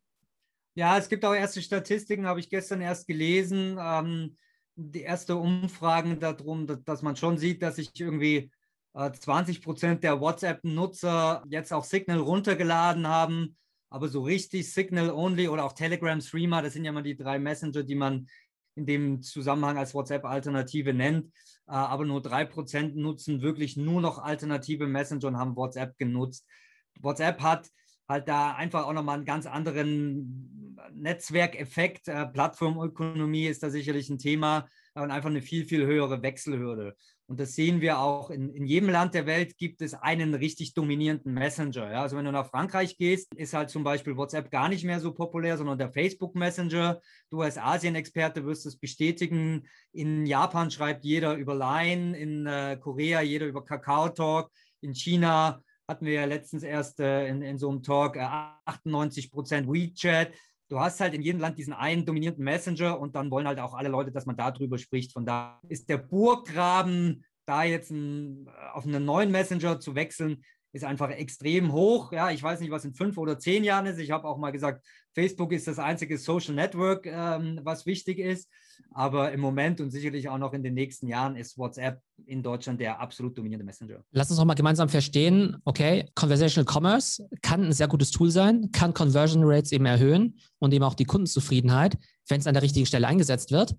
Ja, 0.76 0.98
es 0.98 1.10
gibt 1.10 1.26
auch 1.26 1.34
erste 1.34 1.62
Statistiken, 1.62 2.26
habe 2.26 2.40
ich 2.40 2.50
gestern 2.50 2.82
erst 2.82 3.08
gelesen. 3.08 3.78
Ähm, 3.80 4.38
die 4.76 5.02
erste 5.02 5.36
Umfragen 5.36 6.20
darum, 6.20 6.68
dass, 6.68 6.84
dass, 6.84 7.02
man 7.02 7.16
schon 7.16 7.38
sieht, 7.38 7.62
dass 7.62 7.76
sich 7.76 7.92
irgendwie 8.00 8.52
äh, 8.94 9.12
20 9.12 9.62
Prozent 9.62 10.04
der 10.04 10.22
WhatsApp-Nutzer 10.22 11.44
jetzt 11.50 11.74
auch 11.74 11.84
Signal 11.84 12.20
runtergeladen 12.20 13.08
haben. 13.08 13.58
Aber 13.90 14.08
so 14.08 14.22
richtig 14.22 14.72
Signal 14.72 15.10
Only 15.10 15.48
oder 15.48 15.66
auch 15.66 15.74
Telegram 15.74 16.22
Streamer, 16.22 16.62
das 16.62 16.74
sind 16.74 16.86
ja 16.86 16.92
mal 16.92 17.04
die 17.04 17.18
drei 17.18 17.40
Messenger, 17.40 17.84
die 17.84 17.96
man 17.96 18.28
in 18.80 18.86
dem 18.86 19.22
Zusammenhang 19.22 19.78
als 19.78 19.94
WhatsApp-Alternative 19.94 20.94
nennt. 20.94 21.28
Äh, 21.68 21.74
aber 21.74 22.06
nur 22.06 22.22
drei 22.22 22.46
Prozent 22.46 22.96
nutzen 22.96 23.42
wirklich 23.42 23.78
nur 23.78 24.02
noch 24.02 24.20
alternative 24.20 24.88
Messenger 24.88 25.28
und 25.28 25.38
haben 25.38 25.56
WhatsApp 25.56 25.98
genutzt. 25.98 26.48
WhatsApp 27.02 27.42
hat 27.42 27.70
halt 28.08 28.28
da 28.28 28.54
einfach 28.54 28.86
auch 28.86 28.94
nochmal 28.94 29.18
einen 29.18 29.26
ganz 29.26 29.46
anderen 29.46 30.76
Netzwerkeffekt. 30.94 32.08
Äh, 32.08 32.26
Plattformökonomie 32.28 33.48
ist 33.48 33.62
da 33.62 33.70
sicherlich 33.70 34.10
ein 34.10 34.18
Thema 34.18 34.68
und 34.96 35.12
einfach 35.12 35.30
eine 35.30 35.42
viel, 35.42 35.66
viel 35.66 35.86
höhere 35.86 36.22
Wechselhürde. 36.22 36.96
Und 37.28 37.40
das 37.40 37.54
sehen 37.54 37.80
wir 37.80 38.00
auch, 38.00 38.32
in, 38.32 38.50
in 38.50 38.66
jedem 38.66 38.90
Land 38.90 39.14
der 39.14 39.28
Welt 39.28 39.56
gibt 39.58 39.82
es 39.82 39.94
einen 39.94 40.34
richtig 40.34 40.74
dominierenden 40.74 41.32
Messenger. 41.32 41.92
Ja? 41.92 42.02
Also 42.02 42.18
wenn 42.18 42.26
du 42.26 42.32
nach 42.32 42.50
Frankreich 42.50 42.98
gehst, 42.98 43.32
ist 43.36 43.54
halt 43.54 43.70
zum 43.70 43.84
Beispiel 43.84 44.18
WhatsApp 44.18 44.50
gar 44.50 44.68
nicht 44.68 44.84
mehr 44.84 45.00
so 45.00 45.14
populär, 45.14 45.56
sondern 45.58 45.78
der 45.78 45.92
Facebook 45.92 46.34
Messenger. 46.34 47.00
Du 47.30 47.42
als 47.42 47.60
Asien-Experte 47.60 48.46
wirst 48.46 48.66
es 48.66 48.78
bestätigen. 48.78 49.68
In 49.92 50.26
Japan 50.26 50.72
schreibt 50.72 51.06
jeder 51.06 51.36
über 51.36 51.54
Line, 51.54 52.18
in 52.18 52.48
äh, 52.48 52.78
Korea 52.82 53.22
jeder 53.22 53.46
über 53.46 53.64
Kakao 53.64 54.10
Talk, 54.10 54.52
in 54.82 54.96
China 54.96 55.62
hatten 55.88 56.06
wir 56.06 56.14
ja 56.14 56.26
letztens 56.26 56.64
erst 56.64 57.00
äh, 57.00 57.28
in, 57.28 57.42
in 57.42 57.58
so 57.58 57.70
einem 57.70 57.82
Talk 57.82 58.16
äh, 58.16 58.28
98 58.66 59.32
Prozent 59.32 59.68
WeChat 59.68 60.34
du 60.70 60.80
hast 60.80 61.00
halt 61.00 61.14
in 61.14 61.22
jedem 61.22 61.42
Land 61.42 61.58
diesen 61.58 61.74
einen 61.74 62.06
dominierenden 62.06 62.44
Messenger 62.44 63.00
und 63.00 63.16
dann 63.16 63.32
wollen 63.32 63.48
halt 63.48 63.60
auch 63.60 63.74
alle 63.74 63.90
Leute, 63.90 64.12
dass 64.12 64.26
man 64.26 64.38
darüber 64.38 64.78
spricht. 64.78 65.12
Von 65.12 65.26
da 65.26 65.60
ist 65.68 65.90
der 65.90 65.98
Burggraben, 65.98 67.26
da 67.46 67.64
jetzt 67.64 67.92
ein, 67.92 68.48
auf 68.74 68.86
einen 68.86 69.04
neuen 69.04 69.32
Messenger 69.32 69.80
zu 69.80 69.96
wechseln, 69.96 70.44
ist 70.72 70.86
einfach 70.86 71.10
extrem 71.10 71.74
hoch. 71.74 72.12
Ja, 72.12 72.30
ich 72.30 72.44
weiß 72.44 72.60
nicht, 72.60 72.70
was 72.70 72.86
in 72.86 72.94
fünf 72.94 73.18
oder 73.18 73.40
zehn 73.40 73.64
Jahren 73.64 73.88
ist. 73.88 73.98
Ich 73.98 74.12
habe 74.12 74.28
auch 74.28 74.38
mal 74.38 74.52
gesagt, 74.52 74.86
Facebook 75.16 75.52
ist 75.52 75.68
das 75.68 75.80
einzige 75.80 76.18
Social 76.20 76.54
Network, 76.54 77.08
ähm, 77.08 77.60
was 77.64 77.88
wichtig 77.88 78.20
ist. 78.20 78.48
Aber 78.94 79.32
im 79.32 79.40
Moment 79.40 79.80
und 79.82 79.92
sicherlich 79.92 80.30
auch 80.30 80.38
noch 80.38 80.54
in 80.54 80.64
den 80.64 80.74
nächsten 80.74 81.08
Jahren 81.08 81.36
ist 81.36 81.58
WhatsApp 81.58 82.02
in 82.26 82.44
Deutschland 82.44 82.82
der 82.82 83.00
absolut 83.00 83.38
dominierende 83.38 83.66
Messenger. 83.66 84.04
Lass 84.12 84.30
uns 84.30 84.40
noch 84.40 84.46
mal 84.46 84.56
gemeinsam 84.56 84.90
verstehen, 84.90 85.58
okay, 85.66 86.10
Conversational 86.16 86.66
Commerce 86.70 87.28
kann 87.42 87.64
ein 87.64 87.74
sehr 87.74 87.88
gutes 87.88 88.12
Tool 88.12 88.32
sein, 88.32 88.72
kann 88.72 88.94
Conversion 88.94 89.44
Rates 89.46 89.72
eben 89.72 89.86
erhöhen 89.86 90.40
und 90.60 90.74
eben 90.74 90.84
auch 90.84 90.96
die 90.96 91.06
Kundenzufriedenheit, 91.06 91.98
wenn 92.28 92.40
es 92.40 92.48
an 92.48 92.54
der 92.54 92.64
richtigen 92.64 92.86
Stelle 92.86 93.08
eingesetzt 93.08 93.52
wird. 93.52 93.76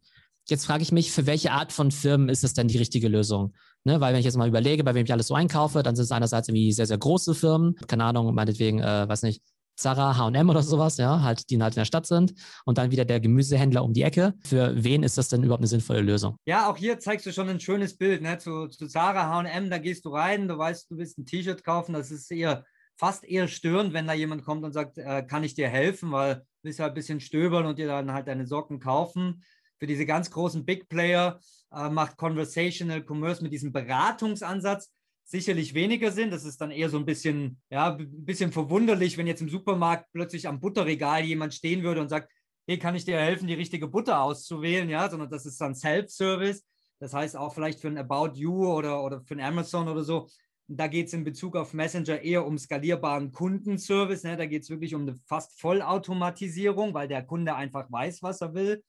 Jetzt 0.49 0.67
frage 0.67 0.83
ich 0.83 0.91
mich, 0.91 1.13
für 1.13 1.27
welche 1.27 1.53
Art 1.53 1.73
von 1.73 1.91
Firmen 1.91 2.29
ist 2.29 2.45
es 2.45 2.55
denn 2.55 2.69
die 2.69 2.79
richtige 2.79 3.09
Lösung? 3.09 3.53
Ne, 3.85 3.99
weil 4.01 4.13
wenn 4.13 4.21
ich 4.21 4.27
jetzt 4.27 4.37
mal 4.37 4.49
überlege, 4.49 4.85
bei 4.85 4.95
wem 4.95 5.05
ich 5.05 5.13
alles 5.13 5.29
so 5.29 5.35
einkaufe, 5.35 5.83
dann 5.83 5.97
sind 5.97 6.05
es 6.05 6.13
einerseits 6.13 6.49
irgendwie 6.49 6.71
sehr, 6.73 6.87
sehr 6.87 6.99
große 6.99 7.35
Firmen, 7.35 7.77
keine 7.87 8.05
Ahnung, 8.05 8.35
meinetwegen, 8.35 8.81
äh, 8.81 9.09
weiß 9.09 9.23
nicht, 9.23 9.43
Zara, 9.81 10.17
H&M 10.17 10.49
oder 10.49 10.63
sowas, 10.63 10.97
ja, 10.99 11.23
halt, 11.23 11.49
die 11.51 11.61
halt 11.61 11.75
in 11.75 11.81
der 11.81 11.85
Stadt 11.85 12.07
sind. 12.07 12.35
Und 12.65 12.79
dann 12.79 12.91
wieder 12.91 13.05
der 13.05 13.21
Gemüsehändler 13.21 13.83
um 13.83 13.93
die 13.93 14.03
Ecke. 14.03 14.35
Für 14.45 14.73
wen 14.77 15.03
ist 15.03 15.19
das 15.19 15.29
denn 15.29 15.43
überhaupt 15.43 15.61
eine 15.61 15.69
sinnvolle 15.69 16.03
Lösung? 16.03 16.37
Ja, 16.47 16.71
auch 16.71 16.77
hier 16.77 16.99
zeigst 16.99 17.27
du 17.27 17.33
schon 17.33 17.49
ein 17.49 17.61
schönes 17.61 17.97
Bild, 17.97 18.23
ne, 18.23 18.39
zu, 18.39 18.69
zu 18.69 18.87
Zara, 18.87 19.29
H&M, 19.29 19.71
da 19.71 19.79
gehst 19.79 20.05
du 20.05 20.11
rein, 20.11 20.49
du 20.49 20.59
weißt, 20.59 20.91
du 20.91 20.99
willst 20.99 21.19
ein 21.19 21.27
T-Shirt 21.27 21.65
kaufen, 21.65 21.95
das 21.95 22.11
ist 22.11 22.31
eher, 22.31 22.65
fast 22.97 23.25
eher 23.25 23.49
störend, 23.49 23.95
wenn 23.95 24.07
da 24.07 24.13
jemand 24.13 24.45
kommt 24.45 24.63
und 24.65 24.73
sagt, 24.73 24.99
äh, 24.99 25.23
kann 25.23 25.43
ich 25.43 25.55
dir 25.55 25.69
helfen, 25.69 26.13
weil 26.13 26.35
du 26.35 26.43
willst 26.63 26.81
halt 26.81 26.93
ein 26.93 26.95
bisschen 26.95 27.21
stöbern 27.21 27.65
und 27.67 27.79
dir 27.79 27.87
dann 27.87 28.13
halt 28.13 28.29
deine 28.29 28.47
Socken 28.47 28.79
kaufen. 28.79 29.43
Für 29.79 29.87
diese 29.87 30.05
ganz 30.05 30.31
großen 30.31 30.67
Big 30.67 30.89
Player 30.91 31.41
äh, 31.73 31.89
macht 31.89 32.19
Conversational 32.19 33.03
Commerce 33.03 33.43
mit 33.43 33.53
diesem 33.53 33.73
Beratungsansatz 33.73 34.91
sicherlich 35.31 35.75
weniger 35.75 36.11
Sinn. 36.11 36.31
Das 36.31 36.45
ist 36.45 36.61
dann 36.61 36.71
eher 36.71 36.89
so 36.89 36.99
ein 36.99 37.05
bisschen, 37.05 37.61
ja, 37.71 37.95
ein 37.95 38.25
bisschen 38.25 38.53
verwunderlich, 38.53 39.17
wenn 39.17 39.27
jetzt 39.27 39.41
im 39.41 39.49
Supermarkt 39.49 40.07
plötzlich 40.13 40.49
am 40.49 40.61
Butterregal 40.61 41.25
jemand 41.25 41.55
stehen 41.55 41.83
würde 41.83 42.01
und 42.01 42.09
sagt, 42.09 42.31
hey, 42.67 42.79
kann 42.79 42.97
ich 42.97 43.05
dir 43.05 43.19
helfen, 43.19 43.47
die 43.47 43.55
richtige 43.55 43.89
Butter 43.89 44.21
auszuwählen? 44.23 44.89
Ja, 44.89 45.09
sondern 45.09 45.31
das 45.31 45.47
ist 45.47 45.61
dann 45.61 45.75
Self-Service. 45.75 46.65
Das 46.99 47.15
heißt 47.15 47.37
auch 47.37 47.55
vielleicht 47.55 47.81
für 47.81 47.89
ein 47.89 47.99
About 47.99 48.33
You 48.35 48.67
oder, 48.67 49.03
oder 49.03 49.23
für 49.23 49.35
ein 49.35 49.41
Amazon 49.41 49.89
oder 49.89 50.05
so. 50.05 50.29
Da 50.67 50.87
geht 50.87 51.07
es 51.09 51.13
in 51.15 51.25
Bezug 51.25 51.57
auf 51.57 51.75
Messenger 51.75 52.21
eher 52.21 52.47
um 52.47 52.59
skalierbaren 52.59 53.33
Kundenservice. 53.33 54.25
Ne? 54.25 54.37
Da 54.37 54.47
geht 54.47 54.63
es 54.63 54.71
wirklich 54.71 54.95
um 54.95 55.03
eine 55.03 55.19
fast 55.27 55.59
Vollautomatisierung, 55.61 56.93
weil 56.95 57.09
der 57.09 57.25
Kunde 57.25 57.55
einfach 57.55 57.91
weiß, 57.91 58.23
was 58.23 58.41
er 58.41 58.55
will. 58.55 58.83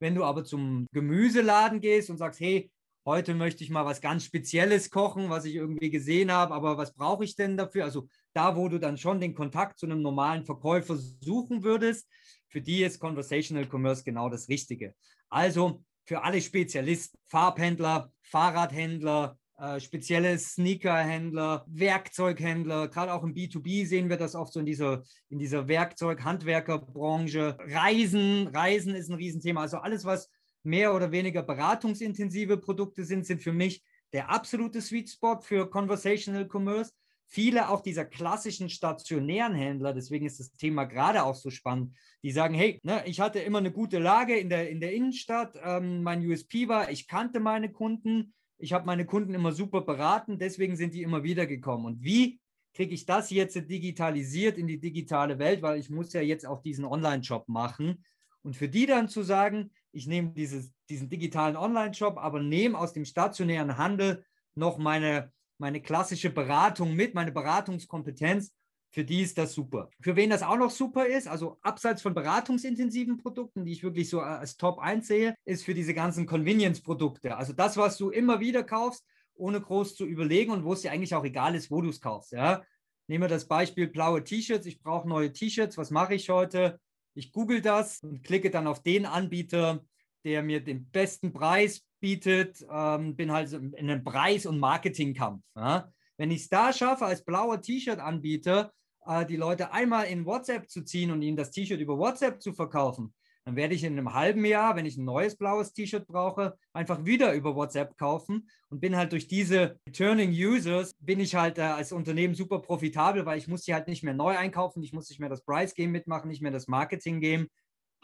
Wenn 0.00 0.14
du 0.14 0.24
aber 0.24 0.44
zum 0.44 0.86
Gemüseladen 0.92 1.80
gehst 1.80 2.08
und 2.08 2.18
sagst, 2.18 2.40
hey, 2.40 2.70
heute 3.08 3.34
möchte 3.34 3.64
ich 3.64 3.70
mal 3.70 3.86
was 3.86 4.02
ganz 4.02 4.24
Spezielles 4.24 4.90
kochen, 4.90 5.30
was 5.30 5.46
ich 5.46 5.54
irgendwie 5.54 5.88
gesehen 5.88 6.30
habe, 6.30 6.52
aber 6.52 6.76
was 6.76 6.92
brauche 6.92 7.24
ich 7.24 7.36
denn 7.36 7.56
dafür? 7.56 7.84
Also 7.84 8.06
da, 8.34 8.54
wo 8.54 8.68
du 8.68 8.78
dann 8.78 8.98
schon 8.98 9.18
den 9.18 9.34
Kontakt 9.34 9.78
zu 9.78 9.86
einem 9.86 10.02
normalen 10.02 10.44
Verkäufer 10.44 10.98
suchen 11.22 11.64
würdest, 11.64 12.06
für 12.48 12.60
die 12.60 12.82
ist 12.82 13.00
Conversational 13.00 13.66
Commerce 13.66 14.04
genau 14.04 14.28
das 14.28 14.50
Richtige. 14.50 14.94
Also 15.30 15.82
für 16.04 16.22
alle 16.22 16.42
Spezialisten, 16.42 17.18
Farbhändler, 17.24 18.12
Fahrradhändler, 18.24 19.38
äh, 19.56 19.80
spezielle 19.80 20.38
Sneakerhändler, 20.38 21.64
Werkzeughändler, 21.66 22.88
gerade 22.88 23.14
auch 23.14 23.22
im 23.22 23.34
B2B 23.34 23.86
sehen 23.86 24.10
wir 24.10 24.18
das 24.18 24.34
oft 24.34 24.52
so 24.52 24.60
in 24.60 24.66
dieser, 24.66 25.02
in 25.30 25.38
dieser 25.38 25.66
Werkzeug-Handwerkerbranche. 25.66 27.56
Reisen, 27.58 28.48
Reisen 28.48 28.94
ist 28.94 29.08
ein 29.08 29.16
Riesenthema. 29.16 29.62
Also 29.62 29.78
alles, 29.78 30.04
was 30.04 30.30
mehr 30.62 30.94
oder 30.94 31.12
weniger 31.12 31.42
beratungsintensive 31.42 32.56
Produkte 32.56 33.04
sind, 33.04 33.26
sind 33.26 33.42
für 33.42 33.52
mich 33.52 33.82
der 34.12 34.30
absolute 34.30 34.80
Sweet 34.80 35.10
Spot 35.10 35.40
für 35.40 35.68
Conversational 35.68 36.48
Commerce. 36.50 36.92
Viele 37.26 37.68
auch 37.68 37.82
dieser 37.82 38.06
klassischen 38.06 38.70
stationären 38.70 39.54
Händler, 39.54 39.92
deswegen 39.92 40.24
ist 40.24 40.40
das 40.40 40.52
Thema 40.52 40.84
gerade 40.84 41.24
auch 41.24 41.34
so 41.34 41.50
spannend, 41.50 41.94
die 42.22 42.30
sagen, 42.30 42.54
hey, 42.54 42.80
ne, 42.82 43.02
ich 43.04 43.20
hatte 43.20 43.38
immer 43.38 43.58
eine 43.58 43.70
gute 43.70 43.98
Lage 43.98 44.36
in 44.38 44.48
der, 44.48 44.70
in 44.70 44.80
der 44.80 44.94
Innenstadt, 44.94 45.58
ähm, 45.62 46.02
mein 46.02 46.26
USP 46.26 46.68
war, 46.68 46.90
ich 46.90 47.06
kannte 47.06 47.38
meine 47.38 47.70
Kunden, 47.70 48.32
ich 48.56 48.72
habe 48.72 48.86
meine 48.86 49.04
Kunden 49.04 49.34
immer 49.34 49.52
super 49.52 49.82
beraten, 49.82 50.38
deswegen 50.38 50.74
sind 50.76 50.94
die 50.94 51.02
immer 51.02 51.22
wieder 51.22 51.46
gekommen. 51.46 51.84
Und 51.84 52.02
wie 52.02 52.40
kriege 52.74 52.94
ich 52.94 53.06
das 53.06 53.30
jetzt 53.30 53.56
digitalisiert 53.56 54.56
in 54.56 54.66
die 54.66 54.78
digitale 54.78 55.38
Welt, 55.38 55.62
weil 55.62 55.78
ich 55.80 55.90
muss 55.90 56.12
ja 56.12 56.20
jetzt 56.20 56.46
auch 56.46 56.62
diesen 56.62 56.84
Online-Shop 56.84 57.48
machen. 57.48 58.04
Und 58.42 58.54
für 58.54 58.68
die 58.68 58.86
dann 58.86 59.08
zu 59.08 59.22
sagen, 59.22 59.70
ich 59.98 60.06
nehme 60.06 60.30
dieses, 60.30 60.72
diesen 60.88 61.08
digitalen 61.08 61.56
Online-Shop, 61.56 62.16
aber 62.16 62.40
nehme 62.40 62.78
aus 62.78 62.92
dem 62.92 63.04
stationären 63.04 63.76
Handel 63.76 64.24
noch 64.54 64.78
meine, 64.78 65.32
meine 65.58 65.82
klassische 65.82 66.30
Beratung 66.30 66.94
mit, 66.94 67.14
meine 67.14 67.32
Beratungskompetenz 67.32 68.54
für 68.90 69.04
die 69.04 69.20
ist 69.20 69.36
das 69.36 69.52
super. 69.52 69.90
Für 70.00 70.16
wen 70.16 70.30
das 70.30 70.42
auch 70.42 70.56
noch 70.56 70.70
super 70.70 71.06
ist, 71.06 71.28
also 71.28 71.58
abseits 71.60 72.00
von 72.00 72.14
beratungsintensiven 72.14 73.18
Produkten, 73.18 73.64
die 73.64 73.72
ich 73.72 73.82
wirklich 73.82 74.08
so 74.08 74.20
als 74.20 74.56
Top 74.56 74.78
1 74.78 75.06
sehe, 75.06 75.34
ist 75.44 75.64
für 75.64 75.74
diese 75.74 75.92
ganzen 75.92 76.26
Convenience-Produkte. 76.26 77.36
Also 77.36 77.52
das, 77.52 77.76
was 77.76 77.98
du 77.98 78.10
immer 78.10 78.40
wieder 78.40 78.64
kaufst, 78.64 79.04
ohne 79.34 79.60
groß 79.60 79.94
zu 79.94 80.06
überlegen 80.06 80.52
und 80.52 80.64
wo 80.64 80.72
es 80.72 80.80
dir 80.80 80.90
eigentlich 80.90 81.14
auch 81.14 81.24
egal 81.24 81.54
ist, 81.54 81.70
wo 81.70 81.82
du 81.82 81.90
es 81.90 82.00
kaufst. 82.00 82.32
Ja? 82.32 82.64
Nehmen 83.08 83.24
wir 83.24 83.28
das 83.28 83.46
Beispiel 83.46 83.88
blaue 83.88 84.24
T-Shirts. 84.24 84.66
Ich 84.66 84.80
brauche 84.80 85.08
neue 85.08 85.32
T-Shirts. 85.32 85.76
Was 85.76 85.90
mache 85.90 86.14
ich 86.14 86.30
heute? 86.30 86.80
Ich 87.14 87.32
google 87.32 87.60
das 87.60 88.00
und 88.02 88.22
klicke 88.22 88.50
dann 88.50 88.66
auf 88.66 88.82
den 88.82 89.04
Anbieter, 89.04 89.84
der 90.28 90.42
mir 90.42 90.60
den 90.60 90.90
besten 90.90 91.32
Preis 91.32 91.82
bietet. 92.00 92.62
Ähm, 92.70 93.16
bin 93.16 93.32
halt 93.32 93.50
in 93.50 93.74
einem 93.74 94.04
Preis- 94.04 94.44
und 94.44 94.60
Marketingkampf. 94.60 95.42
Ja? 95.56 95.90
Wenn 96.18 96.30
ich 96.30 96.42
es 96.42 96.48
da 96.50 96.70
schaffe, 96.70 97.06
als 97.06 97.24
blauer 97.24 97.62
T-Shirt-Anbieter 97.62 98.70
äh, 99.06 99.24
die 99.24 99.36
Leute 99.36 99.72
einmal 99.72 100.04
in 100.08 100.26
WhatsApp 100.26 100.68
zu 100.68 100.84
ziehen 100.84 101.10
und 101.10 101.22
ihnen 101.22 101.38
das 101.38 101.50
T-Shirt 101.50 101.80
über 101.80 101.96
WhatsApp 101.96 102.42
zu 102.42 102.52
verkaufen, 102.52 103.14
dann 103.46 103.56
werde 103.56 103.74
ich 103.74 103.84
in 103.84 103.94
einem 103.94 104.12
halben 104.12 104.44
Jahr, 104.44 104.76
wenn 104.76 104.84
ich 104.84 104.98
ein 104.98 105.06
neues 105.06 105.34
blaues 105.34 105.72
T-Shirt 105.72 106.06
brauche, 106.06 106.58
einfach 106.74 107.06
wieder 107.06 107.32
über 107.32 107.56
WhatsApp 107.56 107.96
kaufen 107.96 108.50
und 108.68 108.80
bin 108.80 108.96
halt 108.96 109.12
durch 109.12 109.28
diese 109.28 109.80
Returning 109.88 110.30
Users, 110.30 110.92
bin 111.00 111.20
ich 111.20 111.36
halt 111.36 111.56
äh, 111.56 111.62
als 111.62 111.92
Unternehmen 111.92 112.34
super 112.34 112.58
profitabel, 112.58 113.24
weil 113.24 113.38
ich 113.38 113.48
muss 113.48 113.64
sie 113.64 113.72
halt 113.72 113.88
nicht 113.88 114.02
mehr 114.02 114.12
neu 114.12 114.36
einkaufen, 114.36 114.82
ich 114.82 114.92
muss 114.92 115.08
nicht 115.08 115.20
mehr 115.20 115.30
das 115.30 115.42
Price 115.42 115.74
Game 115.74 115.92
mitmachen, 115.92 116.28
nicht 116.28 116.42
mehr 116.42 116.52
das 116.52 116.68
Marketing 116.68 117.22
Game, 117.22 117.48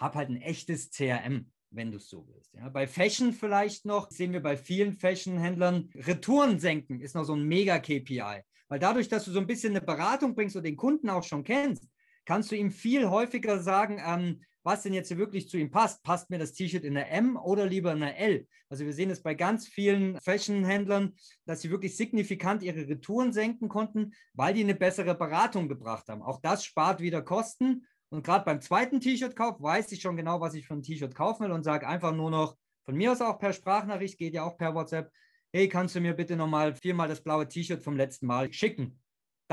habe 0.00 0.16
halt 0.16 0.30
ein 0.30 0.40
echtes 0.40 0.90
CRM 0.90 1.50
wenn 1.74 1.90
du 1.90 1.98
es 1.98 2.08
so 2.08 2.26
willst. 2.28 2.54
Ja. 2.54 2.68
Bei 2.68 2.86
Fashion 2.86 3.32
vielleicht 3.32 3.84
noch, 3.84 4.10
sehen 4.10 4.32
wir 4.32 4.42
bei 4.42 4.56
vielen 4.56 4.92
Fashion-Händlern, 4.92 5.90
Retouren 5.94 6.58
senken 6.58 7.00
ist 7.00 7.14
noch 7.14 7.24
so 7.24 7.34
ein 7.34 7.44
Mega-KPI. 7.44 8.42
Weil 8.68 8.78
dadurch, 8.78 9.08
dass 9.08 9.24
du 9.24 9.30
so 9.30 9.38
ein 9.38 9.46
bisschen 9.46 9.72
eine 9.72 9.84
Beratung 9.84 10.34
bringst 10.34 10.56
und 10.56 10.64
den 10.64 10.76
Kunden 10.76 11.10
auch 11.10 11.22
schon 11.22 11.44
kennst, 11.44 11.88
kannst 12.24 12.50
du 12.50 12.56
ihm 12.56 12.70
viel 12.70 13.08
häufiger 13.08 13.58
sagen, 13.58 14.00
ähm, 14.04 14.40
was 14.64 14.82
denn 14.82 14.94
jetzt 14.94 15.14
wirklich 15.16 15.48
zu 15.48 15.58
ihm 15.58 15.70
passt. 15.70 16.02
Passt 16.02 16.30
mir 16.30 16.38
das 16.38 16.54
T-Shirt 16.54 16.84
in 16.84 16.94
der 16.94 17.12
M 17.12 17.36
oder 17.36 17.66
lieber 17.66 17.92
in 17.92 18.00
der 18.00 18.18
L? 18.18 18.46
Also 18.70 18.86
wir 18.86 18.94
sehen 18.94 19.10
es 19.10 19.22
bei 19.22 19.34
ganz 19.34 19.68
vielen 19.68 20.18
Fashion-Händlern, 20.20 21.14
dass 21.44 21.60
sie 21.60 21.70
wirklich 21.70 21.96
signifikant 21.96 22.62
ihre 22.62 22.88
Retouren 22.88 23.32
senken 23.32 23.68
konnten, 23.68 24.14
weil 24.32 24.54
die 24.54 24.62
eine 24.62 24.74
bessere 24.74 25.14
Beratung 25.14 25.68
gebracht 25.68 26.08
haben. 26.08 26.22
Auch 26.22 26.40
das 26.40 26.64
spart 26.64 27.00
wieder 27.00 27.20
Kosten. 27.20 27.86
Und 28.14 28.22
gerade 28.22 28.44
beim 28.44 28.60
zweiten 28.60 29.00
T-Shirt-Kauf 29.00 29.60
weiß 29.60 29.90
ich 29.90 30.00
schon 30.00 30.16
genau, 30.16 30.40
was 30.40 30.54
ich 30.54 30.68
für 30.68 30.74
ein 30.74 30.84
T-Shirt 30.84 31.16
kaufen 31.16 31.46
will 31.46 31.50
und 31.50 31.64
sage 31.64 31.88
einfach 31.88 32.14
nur 32.14 32.30
noch, 32.30 32.56
von 32.84 32.94
mir 32.94 33.10
aus 33.10 33.20
auch 33.20 33.40
per 33.40 33.52
Sprachnachricht, 33.52 34.18
geht 34.18 34.34
ja 34.34 34.44
auch 34.44 34.56
per 34.56 34.72
WhatsApp, 34.72 35.10
hey, 35.52 35.68
kannst 35.68 35.96
du 35.96 36.00
mir 36.00 36.14
bitte 36.14 36.36
nochmal 36.36 36.76
viermal 36.76 37.08
das 37.08 37.20
blaue 37.20 37.48
T-Shirt 37.48 37.82
vom 37.82 37.96
letzten 37.96 38.26
Mal 38.26 38.52
schicken? 38.52 39.02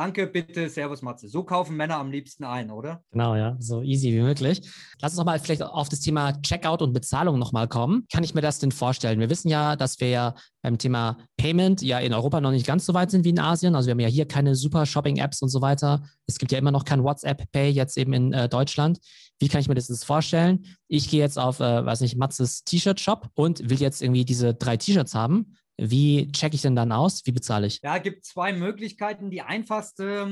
Danke, 0.02 0.26
bitte, 0.26 0.68
Servus 0.68 1.04
Matze. 1.04 1.28
So 1.28 1.44
kaufen 1.44 1.78
Männer 1.78 1.98
am 1.98 2.10
liebsten 2.10 2.44
ein, 2.44 2.72
oder? 2.72 3.04
Genau, 3.12 3.36
ja, 3.36 3.56
so 3.60 3.84
easy 3.84 4.12
wie 4.12 4.22
möglich. 4.22 4.60
Lass 5.00 5.12
uns 5.12 5.20
nochmal 5.20 5.38
vielleicht 5.38 5.62
auf 5.62 5.90
das 5.90 6.00
Thema 6.00 6.42
Checkout 6.42 6.82
und 6.82 6.92
Bezahlung 6.92 7.38
nochmal 7.38 7.68
kommen. 7.68 8.08
Kann 8.12 8.24
ich 8.24 8.34
mir 8.34 8.42
das 8.42 8.58
denn 8.58 8.72
vorstellen? 8.72 9.20
Wir 9.20 9.30
wissen 9.30 9.48
ja, 9.48 9.76
dass 9.76 10.00
wir 10.00 10.10
ja 10.10 10.34
beim 10.64 10.80
Thema 10.80 11.20
Payment 11.38 11.84
ja 11.84 12.00
in 12.00 12.16
Europa 12.16 12.42
noch 12.42 12.50
nicht 12.50 12.66
ganz 12.66 12.88
so 12.88 12.96
weit 12.96 13.12
sind 13.12 13.26
wie 13.26 13.30
in 13.30 13.38
Asien. 13.38 13.76
Also 13.76 13.86
wir 13.86 13.92
haben 13.92 14.00
ja 14.00 14.08
hier 14.08 14.28
keine 14.28 14.56
super 14.56 14.88
Shopping-Apps 14.88 15.44
und 15.44 15.50
so 15.50 15.62
weiter. 15.62 16.02
Es 16.26 16.40
gibt 16.40 16.52
ja 16.52 16.58
immer 16.58 16.72
noch 16.72 16.84
kein 16.86 17.04
WhatsApp-Pay 17.04 17.70
jetzt 17.70 17.96
eben 17.96 18.14
in 18.14 18.34
äh, 18.34 18.50
Deutschland. 18.50 18.98
Wie 19.38 19.50
kann 19.50 19.62
ich 19.62 19.68
mir 19.68 19.76
das 19.76 19.88
jetzt 19.88 20.06
vorstellen? 20.06 20.66
Ich 20.88 21.12
gehe 21.12 21.20
jetzt 21.20 21.38
auf, 21.38 21.60
äh, 21.60 21.86
weiß 21.86 22.02
nicht, 22.02 22.18
Matzes 22.18 22.64
T-Shirt-Shop 22.64 23.30
und 23.36 23.70
will 23.70 23.80
jetzt 23.80 24.02
irgendwie 24.02 24.26
diese 24.26 24.56
drei 24.56 24.78
T-Shirts 24.78 25.14
haben 25.14 25.58
wie 25.78 26.32
checke 26.32 26.56
ich 26.56 26.62
denn 26.62 26.76
dann 26.76 26.92
aus? 26.92 27.26
Wie 27.26 27.32
bezahle 27.32 27.68
ich? 27.68 27.80
Ja, 27.82 27.98
es 27.98 28.04
gibt 28.04 28.26
zwei 28.26 28.54
Möglichkeiten. 28.54 29.32
Die 29.32 29.42
einfachste, 29.42 30.28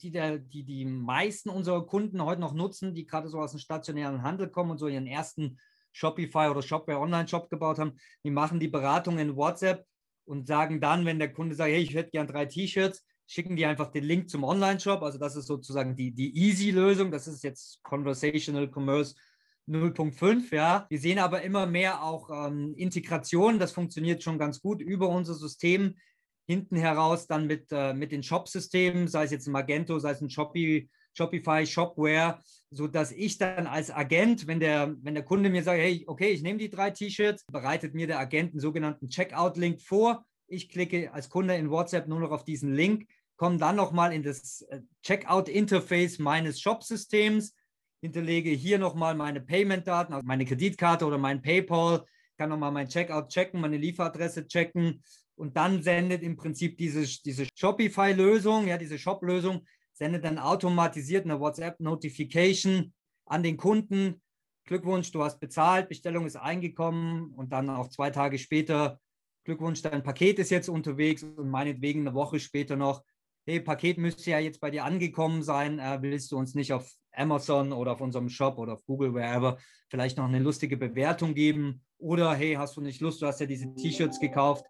die, 0.00 0.10
der, 0.10 0.38
die 0.38 0.64
die 0.64 0.84
meisten 0.84 1.50
unserer 1.50 1.84
Kunden 1.84 2.24
heute 2.24 2.40
noch 2.40 2.54
nutzen, 2.54 2.94
die 2.94 3.06
gerade 3.06 3.28
so 3.28 3.38
aus 3.38 3.50
dem 3.50 3.60
stationären 3.60 4.22
Handel 4.22 4.48
kommen 4.48 4.70
und 4.70 4.78
so 4.78 4.88
ihren 4.88 5.06
ersten 5.06 5.58
Shopify 5.92 6.48
oder 6.50 6.62
Shopware 6.62 7.00
Online-Shop 7.00 7.48
gebaut 7.50 7.78
haben, 7.78 7.92
die 8.24 8.30
machen 8.30 8.60
die 8.60 8.68
Beratung 8.68 9.18
in 9.18 9.36
WhatsApp 9.36 9.86
und 10.26 10.46
sagen 10.46 10.80
dann, 10.80 11.06
wenn 11.06 11.18
der 11.18 11.32
Kunde 11.32 11.54
sagt, 11.54 11.70
hey, 11.70 11.82
ich 11.82 11.94
hätte 11.94 12.10
gern 12.10 12.26
drei 12.26 12.46
T-Shirts, 12.46 13.04
schicken 13.26 13.56
die 13.56 13.66
einfach 13.66 13.90
den 13.90 14.04
Link 14.04 14.28
zum 14.28 14.44
Online-Shop. 14.44 15.02
Also 15.02 15.18
das 15.18 15.36
ist 15.36 15.46
sozusagen 15.46 15.96
die, 15.96 16.12
die 16.12 16.36
Easy-Lösung. 16.36 17.10
Das 17.10 17.26
ist 17.26 17.42
jetzt 17.42 17.82
Conversational 17.82 18.70
Commerce 18.70 19.14
0.5, 19.68 20.54
ja. 20.54 20.86
Wir 20.88 20.98
sehen 20.98 21.18
aber 21.18 21.42
immer 21.42 21.66
mehr 21.66 22.02
auch 22.02 22.30
ähm, 22.30 22.74
Integration, 22.76 23.58
das 23.58 23.72
funktioniert 23.72 24.22
schon 24.22 24.38
ganz 24.38 24.60
gut 24.60 24.80
über 24.80 25.08
unser 25.08 25.34
System. 25.34 25.96
hinten 26.48 26.76
heraus 26.76 27.26
dann 27.26 27.48
mit, 27.48 27.72
äh, 27.72 27.92
mit 27.92 28.12
den 28.12 28.22
Shop-Systemen, 28.22 29.08
sei 29.08 29.24
es 29.24 29.32
jetzt 29.32 29.48
ein 29.48 29.52
Magento, 29.52 29.98
sei 29.98 30.12
es 30.12 30.20
ein 30.20 30.30
Shopee, 30.30 30.88
Shopify, 31.12 31.66
Shopware, 31.66 32.40
sodass 32.70 33.10
ich 33.10 33.38
dann 33.38 33.66
als 33.66 33.90
Agent, 33.90 34.46
wenn 34.46 34.60
der, 34.60 34.94
wenn 35.02 35.14
der 35.14 35.24
Kunde 35.24 35.50
mir 35.50 35.64
sagt, 35.64 35.80
hey, 35.80 36.04
okay, 36.06 36.28
ich 36.28 36.42
nehme 36.42 36.58
die 36.58 36.70
drei 36.70 36.90
T-Shirts, 36.90 37.44
bereitet 37.50 37.94
mir 37.94 38.06
der 38.06 38.20
Agent 38.20 38.52
einen 38.52 38.60
sogenannten 38.60 39.08
Checkout-Link 39.08 39.82
vor. 39.82 40.24
Ich 40.46 40.68
klicke 40.68 41.12
als 41.12 41.28
Kunde 41.28 41.56
in 41.56 41.70
WhatsApp 41.70 42.06
nur 42.06 42.20
noch 42.20 42.30
auf 42.30 42.44
diesen 42.44 42.72
Link, 42.72 43.08
komme 43.36 43.58
dann 43.58 43.74
nochmal 43.74 44.12
in 44.12 44.22
das 44.22 44.62
äh, 44.62 44.82
Checkout-Interface 45.02 46.20
meines 46.20 46.60
Shop-Systems, 46.60 47.55
hinterlege 48.00 48.50
hier 48.50 48.78
nochmal 48.78 49.14
meine 49.14 49.40
Payment-Daten, 49.40 50.12
also 50.12 50.26
meine 50.26 50.44
Kreditkarte 50.44 51.06
oder 51.06 51.18
mein 51.18 51.42
PayPal, 51.42 52.04
kann 52.36 52.50
nochmal 52.50 52.72
mein 52.72 52.88
Checkout 52.88 53.28
checken, 53.28 53.60
meine 53.60 53.78
Lieferadresse 53.78 54.46
checken 54.46 55.02
und 55.36 55.56
dann 55.56 55.82
sendet 55.82 56.22
im 56.22 56.36
Prinzip 56.36 56.76
diese, 56.78 57.02
diese 57.22 57.46
Shopify-Lösung, 57.54 58.66
ja, 58.66 58.78
diese 58.78 58.98
Shop-Lösung, 58.98 59.66
sendet 59.92 60.24
dann 60.24 60.38
automatisiert 60.38 61.24
eine 61.24 61.40
WhatsApp-Notification 61.40 62.92
an 63.26 63.42
den 63.42 63.56
Kunden. 63.56 64.20
Glückwunsch, 64.64 65.10
du 65.12 65.22
hast 65.22 65.40
bezahlt, 65.40 65.88
Bestellung 65.88 66.26
ist 66.26 66.36
eingekommen 66.36 67.32
und 67.32 67.52
dann 67.52 67.70
auch 67.70 67.88
zwei 67.88 68.10
Tage 68.10 68.38
später, 68.38 69.00
Glückwunsch, 69.44 69.80
dein 69.82 70.02
Paket 70.02 70.38
ist 70.38 70.50
jetzt 70.50 70.68
unterwegs 70.68 71.22
und 71.22 71.50
meinetwegen 71.50 72.00
eine 72.00 72.14
Woche 72.14 72.40
später 72.40 72.74
noch, 72.76 73.04
hey, 73.46 73.60
Paket 73.60 73.96
müsste 73.96 74.32
ja 74.32 74.40
jetzt 74.40 74.60
bei 74.60 74.70
dir 74.70 74.84
angekommen 74.84 75.42
sein, 75.42 75.78
äh, 75.78 75.98
willst 76.02 76.32
du 76.32 76.36
uns 76.36 76.54
nicht 76.54 76.72
auf 76.72 76.90
Amazon 77.16 77.72
oder 77.72 77.92
auf 77.92 78.00
unserem 78.00 78.28
Shop 78.28 78.58
oder 78.58 78.74
auf 78.74 78.84
Google, 78.84 79.14
wherever, 79.14 79.58
vielleicht 79.88 80.16
noch 80.16 80.24
eine 80.24 80.38
lustige 80.38 80.76
Bewertung 80.76 81.34
geben 81.34 81.82
oder 81.98 82.34
hey, 82.34 82.54
hast 82.54 82.76
du 82.76 82.80
nicht 82.80 83.00
Lust, 83.00 83.22
du 83.22 83.26
hast 83.26 83.40
ja 83.40 83.46
diese 83.46 83.74
T-Shirts 83.74 84.20
gekauft, 84.20 84.64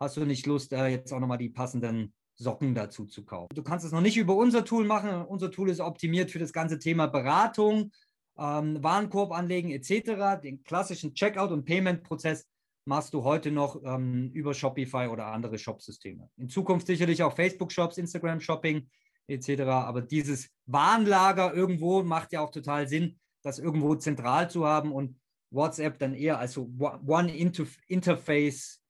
hast 0.00 0.16
du 0.16 0.24
nicht 0.24 0.46
Lust, 0.46 0.72
äh, 0.72 0.88
jetzt 0.88 1.12
auch 1.12 1.20
nochmal 1.20 1.38
die 1.38 1.50
passenden 1.50 2.12
Socken 2.34 2.74
dazu 2.74 3.06
zu 3.06 3.24
kaufen. 3.24 3.54
Du 3.54 3.62
kannst 3.62 3.84
es 3.84 3.92
noch 3.92 4.00
nicht 4.00 4.16
über 4.16 4.34
unser 4.34 4.64
Tool 4.64 4.84
machen. 4.84 5.24
Unser 5.26 5.50
Tool 5.50 5.70
ist 5.70 5.80
optimiert 5.80 6.30
für 6.30 6.38
das 6.38 6.52
ganze 6.52 6.78
Thema 6.78 7.06
Beratung, 7.06 7.92
ähm, 8.38 8.82
Warenkorb 8.82 9.32
anlegen 9.32 9.70
etc. 9.70 10.40
Den 10.42 10.62
klassischen 10.64 11.14
Checkout- 11.14 11.52
und 11.52 11.64
Payment-Prozess 11.64 12.46
machst 12.84 13.14
du 13.14 13.22
heute 13.22 13.50
noch 13.50 13.80
ähm, 13.84 14.30
über 14.32 14.54
Shopify 14.54 15.06
oder 15.06 15.26
andere 15.26 15.58
Shopsysteme. 15.58 16.28
In 16.36 16.48
Zukunft 16.48 16.86
sicherlich 16.86 17.22
auch 17.22 17.34
Facebook-Shops, 17.34 17.98
Instagram-Shopping 17.98 18.88
etc. 19.28 19.62
Aber 19.62 20.02
dieses 20.02 20.48
Warenlager 20.66 21.54
irgendwo 21.54 22.02
macht 22.02 22.32
ja 22.32 22.40
auch 22.40 22.50
total 22.50 22.88
Sinn, 22.88 23.18
das 23.42 23.58
irgendwo 23.58 23.94
zentral 23.94 24.50
zu 24.50 24.66
haben 24.66 24.92
und 24.92 25.16
WhatsApp 25.50 25.98
dann 25.98 26.14
eher 26.14 26.38
als 26.38 26.52
so 26.52 26.70
One-Interface 26.78 28.80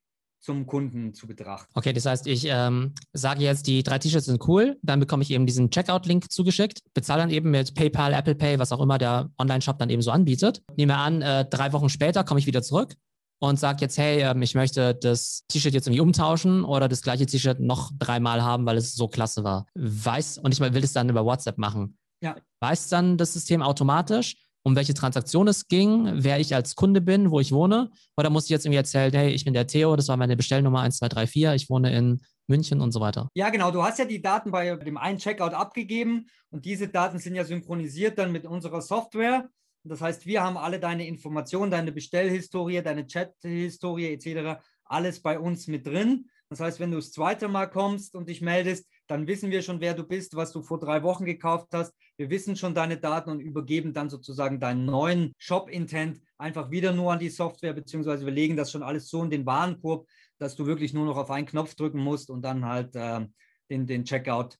zum 0.40 0.66
Kunden 0.66 1.14
zu 1.14 1.28
betrachten. 1.28 1.70
Okay, 1.74 1.92
das 1.92 2.04
heißt, 2.04 2.26
ich 2.26 2.46
ähm, 2.48 2.94
sage 3.12 3.42
jetzt, 3.42 3.68
die 3.68 3.84
drei 3.84 3.98
T-Shirts 3.98 4.26
sind 4.26 4.46
cool, 4.48 4.76
dann 4.82 4.98
bekomme 4.98 5.22
ich 5.22 5.30
eben 5.30 5.46
diesen 5.46 5.70
Checkout-Link 5.70 6.32
zugeschickt, 6.32 6.80
bezahle 6.94 7.22
dann 7.22 7.30
eben 7.30 7.50
mit 7.50 7.74
PayPal, 7.74 8.12
Apple 8.12 8.34
Pay, 8.34 8.58
was 8.58 8.72
auch 8.72 8.80
immer 8.80 8.98
der 8.98 9.30
Online-Shop 9.38 9.78
dann 9.78 9.88
eben 9.88 10.02
so 10.02 10.10
anbietet. 10.10 10.62
Nehme 10.76 10.96
an, 10.96 11.22
äh, 11.22 11.46
drei 11.48 11.72
Wochen 11.72 11.88
später 11.88 12.24
komme 12.24 12.40
ich 12.40 12.46
wieder 12.46 12.62
zurück 12.62 12.96
und 13.42 13.58
sage 13.58 13.78
jetzt, 13.80 13.98
hey, 13.98 14.22
ähm, 14.22 14.40
ich 14.40 14.54
möchte 14.54 14.94
das 14.94 15.42
T-Shirt 15.48 15.74
jetzt 15.74 15.88
irgendwie 15.88 16.00
umtauschen 16.00 16.64
oder 16.64 16.88
das 16.88 17.02
gleiche 17.02 17.26
T-Shirt 17.26 17.58
noch 17.58 17.90
dreimal 17.98 18.40
haben, 18.42 18.64
weil 18.66 18.76
es 18.76 18.94
so 18.94 19.08
klasse 19.08 19.42
war. 19.42 19.66
Weiß, 19.74 20.38
und 20.38 20.54
ich 20.54 20.60
will 20.60 20.84
es 20.84 20.92
dann 20.92 21.08
über 21.08 21.24
WhatsApp 21.24 21.58
machen. 21.58 21.98
Ja. 22.22 22.36
Weiß 22.60 22.88
dann 22.88 23.18
das 23.18 23.32
System 23.32 23.60
automatisch, 23.60 24.36
um 24.62 24.76
welche 24.76 24.94
Transaktion 24.94 25.48
es 25.48 25.66
ging, 25.66 26.22
wer 26.22 26.38
ich 26.38 26.54
als 26.54 26.76
Kunde 26.76 27.00
bin, 27.00 27.32
wo 27.32 27.40
ich 27.40 27.50
wohne? 27.50 27.90
Oder 28.16 28.30
muss 28.30 28.44
ich 28.44 28.50
jetzt 28.50 28.64
irgendwie 28.64 28.76
erzählen, 28.76 29.12
hey, 29.12 29.30
ich 29.30 29.44
bin 29.44 29.54
der 29.54 29.66
Theo, 29.66 29.96
das 29.96 30.06
war 30.06 30.16
meine 30.16 30.36
Bestellnummer 30.36 30.82
1234, 30.82 31.64
ich 31.64 31.68
wohne 31.68 31.92
in 31.92 32.20
München 32.46 32.80
und 32.80 32.92
so 32.92 33.00
weiter? 33.00 33.28
Ja, 33.34 33.50
genau. 33.50 33.72
Du 33.72 33.82
hast 33.82 33.98
ja 33.98 34.04
die 34.04 34.22
Daten 34.22 34.52
bei 34.52 34.76
dem 34.76 34.96
einen 34.96 35.18
Checkout 35.18 35.52
abgegeben 35.52 36.26
und 36.50 36.64
diese 36.64 36.86
Daten 36.86 37.18
sind 37.18 37.34
ja 37.34 37.42
synchronisiert 37.42 38.18
dann 38.18 38.30
mit 38.30 38.46
unserer 38.46 38.82
Software. 38.82 39.48
Das 39.84 40.00
heißt, 40.00 40.26
wir 40.26 40.42
haben 40.42 40.56
alle 40.56 40.78
deine 40.78 41.06
Informationen, 41.06 41.70
deine 41.70 41.92
Bestellhistorie, 41.92 42.82
deine 42.82 43.06
Chathistorie 43.06 44.12
etc. 44.12 44.62
alles 44.84 45.20
bei 45.20 45.38
uns 45.38 45.66
mit 45.66 45.86
drin. 45.86 46.28
Das 46.48 46.60
heißt, 46.60 46.80
wenn 46.80 46.90
du 46.90 46.98
das 46.98 47.12
zweite 47.12 47.48
Mal 47.48 47.66
kommst 47.66 48.14
und 48.14 48.28
dich 48.28 48.42
meldest, 48.42 48.86
dann 49.06 49.26
wissen 49.26 49.50
wir 49.50 49.62
schon, 49.62 49.80
wer 49.80 49.94
du 49.94 50.04
bist, 50.04 50.36
was 50.36 50.52
du 50.52 50.62
vor 50.62 50.78
drei 50.78 51.02
Wochen 51.02 51.24
gekauft 51.24 51.68
hast. 51.72 51.94
Wir 52.16 52.30
wissen 52.30 52.56
schon 52.56 52.74
deine 52.74 52.98
Daten 52.98 53.30
und 53.30 53.40
übergeben 53.40 53.92
dann 53.92 54.10
sozusagen 54.10 54.60
deinen 54.60 54.84
neuen 54.84 55.32
Shop-Intent 55.38 56.20
einfach 56.38 56.70
wieder 56.70 56.92
nur 56.92 57.12
an 57.12 57.18
die 57.18 57.30
Software, 57.30 57.72
beziehungsweise 57.72 58.26
wir 58.26 58.32
legen 58.32 58.56
das 58.56 58.70
schon 58.70 58.82
alles 58.82 59.08
so 59.08 59.22
in 59.24 59.30
den 59.30 59.46
Warenkorb, 59.46 60.06
dass 60.38 60.54
du 60.54 60.66
wirklich 60.66 60.92
nur 60.92 61.06
noch 61.06 61.16
auf 61.16 61.30
einen 61.30 61.46
Knopf 61.46 61.74
drücken 61.74 62.00
musst 62.00 62.30
und 62.30 62.42
dann 62.42 62.64
halt 62.66 62.94
äh, 62.94 63.26
den, 63.70 63.86
den 63.86 64.04
Checkout 64.04 64.58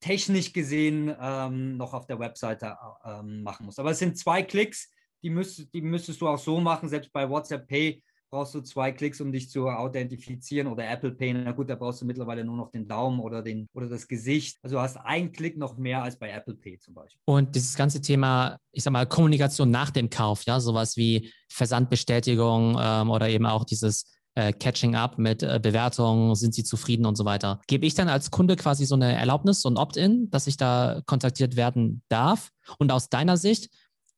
technisch 0.00 0.52
gesehen 0.52 1.14
ähm, 1.20 1.76
noch 1.76 1.94
auf 1.94 2.06
der 2.06 2.18
Webseite 2.18 2.76
äh, 3.04 3.22
machen 3.22 3.66
musst. 3.66 3.78
Aber 3.78 3.90
es 3.90 3.98
sind 3.98 4.16
zwei 4.16 4.42
Klicks, 4.42 4.90
die, 5.22 5.30
müsst, 5.30 5.72
die 5.72 5.82
müsstest 5.82 6.20
du 6.20 6.28
auch 6.28 6.38
so 6.38 6.60
machen, 6.60 6.88
selbst 6.88 7.12
bei 7.12 7.28
WhatsApp 7.28 7.66
Pay 7.66 8.02
brauchst 8.30 8.54
du 8.54 8.60
zwei 8.60 8.92
Klicks, 8.92 9.20
um 9.20 9.32
dich 9.32 9.50
zu 9.50 9.68
authentifizieren 9.68 10.68
oder 10.68 10.88
Apple 10.88 11.12
Pay. 11.12 11.32
Na 11.32 11.52
gut, 11.52 11.70
da 11.70 11.74
brauchst 11.74 12.02
du 12.02 12.04
mittlerweile 12.04 12.44
nur 12.44 12.56
noch 12.56 12.70
den 12.70 12.86
Daumen 12.86 13.20
oder, 13.20 13.42
den, 13.42 13.68
oder 13.72 13.88
das 13.88 14.06
Gesicht. 14.06 14.58
Also 14.62 14.76
du 14.76 14.82
hast 14.82 14.96
einen 14.98 15.32
Klick 15.32 15.56
noch 15.56 15.78
mehr 15.78 16.02
als 16.02 16.18
bei 16.18 16.30
Apple 16.30 16.54
Pay 16.54 16.78
zum 16.78 16.94
Beispiel. 16.94 17.20
Und 17.24 17.54
dieses 17.54 17.74
ganze 17.74 18.00
Thema, 18.00 18.58
ich 18.72 18.82
sag 18.82 18.92
mal, 18.92 19.06
Kommunikation 19.06 19.70
nach 19.70 19.90
dem 19.90 20.10
Kauf, 20.10 20.44
ja, 20.44 20.60
sowas 20.60 20.96
wie 20.96 21.32
Versandbestätigung 21.48 22.76
ähm, 22.78 23.10
oder 23.10 23.28
eben 23.28 23.46
auch 23.46 23.64
dieses 23.64 24.04
äh, 24.38 24.52
Catching 24.52 24.94
up 24.94 25.18
mit 25.18 25.42
äh, 25.42 25.58
Bewertungen, 25.60 26.34
sind 26.36 26.54
sie 26.54 26.62
zufrieden 26.62 27.06
und 27.06 27.16
so 27.16 27.24
weiter. 27.24 27.60
Gebe 27.66 27.86
ich 27.86 27.94
dann 27.94 28.08
als 28.08 28.30
Kunde 28.30 28.54
quasi 28.54 28.86
so 28.86 28.94
eine 28.94 29.16
Erlaubnis, 29.16 29.62
so 29.62 29.68
ein 29.68 29.76
Opt-in, 29.76 30.30
dass 30.30 30.46
ich 30.46 30.56
da 30.56 31.02
kontaktiert 31.06 31.56
werden 31.56 32.02
darf? 32.08 32.50
Und 32.78 32.92
aus 32.92 33.08
deiner 33.08 33.36
Sicht, 33.36 33.68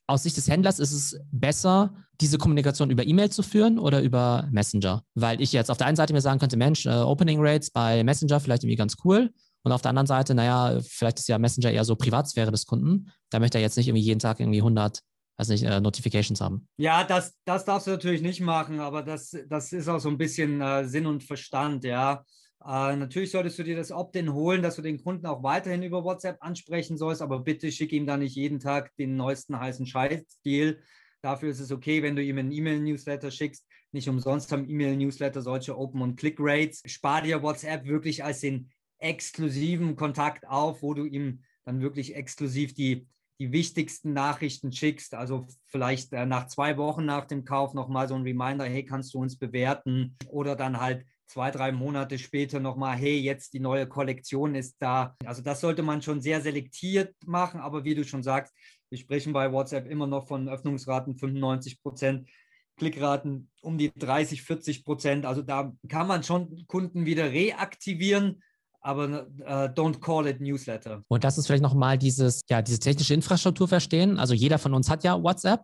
aus 0.07 0.25
Sicht 0.25 0.37
des 0.37 0.49
Händlers 0.49 0.79
ist 0.79 0.93
es 0.93 1.19
besser, 1.33 1.95
diese 2.21 2.37
Kommunikation 2.37 2.91
über 2.91 3.07
E-Mail 3.07 3.31
zu 3.31 3.43
führen 3.43 3.79
oder 3.79 4.03
über 4.03 4.47
Messenger? 4.51 5.05
Weil 5.15 5.41
ich 5.41 5.53
jetzt 5.53 5.71
auf 5.71 5.79
der 5.79 5.87
einen 5.87 5.97
Seite 5.97 6.13
mir 6.13 6.21
sagen 6.21 6.39
könnte, 6.39 6.59
Mensch, 6.59 6.85
äh, 6.85 6.91
Opening 6.91 7.39
Rates 7.41 7.71
bei 7.71 8.05
Messenger 8.05 8.41
vielleicht 8.41 8.63
irgendwie 8.63 8.77
ganz 8.77 8.97
cool. 9.05 9.31
Und 9.63 9.73
auf 9.73 9.81
der 9.81 9.91
anderen 9.91 10.07
Seite, 10.07 10.35
naja, 10.35 10.81
vielleicht 10.83 11.19
ist 11.19 11.29
ja 11.29 11.39
Messenger 11.39 11.71
eher 11.71 11.85
so 11.85 11.97
Privatsphäre 11.97 12.51
des 12.51 12.67
Kunden. 12.67 13.11
Da 13.31 13.39
möchte 13.39 13.59
er 13.59 13.63
jetzt 13.63 13.77
nicht 13.77 13.89
irgendwie 13.89 14.05
jeden 14.05 14.21
Tag 14.21 14.41
irgendwie 14.41 14.61
100 14.61 15.01
also 15.41 15.55
nicht, 15.55 15.65
äh, 15.65 15.81
Notifications 15.81 16.41
haben. 16.41 16.69
Ja, 16.77 17.03
das, 17.03 17.35
das 17.47 17.65
darfst 17.65 17.87
du 17.87 17.93
natürlich 17.93 18.21
nicht 18.21 18.43
machen, 18.43 18.79
aber 18.79 19.03
das, 19.03 19.35
das 19.49 19.73
ist 19.73 19.89
auch 19.89 19.99
so 19.99 20.11
ein 20.11 20.19
bisschen 20.19 20.61
äh, 20.61 20.87
Sinn 20.87 21.07
und 21.07 21.25
Verstand, 21.25 21.85
ja. 21.85 22.25
Äh, 22.63 22.95
natürlich 22.97 23.31
solltest 23.31 23.59
du 23.59 23.63
dir 23.63 23.75
das 23.75 23.91
Opt-in 23.91 24.35
holen, 24.35 24.63
dass 24.63 24.77
du 24.77 24.83
den 24.83 25.03
Kunden 25.03 25.25
auch 25.25 25.43
weiterhin 25.43 25.83
über 25.83 26.05
WhatsApp 26.05 26.37
ansprechen 26.41 26.99
sollst, 26.99 27.23
aber 27.23 27.41
bitte 27.41 27.73
schick 27.73 27.91
ihm 27.93 28.07
da 28.07 28.19
nicht 28.19 28.37
jeden 28.37 28.61
Tag 28.61 28.95
den 28.97 29.17
neuesten 29.17 29.59
heißen 29.59 29.87
Scheiß-Deal. 29.87 30.79
Dafür 31.23 31.51
ist 31.51 31.61
es 31.61 31.73
okay, 31.73 32.03
wenn 32.03 32.17
du 32.17 32.23
ihm 32.23 32.37
einen 32.37 32.53
E-Mail-Newsletter 32.53 33.31
schickst. 33.31 33.67
Nicht 33.93 34.09
umsonst 34.11 34.53
haben 34.53 34.69
E-Mail-Newsletter 34.69 35.41
solche 35.41 35.77
Open- 35.77 36.03
und 36.03 36.17
Click-Rates. 36.17 36.83
Spar 36.85 37.23
dir 37.23 37.43
WhatsApp 37.43 37.87
wirklich 37.87 38.23
als 38.23 38.41
den 38.41 38.71
exklusiven 38.99 39.97
Kontakt 39.97 40.47
auf, 40.47 40.83
wo 40.83 40.93
du 40.93 41.07
ihm 41.07 41.43
dann 41.65 41.81
wirklich 41.81 42.15
exklusiv 42.15 42.75
die, 42.75 43.07
die 43.41 43.53
wichtigsten 43.53 44.13
Nachrichten 44.13 44.71
schickst. 44.71 45.15
Also 45.15 45.49
vielleicht 45.65 46.13
äh, 46.13 46.27
nach 46.27 46.47
zwei 46.47 46.77
Wochen 46.77 47.07
nach 47.07 47.25
dem 47.25 47.45
Kauf 47.45 47.73
nochmal 47.73 48.07
so 48.07 48.15
ein 48.15 48.23
Reminder, 48.23 48.67
hey, 48.67 48.85
kannst 48.85 49.15
du 49.15 49.19
uns 49.19 49.39
bewerten? 49.39 50.17
Oder 50.29 50.55
dann 50.57 50.79
halt 50.79 51.07
zwei, 51.27 51.51
drei 51.51 51.73
Monate 51.73 52.19
später 52.19 52.61
nochmal, 52.61 52.97
hey, 52.99 53.19
jetzt 53.19 53.55
die 53.55 53.61
neue 53.61 53.87
Kollektion 53.87 54.55
ist 54.55 54.77
da. 54.79 55.17
Also 55.25 55.43
das 55.43 55.61
sollte 55.61 55.83
man 55.83 56.03
schon 56.03 56.21
sehr 56.21 56.43
selektiert 56.43 57.15
machen, 57.25 57.61
aber 57.61 57.85
wie 57.85 57.95
du 57.95 58.05
schon 58.05 58.23
sagst, 58.23 58.55
wir 58.91 58.99
sprechen 58.99 59.33
bei 59.33 59.51
WhatsApp 59.51 59.89
immer 59.89 60.07
noch 60.07 60.29
von 60.29 60.49
Öffnungsraten 60.49 61.17
95 61.17 61.83
Prozent, 61.83 62.29
Klickraten 62.77 63.49
um 63.63 63.79
die 63.79 63.93
30, 63.93 64.43
40 64.43 64.85
Prozent. 64.85 65.25
Also 65.25 65.43
da 65.43 65.73
kann 65.89 66.09
man 66.09 66.25
schon 66.25 66.67
Kunden 66.67 67.07
wieder 67.07 67.31
reaktivieren, 67.31 68.43
aber 68.81 69.27
uh, 69.41 69.69
don't 69.75 70.01
call 70.01 70.27
it 70.27 70.41
Newsletter. 70.41 71.03
Und 71.09 71.25
das 71.25 71.39
ist 71.39 71.47
vielleicht 71.47 71.63
nochmal 71.63 71.99
dieses, 71.99 72.43
ja, 72.49 72.63
diese 72.63 72.79
technische 72.79 73.15
Infrastruktur 73.15 73.69
verstehen. 73.69 74.19
Also 74.19 74.35
jeder 74.35 74.59
von 74.59 74.75
uns 74.75 74.89
hat 74.89 75.05
ja 75.05 75.23
WhatsApp, 75.23 75.63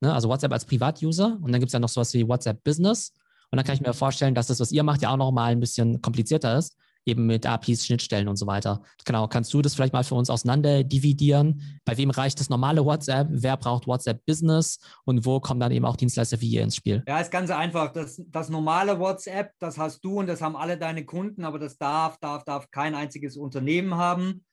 ne? 0.00 0.12
also 0.12 0.28
WhatsApp 0.28 0.52
als 0.52 0.64
Privatuser 0.64 1.38
und 1.40 1.52
dann 1.52 1.60
gibt 1.60 1.68
es 1.68 1.72
ja 1.72 1.78
noch 1.78 1.88
sowas 1.88 2.12
wie 2.14 2.26
WhatsApp 2.26 2.62
Business. 2.64 3.12
Und 3.50 3.58
dann 3.58 3.64
kann 3.64 3.76
ich 3.76 3.80
mir 3.80 3.94
vorstellen, 3.94 4.34
dass 4.34 4.48
das, 4.48 4.58
was 4.58 4.72
ihr 4.72 4.82
macht, 4.82 5.02
ja 5.02 5.10
auch 5.10 5.16
nochmal 5.16 5.52
ein 5.52 5.60
bisschen 5.60 6.02
komplizierter 6.02 6.58
ist, 6.58 6.76
eben 7.06 7.26
mit 7.26 7.46
APIs, 7.46 7.86
Schnittstellen 7.86 8.28
und 8.28 8.36
so 8.36 8.46
weiter. 8.46 8.82
Genau, 9.04 9.28
kannst 9.28 9.54
du 9.54 9.62
das 9.62 9.74
vielleicht 9.74 9.92
mal 9.92 10.04
für 10.04 10.16
uns 10.16 10.28
auseinander 10.28 10.84
dividieren? 10.84 11.62
Bei 11.84 11.96
wem 11.96 12.10
reicht 12.10 12.40
das 12.40 12.50
normale 12.50 12.84
WhatsApp? 12.84 13.28
Wer 13.30 13.56
braucht 13.56 13.86
WhatsApp 13.86 14.24
Business? 14.26 14.78
Und 15.04 15.24
wo 15.24 15.40
kommen 15.40 15.60
dann 15.60 15.72
eben 15.72 15.84
auch 15.84 15.96
Dienstleister 15.96 16.40
wie 16.40 16.50
ihr 16.50 16.62
ins 16.62 16.76
Spiel? 16.76 17.02
Ja, 17.06 17.20
ist 17.20 17.30
ganz 17.30 17.50
einfach. 17.50 17.92
Das, 17.92 18.20
das 18.26 18.48
normale 18.48 18.98
WhatsApp, 18.98 19.52
das 19.60 19.78
hast 19.78 20.04
du 20.04 20.18
und 20.18 20.26
das 20.26 20.42
haben 20.42 20.56
alle 20.56 20.76
deine 20.76 21.04
Kunden, 21.06 21.44
aber 21.44 21.58
das 21.58 21.78
darf, 21.78 22.18
darf, 22.18 22.44
darf 22.44 22.70
kein 22.70 22.94
einziges 22.94 23.36
Unternehmen 23.36 23.94
haben. 23.94 24.44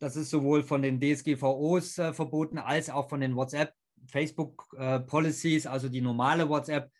Das 0.00 0.16
ist 0.16 0.30
sowohl 0.30 0.62
von 0.62 0.82
den 0.82 1.00
DSGVOs 1.00 1.98
äh, 1.98 2.12
verboten 2.12 2.58
als 2.58 2.90
auch 2.90 3.08
von 3.08 3.20
den 3.20 3.36
WhatsApp 3.36 3.72
Facebook 4.06 4.66
äh, 4.78 4.98
Policies, 5.00 5.66
also 5.66 5.88
die 5.88 6.00
normale 6.00 6.48
WhatsApp 6.48 6.90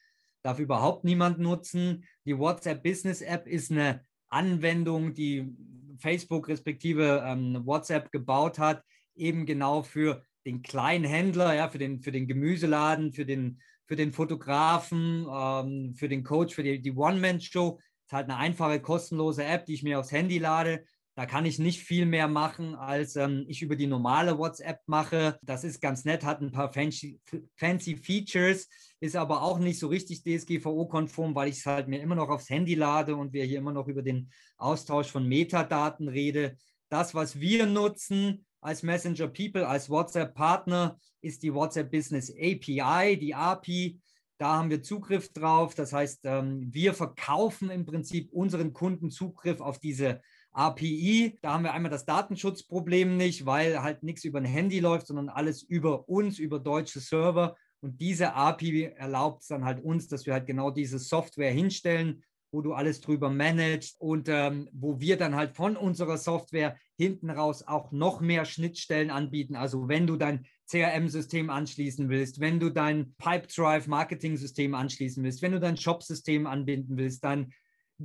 darf 0.42 0.58
überhaupt 0.58 1.04
niemand 1.04 1.38
nutzen. 1.38 2.04
Die 2.24 2.38
WhatsApp 2.38 2.82
Business 2.82 3.20
App 3.20 3.46
ist 3.46 3.70
eine 3.70 4.04
Anwendung, 4.30 5.14
die 5.14 5.54
Facebook 5.98 6.48
respektive 6.48 7.22
ähm, 7.26 7.60
WhatsApp 7.66 8.10
gebaut 8.10 8.58
hat, 8.58 8.82
eben 9.14 9.44
genau 9.46 9.82
für 9.82 10.24
den 10.46 10.62
kleinen 10.62 11.04
Händler, 11.04 11.54
ja, 11.54 11.68
für 11.68 11.78
den, 11.78 12.00
für 12.00 12.12
den 12.12 12.26
Gemüseladen, 12.26 13.12
für 13.12 13.26
den, 13.26 13.60
für 13.86 13.96
den 13.96 14.12
Fotografen, 14.12 15.26
ähm, 15.30 15.94
für 15.94 16.08
den 16.08 16.24
Coach, 16.24 16.54
für 16.54 16.62
die, 16.62 16.80
die 16.80 16.92
One-Man-Show. 16.92 17.78
Es 17.78 18.06
ist 18.06 18.12
halt 18.12 18.30
eine 18.30 18.38
einfache, 18.38 18.80
kostenlose 18.80 19.44
App, 19.44 19.66
die 19.66 19.74
ich 19.74 19.82
mir 19.82 19.98
aufs 19.98 20.12
Handy 20.12 20.38
lade. 20.38 20.84
Da 21.20 21.26
kann 21.26 21.44
ich 21.44 21.58
nicht 21.58 21.82
viel 21.82 22.06
mehr 22.06 22.28
machen, 22.28 22.74
als 22.74 23.14
ähm, 23.14 23.44
ich 23.46 23.60
über 23.60 23.76
die 23.76 23.86
normale 23.86 24.38
WhatsApp 24.38 24.80
mache. 24.86 25.38
Das 25.42 25.64
ist 25.64 25.82
ganz 25.82 26.06
nett, 26.06 26.24
hat 26.24 26.40
ein 26.40 26.50
paar 26.50 26.72
fancy, 26.72 27.20
fancy 27.56 27.94
Features, 27.94 28.66
ist 29.00 29.16
aber 29.16 29.42
auch 29.42 29.58
nicht 29.58 29.78
so 29.78 29.88
richtig 29.88 30.22
DSGVO-konform, 30.22 31.34
weil 31.34 31.50
ich 31.50 31.58
es 31.58 31.66
halt 31.66 31.88
mir 31.88 32.00
immer 32.00 32.14
noch 32.14 32.30
aufs 32.30 32.48
Handy 32.48 32.74
lade 32.74 33.16
und 33.16 33.34
wir 33.34 33.44
hier 33.44 33.58
immer 33.58 33.74
noch 33.74 33.86
über 33.86 34.00
den 34.00 34.30
Austausch 34.56 35.08
von 35.08 35.28
Metadaten 35.28 36.08
rede. 36.08 36.56
Das, 36.88 37.14
was 37.14 37.38
wir 37.38 37.66
nutzen 37.66 38.46
als 38.62 38.82
Messenger 38.82 39.28
People, 39.28 39.68
als 39.68 39.90
WhatsApp-Partner, 39.90 40.96
ist 41.20 41.42
die 41.42 41.52
WhatsApp 41.52 41.90
Business 41.90 42.30
API, 42.30 43.18
die 43.18 43.34
API. 43.34 44.00
Da 44.38 44.56
haben 44.56 44.70
wir 44.70 44.82
Zugriff 44.82 45.30
drauf. 45.34 45.74
Das 45.74 45.92
heißt, 45.92 46.20
ähm, 46.24 46.66
wir 46.72 46.94
verkaufen 46.94 47.68
im 47.68 47.84
Prinzip 47.84 48.32
unseren 48.32 48.72
Kunden 48.72 49.10
Zugriff 49.10 49.60
auf 49.60 49.78
diese 49.78 50.22
API, 50.52 51.38
da 51.42 51.52
haben 51.54 51.64
wir 51.64 51.72
einmal 51.72 51.90
das 51.90 52.04
Datenschutzproblem 52.04 53.16
nicht, 53.16 53.46
weil 53.46 53.82
halt 53.82 54.02
nichts 54.02 54.24
über 54.24 54.38
ein 54.38 54.44
Handy 54.44 54.80
läuft, 54.80 55.06
sondern 55.06 55.28
alles 55.28 55.62
über 55.62 56.08
uns, 56.08 56.38
über 56.38 56.58
deutsche 56.58 57.00
Server. 57.00 57.56
Und 57.80 58.00
diese 58.00 58.34
API 58.34 58.92
erlaubt 58.96 59.42
es 59.42 59.48
dann 59.48 59.64
halt 59.64 59.82
uns, 59.82 60.08
dass 60.08 60.26
wir 60.26 60.32
halt 60.32 60.46
genau 60.46 60.70
diese 60.70 60.98
Software 60.98 61.52
hinstellen, 61.52 62.22
wo 62.52 62.62
du 62.62 62.72
alles 62.72 63.00
drüber 63.00 63.30
managst 63.30 64.00
und 64.00 64.28
ähm, 64.28 64.68
wo 64.72 65.00
wir 65.00 65.16
dann 65.16 65.36
halt 65.36 65.54
von 65.54 65.76
unserer 65.76 66.18
Software 66.18 66.76
hinten 66.98 67.30
raus 67.30 67.66
auch 67.66 67.92
noch 67.92 68.20
mehr 68.20 68.44
Schnittstellen 68.44 69.10
anbieten. 69.10 69.54
Also 69.54 69.88
wenn 69.88 70.06
du 70.06 70.16
dein 70.16 70.46
CRM-System 70.68 71.48
anschließen 71.48 72.08
willst, 72.08 72.40
wenn 72.40 72.60
du 72.60 72.70
dein 72.70 73.14
Pipedrive-Marketing-System 73.18 74.74
anschließen 74.74 75.22
willst, 75.22 75.42
wenn 75.42 75.52
du 75.52 75.60
dein 75.60 75.76
Shop-System 75.76 76.46
anbinden 76.46 76.96
willst, 76.96 77.24
dein 77.24 77.52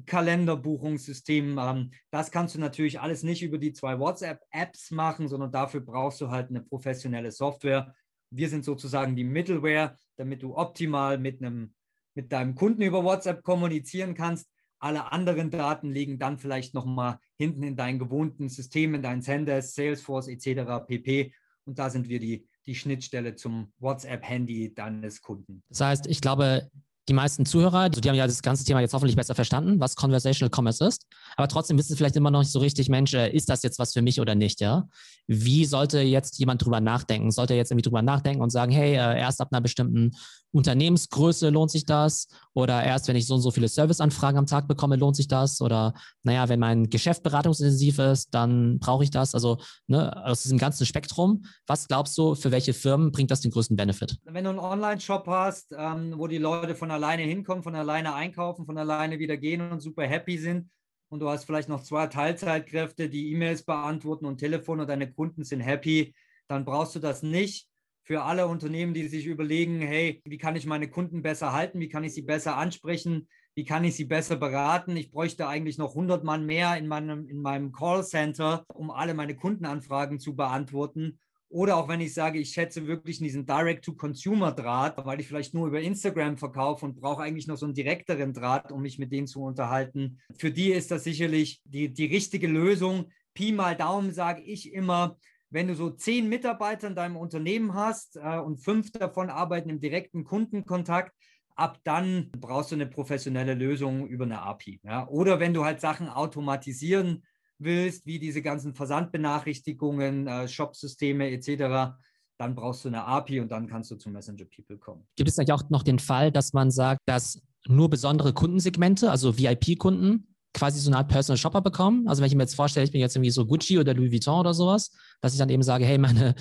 Kalenderbuchungssystem. 0.05 1.57
Ähm, 1.57 1.91
das 2.11 2.31
kannst 2.31 2.55
du 2.55 2.59
natürlich 2.59 2.99
alles 2.99 3.23
nicht 3.23 3.43
über 3.43 3.57
die 3.57 3.73
zwei 3.73 3.99
WhatsApp-Apps 3.99 4.91
machen, 4.91 5.27
sondern 5.27 5.51
dafür 5.51 5.81
brauchst 5.81 6.21
du 6.21 6.29
halt 6.29 6.49
eine 6.49 6.61
professionelle 6.61 7.31
Software. 7.31 7.93
Wir 8.31 8.49
sind 8.49 8.65
sozusagen 8.65 9.15
die 9.15 9.23
Middleware, 9.23 9.97
damit 10.17 10.43
du 10.43 10.55
optimal 10.55 11.17
mit, 11.17 11.41
einem, 11.41 11.73
mit 12.15 12.31
deinem 12.31 12.55
Kunden 12.55 12.81
über 12.81 13.03
WhatsApp 13.03 13.43
kommunizieren 13.43 14.15
kannst. 14.15 14.49
Alle 14.79 15.11
anderen 15.11 15.51
Daten 15.51 15.91
liegen 15.91 16.19
dann 16.19 16.37
vielleicht 16.37 16.73
nochmal 16.73 17.19
hinten 17.37 17.63
in 17.63 17.75
deinen 17.75 17.99
gewohnten 17.99 18.49
Systemen, 18.49 18.95
in 18.95 19.03
deinen 19.03 19.21
Senders, 19.21 19.73
Salesforce 19.73 20.27
etc. 20.27 20.85
pp. 20.85 21.33
Und 21.63 21.79
da 21.79 21.89
sind 21.89 22.09
wir 22.09 22.19
die, 22.19 22.47
die 22.65 22.75
Schnittstelle 22.75 23.35
zum 23.35 23.71
WhatsApp-Handy 23.79 24.73
deines 24.73 25.21
Kunden. 25.21 25.63
Das 25.69 25.81
heißt, 25.81 26.07
ich 26.07 26.21
glaube, 26.21 26.69
die 27.07 27.13
meisten 27.13 27.45
Zuhörer, 27.45 27.79
also 27.79 28.01
die 28.01 28.09
haben 28.09 28.15
ja 28.15 28.25
das 28.25 28.41
ganze 28.41 28.63
Thema 28.63 28.79
jetzt 28.79 28.93
hoffentlich 28.93 29.15
besser 29.15 29.35
verstanden, 29.35 29.79
was 29.79 29.95
Conversational 29.95 30.51
Commerce 30.53 30.83
ist. 30.83 31.05
Aber 31.37 31.47
trotzdem 31.47 31.77
wissen 31.77 31.95
vielleicht 31.95 32.15
immer 32.15 32.31
noch 32.31 32.39
nicht 32.39 32.51
so 32.51 32.59
richtig, 32.59 32.89
Mensch, 32.89 33.13
äh, 33.13 33.31
ist 33.31 33.49
das 33.49 33.61
jetzt 33.63 33.77
was 33.77 33.93
für 33.93 34.01
mich 34.01 34.19
oder 34.19 34.33
nicht, 34.33 34.59
ja? 34.61 34.87
Wie 35.27 35.65
sollte 35.65 35.99
jetzt 35.99 36.39
jemand 36.39 36.63
drüber 36.63 36.81
nachdenken? 36.81 37.31
Sollte 37.31 37.53
er 37.53 37.57
jetzt 37.57 37.71
irgendwie 37.71 37.83
drüber 37.83 38.01
nachdenken 38.01 38.41
und 38.41 38.49
sagen, 38.49 38.71
hey, 38.71 38.93
äh, 38.93 39.19
erst 39.19 39.41
ab 39.41 39.49
einer 39.51 39.61
bestimmten 39.61 40.11
Unternehmensgröße 40.51 41.49
lohnt 41.49 41.69
sich 41.69 41.85
das? 41.85 42.27
Oder 42.53 42.83
erst, 42.83 43.07
wenn 43.07 43.15
ich 43.15 43.27
so 43.27 43.35
und 43.35 43.41
so 43.41 43.51
viele 43.51 43.67
Serviceanfragen 43.67 44.37
am 44.37 44.45
Tag 44.45 44.67
bekomme, 44.67 44.95
lohnt 44.95 45.15
sich 45.15 45.27
das? 45.27 45.61
Oder 45.61 45.93
naja, 46.23 46.47
wenn 46.47 46.59
mein 46.59 46.89
Geschäft 46.89 47.23
beratungsintensiv 47.23 47.99
ist, 47.99 48.33
dann 48.33 48.79
brauche 48.79 49.03
ich 49.03 49.11
das. 49.11 49.35
Also 49.35 49.57
ne, 49.87 50.25
aus 50.25 50.43
diesem 50.43 50.57
ganzen 50.57 50.85
Spektrum, 50.85 51.45
was 51.67 51.87
glaubst 51.87 52.17
du, 52.17 52.35
für 52.35 52.51
welche 52.51 52.73
Firmen 52.73 53.11
bringt 53.11 53.31
das 53.31 53.41
den 53.41 53.51
größten 53.51 53.75
Benefit? 53.75 54.17
Wenn 54.23 54.45
du 54.45 54.51
einen 54.51 54.59
Online-Shop 54.59 55.27
hast, 55.27 55.73
ähm, 55.77 56.13
wo 56.15 56.27
die 56.27 56.37
Leute 56.37 56.75
von 56.75 56.89
alleine 56.95 57.21
hinkommen, 57.21 57.63
von 57.63 57.75
alleine 57.75 58.15
einkaufen, 58.15 58.65
von 58.65 58.77
alleine 58.77 59.19
wieder 59.19 59.37
gehen 59.37 59.61
und 59.71 59.79
super 59.79 60.07
happy 60.07 60.37
sind, 60.37 60.69
und 61.09 61.19
du 61.19 61.29
hast 61.29 61.45
vielleicht 61.45 61.69
noch 61.69 61.83
zwei 61.83 62.07
Teilzeitkräfte, 62.07 63.09
die 63.09 63.31
E-Mails 63.31 63.63
beantworten 63.63 64.25
und 64.25 64.37
Telefon 64.37 64.79
und 64.79 64.89
deine 64.89 65.11
Kunden 65.11 65.43
sind 65.43 65.61
happy, 65.61 66.15
dann 66.47 66.65
brauchst 66.65 66.95
du 66.95 66.99
das 66.99 67.23
nicht. 67.23 67.69
Für 68.03 68.23
alle 68.23 68.47
Unternehmen, 68.47 68.93
die 68.93 69.07
sich 69.07 69.25
überlegen, 69.25 69.79
hey, 69.79 70.21
wie 70.25 70.37
kann 70.37 70.55
ich 70.55 70.65
meine 70.67 70.89
Kunden 70.89 71.23
besser 71.23 71.53
halten, 71.53 71.79
wie 71.79 71.89
kann 71.89 72.03
ich 72.03 72.13
sie 72.13 72.21
besser 72.21 72.55
ansprechen, 72.57 73.27
wie 73.55 73.65
kann 73.65 73.83
ich 73.83 73.95
sie 73.95 74.05
besser 74.05 74.35
beraten. 74.35 74.95
Ich 74.95 75.09
bräuchte 75.09 75.47
eigentlich 75.47 75.77
noch 75.77 75.91
100 75.91 76.23
Mann 76.23 76.45
mehr 76.45 76.77
in 76.77 76.87
meinem, 76.87 77.27
in 77.27 77.41
meinem 77.41 77.71
Callcenter, 77.71 78.63
um 78.73 78.91
alle 78.91 79.15
meine 79.15 79.35
Kundenanfragen 79.35 80.19
zu 80.19 80.35
beantworten. 80.35 81.19
Oder 81.55 81.77
auch 81.77 81.87
wenn 81.87 82.01
ich 82.01 82.13
sage, 82.13 82.37
ich 82.37 82.49
schätze 82.49 82.85
wirklich 82.85 83.19
diesen 83.19 83.45
Direct-to-Consumer-Draht, 83.45 85.05
weil 85.05 85.21
ich 85.21 85.27
vielleicht 85.29 85.53
nur 85.53 85.67
über 85.67 85.79
Instagram 85.79 86.37
verkaufe 86.37 86.85
und 86.85 86.99
brauche 86.99 87.23
eigentlich 87.23 87.47
noch 87.47 87.55
so 87.55 87.65
einen 87.65 87.73
direkteren 87.73 88.33
Draht, 88.33 88.73
um 88.73 88.81
mich 88.81 88.99
mit 88.99 89.13
denen 89.13 89.25
zu 89.25 89.41
unterhalten. 89.41 90.19
Für 90.37 90.51
die 90.51 90.73
ist 90.73 90.91
das 90.91 91.05
sicherlich 91.05 91.61
die, 91.63 91.93
die 91.93 92.07
richtige 92.07 92.47
Lösung. 92.47 93.05
Pi 93.33 93.53
mal 93.53 93.73
Daumen 93.77 94.11
sage 94.11 94.41
ich 94.41 94.73
immer, 94.73 95.15
wenn 95.49 95.69
du 95.69 95.75
so 95.75 95.91
zehn 95.91 96.27
Mitarbeiter 96.27 96.89
in 96.89 96.95
deinem 96.95 97.15
Unternehmen 97.15 97.73
hast 97.73 98.17
äh, 98.17 98.37
und 98.37 98.57
fünf 98.57 98.91
davon 98.91 99.29
arbeiten 99.29 99.69
im 99.69 99.79
direkten 99.79 100.25
Kundenkontakt, 100.25 101.13
ab 101.55 101.79
dann 101.85 102.31
brauchst 102.37 102.71
du 102.71 102.75
eine 102.75 102.87
professionelle 102.87 103.53
Lösung 103.53 104.07
über 104.07 104.25
eine 104.25 104.41
API. 104.41 104.81
Ja? 104.83 105.07
Oder 105.07 105.39
wenn 105.39 105.53
du 105.53 105.63
halt 105.63 105.79
Sachen 105.79 106.09
automatisieren 106.09 107.23
willst, 107.59 108.05
wie 108.05 108.19
diese 108.19 108.41
ganzen 108.41 108.73
Versandbenachrichtigungen, 108.73 110.27
äh, 110.27 110.47
Shopsysteme 110.47 111.31
etc., 111.31 111.95
dann 112.37 112.53
brauchst 112.53 112.83
du 112.83 112.89
eine 112.89 113.05
API 113.05 113.39
und 113.39 113.49
dann 113.49 113.67
kannst 113.67 113.91
du 113.91 113.95
zu 113.95 114.09
Messenger 114.09 114.43
People 114.45 114.77
kommen. 114.77 115.07
Gibt 115.15 115.29
es 115.29 115.39
eigentlich 115.39 115.53
auch 115.53 115.69
noch 115.69 115.83
den 115.83 115.99
Fall, 115.99 116.31
dass 116.33 116.51
man 116.51 116.69
sagt, 116.69 116.99
dass 117.05 117.41
nur 117.67 117.89
besondere 117.89 118.33
Kundensegmente, 118.33 119.09
also 119.09 119.37
VIP-Kunden, 119.37 120.27
quasi 120.53 120.79
so 120.79 120.89
eine 120.89 120.97
Art 120.97 121.09
Personal 121.09 121.37
Shopper 121.37 121.61
bekommen. 121.61 122.07
Also 122.07 122.21
wenn 122.21 122.27
ich 122.27 122.35
mir 122.35 122.43
jetzt 122.43 122.55
vorstelle, 122.55 122.85
ich 122.85 122.91
bin 122.91 123.01
jetzt 123.01 123.15
irgendwie 123.15 123.31
so 123.31 123.45
Gucci 123.45 123.77
oder 123.77 123.93
Louis 123.93 124.11
Vuitton 124.11 124.39
oder 124.39 124.53
sowas, 124.53 124.91
dass 125.21 125.33
ich 125.33 125.39
dann 125.39 125.49
eben 125.49 125.63
sage, 125.63 125.85
hey, 125.85 125.97
meine 125.97 126.35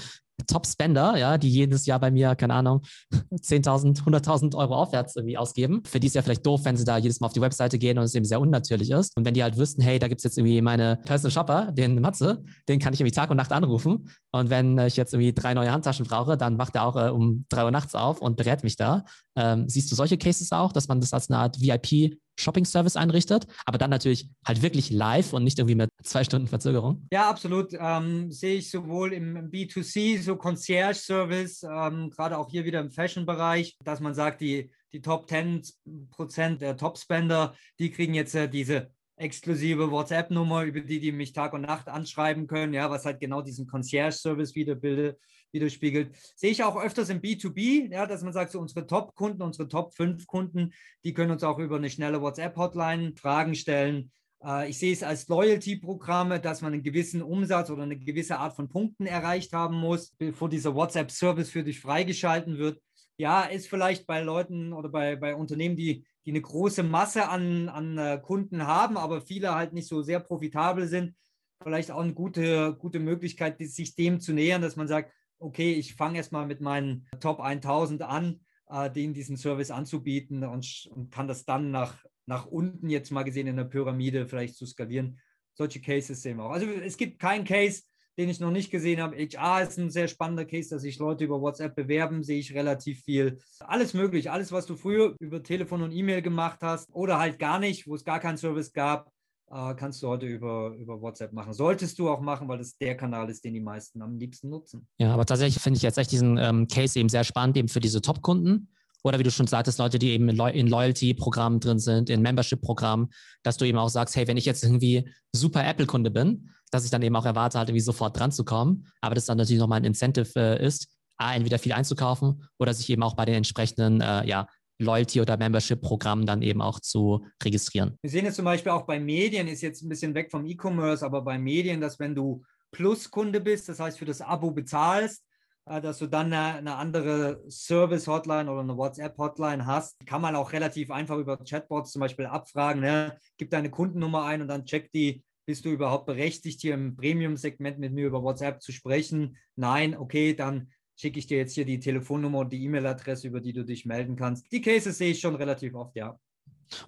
Top-Spender, 0.47 1.17
ja, 1.17 1.39
die 1.39 1.49
jedes 1.49 1.87
Jahr 1.87 2.01
bei 2.01 2.11
mir, 2.11 2.35
keine 2.35 2.55
Ahnung, 2.55 2.83
10.000, 3.13 4.03
100.000 4.03 4.57
Euro 4.57 4.75
aufwärts 4.75 5.17
irgendwie 5.17 5.39
ausgeben. 5.39 5.83
Für 5.87 6.01
die 6.01 6.07
ist 6.07 6.15
ja 6.15 6.23
vielleicht 6.23 6.45
doof, 6.47 6.63
wenn 6.65 6.77
sie 6.77 6.85
da 6.85 6.99
jedes 6.99 7.21
Mal 7.21 7.27
auf 7.29 7.33
die 7.33 7.41
Webseite 7.41 7.79
gehen 7.79 7.99
und 7.99 8.05
es 8.05 8.15
eben 8.15 8.25
sehr 8.25 8.41
unnatürlich 8.41 8.91
ist. 8.91 9.17
Und 9.17 9.25
wenn 9.25 9.35
die 9.35 9.43
halt 9.43 9.57
wüssten, 9.57 9.83
hey, 9.83 9.99
da 9.99 10.09
gibt 10.09 10.21
es 10.21 10.25
jetzt 10.25 10.39
irgendwie 10.39 10.61
meine 10.61 10.99
Personal 11.05 11.31
Shopper, 11.31 11.73
den 11.73 12.01
Matze, 12.01 12.43
den 12.69 12.79
kann 12.79 12.93
ich 12.93 13.01
irgendwie 13.01 13.15
Tag 13.15 13.31
und 13.31 13.37
Nacht 13.37 13.53
anrufen. 13.53 14.11
Und 14.33 14.51
wenn 14.51 14.79
ich 14.79 14.97
jetzt 14.97 15.15
irgendwie 15.15 15.33
drei 15.33 15.55
neue 15.55 15.71
Handtaschen 15.71 16.07
brauche, 16.07 16.37
dann 16.37 16.59
wacht 16.59 16.75
er 16.75 16.85
auch 16.85 16.97
äh, 16.97 17.11
um 17.11 17.47
drei 17.49 17.65
Uhr 17.65 17.71
nachts 17.71 17.95
auf 17.95 18.21
und 18.21 18.37
berät 18.37 18.65
mich 18.65 18.77
da. 18.77 19.05
Ähm, 19.37 19.69
siehst 19.69 19.91
du 19.91 19.97
solche 19.97 20.19
Cases 20.19 20.51
auch, 20.53 20.73
dass 20.73 20.89
man 20.89 21.01
das 21.01 21.13
als 21.13 21.31
eine 21.31 21.39
Art 21.39 21.61
VIP 21.61 22.19
Shopping-Service 22.39 22.97
einrichtet, 22.97 23.47
aber 23.67 23.79
dann 23.79 23.91
natürlich 23.91 24.29
halt 24.47 24.63
wirklich 24.63 24.91
live 24.91 25.33
und 25.33 25.45
nicht 25.45 25.59
irgendwie 25.59 25.75
mit 25.75 25.91
zwei 26.03 26.25
Stunden 26.25 26.49
Verzögerung? 26.49 27.07
Ja, 27.13 27.29
absolut. 27.29 27.73
Ähm, 27.79 28.31
sehe 28.31 28.57
ich 28.57 28.71
sowohl 28.71 29.13
im 29.13 29.51
B2C, 29.51 30.21
so 30.21 30.37
Concierge-Service, 30.37 31.63
ähm, 31.65 32.11
gerade 32.11 32.39
auch 32.39 32.51
hier 32.51 32.65
wieder 32.65 32.81
im 32.81 32.91
Fashion-Bereich, 32.91 33.77
dass 33.85 34.01
man 34.01 34.15
sagt, 34.15 34.41
die, 34.41 34.71
die 34.93 35.01
Top 35.01 35.29
10 35.29 35.63
Prozent 36.11 36.61
der 36.61 36.77
Top-Spender, 36.77 37.55
die 37.79 37.91
kriegen 37.91 38.15
jetzt 38.15 38.35
äh, 38.35 38.49
diese 38.49 38.91
exklusive 39.17 39.91
WhatsApp-Nummer, 39.91 40.65
über 40.65 40.81
die 40.81 41.01
die 41.01 41.13
mich 41.13 41.33
Tag 41.33 41.53
und 41.53 41.63
Nacht 41.63 41.89
anschreiben 41.89 42.47
können, 42.47 42.75
ja, 42.75 42.91
was 42.91 43.05
halt 43.05 43.21
genau 43.21 43.43
diesen 43.43 43.67
Concierge-Service 43.67 44.55
wiederbildet 44.55 45.19
widerspiegelt. 45.55 46.15
Sehe 46.37 46.51
ich 46.51 46.63
auch 46.63 46.77
öfters 46.77 47.09
im 47.09 47.23
B2B, 47.23 47.91
ja, 47.91 48.07
dass 48.07 48.23
man 48.23 48.35
sagt, 48.35 48.53
so 48.53 48.61
unsere 48.61 48.87
Top-Kunden, 48.87 49.41
unsere 49.41 49.69
Top 49.69 49.95
5 49.95 50.27
Kunden, 50.27 50.75
die 51.05 51.15
können 51.15 51.31
uns 51.31 51.45
auch 51.45 51.59
über 51.59 51.77
eine 51.77 51.89
schnelle 51.89 52.21
WhatsApp-Hotline 52.21 53.15
Fragen 53.17 53.55
stellen. 53.55 54.11
Äh, 54.45 54.69
ich 54.69 54.79
sehe 54.79 54.93
es 54.93 55.03
als 55.03 55.29
Loyalty-Programme, 55.29 56.41
dass 56.41 56.61
man 56.61 56.75
einen 56.75 56.83
gewissen 56.83 57.23
Umsatz 57.23 57.71
oder 57.71 57.85
eine 57.85 57.99
gewisse 57.99 58.39
Art 58.39 58.55
von 58.55 58.69
Punkten 58.69 59.07
erreicht 59.07 59.53
haben 59.53 59.77
muss, 59.77 60.11
bevor 60.19 60.49
dieser 60.49 60.75
WhatsApp-Service 60.75 61.51
für 61.51 61.65
dich 61.65 61.81
freigeschalten 61.81 62.59
wird. 62.59 62.81
Ja, 63.17 63.43
ist 63.45 63.69
vielleicht 63.69 64.07
bei 64.07 64.21
Leuten 64.21 64.73
oder 64.73 64.89
bei, 64.89 65.15
bei 65.17 65.37
Unternehmen, 65.37 65.77
die, 65.77 66.05
die 66.27 66.31
eine 66.31 66.41
große 66.41 66.83
Masse 66.83 67.29
an, 67.29 67.69
an 67.69 67.97
äh, 67.97 68.21
Kunden 68.21 68.67
haben, 68.67 68.97
aber 68.97 69.21
viele 69.21 69.55
halt 69.55 69.73
nicht 69.73 69.87
so 69.87 70.03
sehr 70.03 70.19
profitabel 70.19 70.89
sind, 70.89 71.15
vielleicht 71.63 71.93
auch 71.93 72.01
eine 72.01 72.13
gute, 72.13 72.75
gute 72.75 72.99
Möglichkeit, 72.99 73.59
sich 73.59 73.95
dem 73.95 74.21
zu 74.21 74.33
nähern, 74.33 74.63
dass 74.63 74.77
man 74.77 74.89
sagt, 74.89 75.13
okay, 75.39 75.73
ich 75.75 75.95
fange 75.95 76.19
erstmal 76.19 76.47
mit 76.47 76.61
meinen 76.61 77.07
Top 77.21 77.41
1000 77.41 78.03
an, 78.03 78.41
äh, 78.69 78.91
denen 78.91 79.15
diesen 79.15 79.37
Service 79.37 79.71
anzubieten 79.71 80.45
und, 80.45 80.89
und, 80.91 81.11
kann 81.11 81.29
das 81.29 81.45
dann 81.45 81.71
nach, 81.71 82.05
nach 82.27 82.47
unten 82.47 82.89
jetzt 82.89 83.11
mal 83.11 83.25
gesehen 83.25 83.47
in 83.47 83.57
der 83.57 83.65
Pyramide 83.65 84.27
vielleicht 84.27 84.57
zu 84.57 84.67
skalieren. 84.67 85.19
Solche 85.55 85.81
Cases 85.81 86.21
sehen 86.21 86.39
wir 86.39 86.45
auch. 86.45 86.51
Also 86.51 86.67
es 86.67 86.97
gibt 86.97 87.21
keinen 87.21 87.45
Case, 87.45 87.83
den 88.17 88.29
ich 88.29 88.41
noch 88.41 88.51
nicht 88.51 88.71
gesehen 88.71 89.01
habe. 89.01 89.17
HR 89.17 89.63
ist 89.63 89.79
ein 89.79 89.91
sehr 89.91 90.09
spannender 90.09 90.45
Case, 90.45 90.71
dass 90.71 90.83
sich 90.83 90.99
Leute 90.99 91.25
über 91.25 91.41
WhatsApp 91.41 91.75
bewerben, 91.75 92.23
sehe 92.23 92.39
ich 92.39 92.55
relativ 92.55 93.03
viel. 93.03 93.39
Alles 93.61 93.95
möglich, 93.95 94.31
alles, 94.31 94.53
was 94.53 94.67
du 94.67 94.77
früher 94.77 95.15
über 95.19 95.43
Telefon 95.43 95.83
und 95.83 95.93
E-Mail 95.93 96.23
gemacht 96.23 96.59
hast 96.63 96.93
oder 96.95 97.19
halt 97.19 97.39
gar 97.39 97.59
nicht, 97.59 97.87
wo 97.87 97.95
es 97.95 98.05
gar 98.05 98.21
keinen 98.21 98.39
Service 98.39 98.73
gab, 98.73 99.11
äh, 99.51 99.75
kannst 99.75 100.03
du 100.03 100.09
heute 100.09 100.27
über, 100.27 100.75
über 100.77 101.01
WhatsApp 101.01 101.33
machen. 101.33 101.53
Solltest 101.53 101.99
du 101.99 102.09
auch 102.09 102.21
machen, 102.21 102.49
weil 102.49 102.59
das 102.59 102.77
der 102.79 102.97
Kanal 102.97 103.31
ist, 103.31 103.45
den 103.45 103.55
die 103.55 103.61
meisten 103.61 104.03
am 104.03 104.19
liebsten 104.19 104.49
nutzen. 104.49 104.87
Ja, 104.99 105.13
aber 105.13 105.27
tatsächlich 105.27 105.63
finde 105.63 105.77
ich 105.77 105.83
jetzt 105.83 105.99
echt 105.99 106.13
diesen 106.13 106.39
ähm, 106.39 106.69
Case 106.69 106.99
eben 106.99 107.09
sehr 107.09 107.25
spannend, 107.25 107.57
eben 107.57 107.69
für 107.69 107.81
diese 107.81 108.01
Top-Kunden. 108.01 108.69
Oder 109.03 109.19
wie 109.19 109.23
du 109.23 109.31
schon 109.31 109.47
sagtest, 109.47 109.79
Leute, 109.79 109.99
die 109.99 110.11
eben 110.11 110.31
in 110.31 110.67
Loyalty-Programmen 110.67 111.61
drin 111.61 111.79
sind, 111.79 112.09
in 112.09 112.23
Membership-Programmen, 112.23 113.11
dass 113.43 113.59
du 113.59 113.67
eben 113.67 113.77
auch 113.77 113.91
sagst, 113.91 114.17
hey, 114.17 114.27
wenn 114.27 114.39
ich 114.39 114.47
jetzt 114.47 114.65
irgendwie 114.65 115.11
super 115.31 115.63
Apple-Kunde 115.67 116.11
bin, 116.11 116.49
dass 116.71 116.87
ich 116.87 116.91
dann 116.91 117.03
eben 117.03 117.15
auch 117.15 117.27
erwarte, 117.27 117.59
halt 117.59 117.69
irgendwie 117.69 117.85
sofort 117.85 118.19
dran 118.19 118.33
zu 118.33 118.45
kommen. 118.45 118.87
Aber 119.03 119.15
das 119.15 119.27
dann 119.27 119.37
natürlich 119.37 119.61
nochmal 119.61 119.81
ein 119.81 119.85
Incentive 119.85 120.31
äh, 120.37 120.67
ist, 120.67 120.89
A, 121.19 121.35
entweder 121.35 121.59
viel 121.59 121.73
einzukaufen 121.73 122.49
oder 122.59 122.73
sich 122.73 122.89
eben 122.91 123.03
auch 123.03 123.15
bei 123.15 123.27
den 123.27 123.37
entsprechenden 123.37 124.01
äh, 124.01 124.27
ja, 124.27 124.49
Loyalty- 124.85 125.21
oder 125.21 125.37
Membership-Programm 125.37 126.27
dann 126.27 126.43
eben 126.43 126.63
auch 126.63 126.81
zu 126.81 127.27
registrieren. 127.43 127.99
Wir 128.03 128.11
sehen 128.11 128.27
es 128.27 128.37
zum 128.37 128.45
Beispiel 128.45 128.73
auch 128.73 128.87
bei 128.87 129.01
Medien, 129.01 129.49
ist 129.49 129.63
jetzt 129.63 129.83
ein 129.83 129.89
bisschen 129.89 130.15
weg 130.15 130.31
vom 130.31 130.47
E-Commerce, 130.47 131.05
aber 131.05 131.23
bei 131.23 131.39
Medien, 131.39 131.81
dass 131.81 131.99
wenn 131.99 132.15
du 132.15 132.45
Plus-Kunde 132.71 133.41
bist, 133.41 133.69
das 133.69 133.81
heißt 133.81 133.99
für 133.99 134.05
das 134.05 134.21
Abo 134.21 134.51
bezahlst, 134.51 135.25
äh, 135.67 135.81
dass 135.81 135.99
du 135.99 136.07
dann 136.07 136.33
eine, 136.33 136.59
eine 136.59 136.77
andere 136.77 137.43
Service-Hotline 137.49 138.51
oder 138.51 138.61
eine 138.61 138.77
WhatsApp-Hotline 138.77 139.65
hast, 139.67 140.05
kann 140.07 140.21
man 140.21 140.37
auch 140.37 140.53
relativ 140.53 140.91
einfach 140.91 141.17
über 141.17 141.39
Chatbots 141.39 141.93
zum 141.93 142.01
Beispiel 142.01 142.27
abfragen. 142.27 142.83
Ne? 142.83 143.17
Gib 143.39 143.51
deine 143.51 143.71
Kundennummer 143.71 144.25
ein 144.25 144.43
und 144.43 144.49
dann 144.49 144.65
check 144.65 144.91
die, 144.93 145.25
bist 145.47 145.65
du 145.65 145.71
überhaupt 145.71 146.07
berechtigt, 146.07 146.61
hier 146.61 146.75
im 146.75 146.97
Premium-Segment 146.97 147.79
mit 147.79 147.93
mir 147.93 148.07
über 148.07 148.23
WhatsApp 148.23 148.63
zu 148.63 148.73
sprechen? 148.73 149.37
Nein, 149.57 149.97
okay, 149.97 150.35
dann 150.35 150.71
schicke 150.97 151.19
ich 151.19 151.27
dir 151.27 151.39
jetzt 151.39 151.55
hier 151.55 151.65
die 151.65 151.79
Telefonnummer 151.79 152.41
und 152.41 152.53
die 152.53 152.63
E-Mail-Adresse, 152.65 153.29
über 153.29 153.41
die 153.41 153.53
du 153.53 153.65
dich 153.65 153.85
melden 153.85 154.17
kannst. 154.17 154.51
Die 154.53 154.61
Cases 154.61 154.97
sehe 154.97 155.11
ich 155.11 155.21
schon 155.21 155.35
relativ 155.35 155.75
oft, 155.75 155.97
ja. 155.97 156.19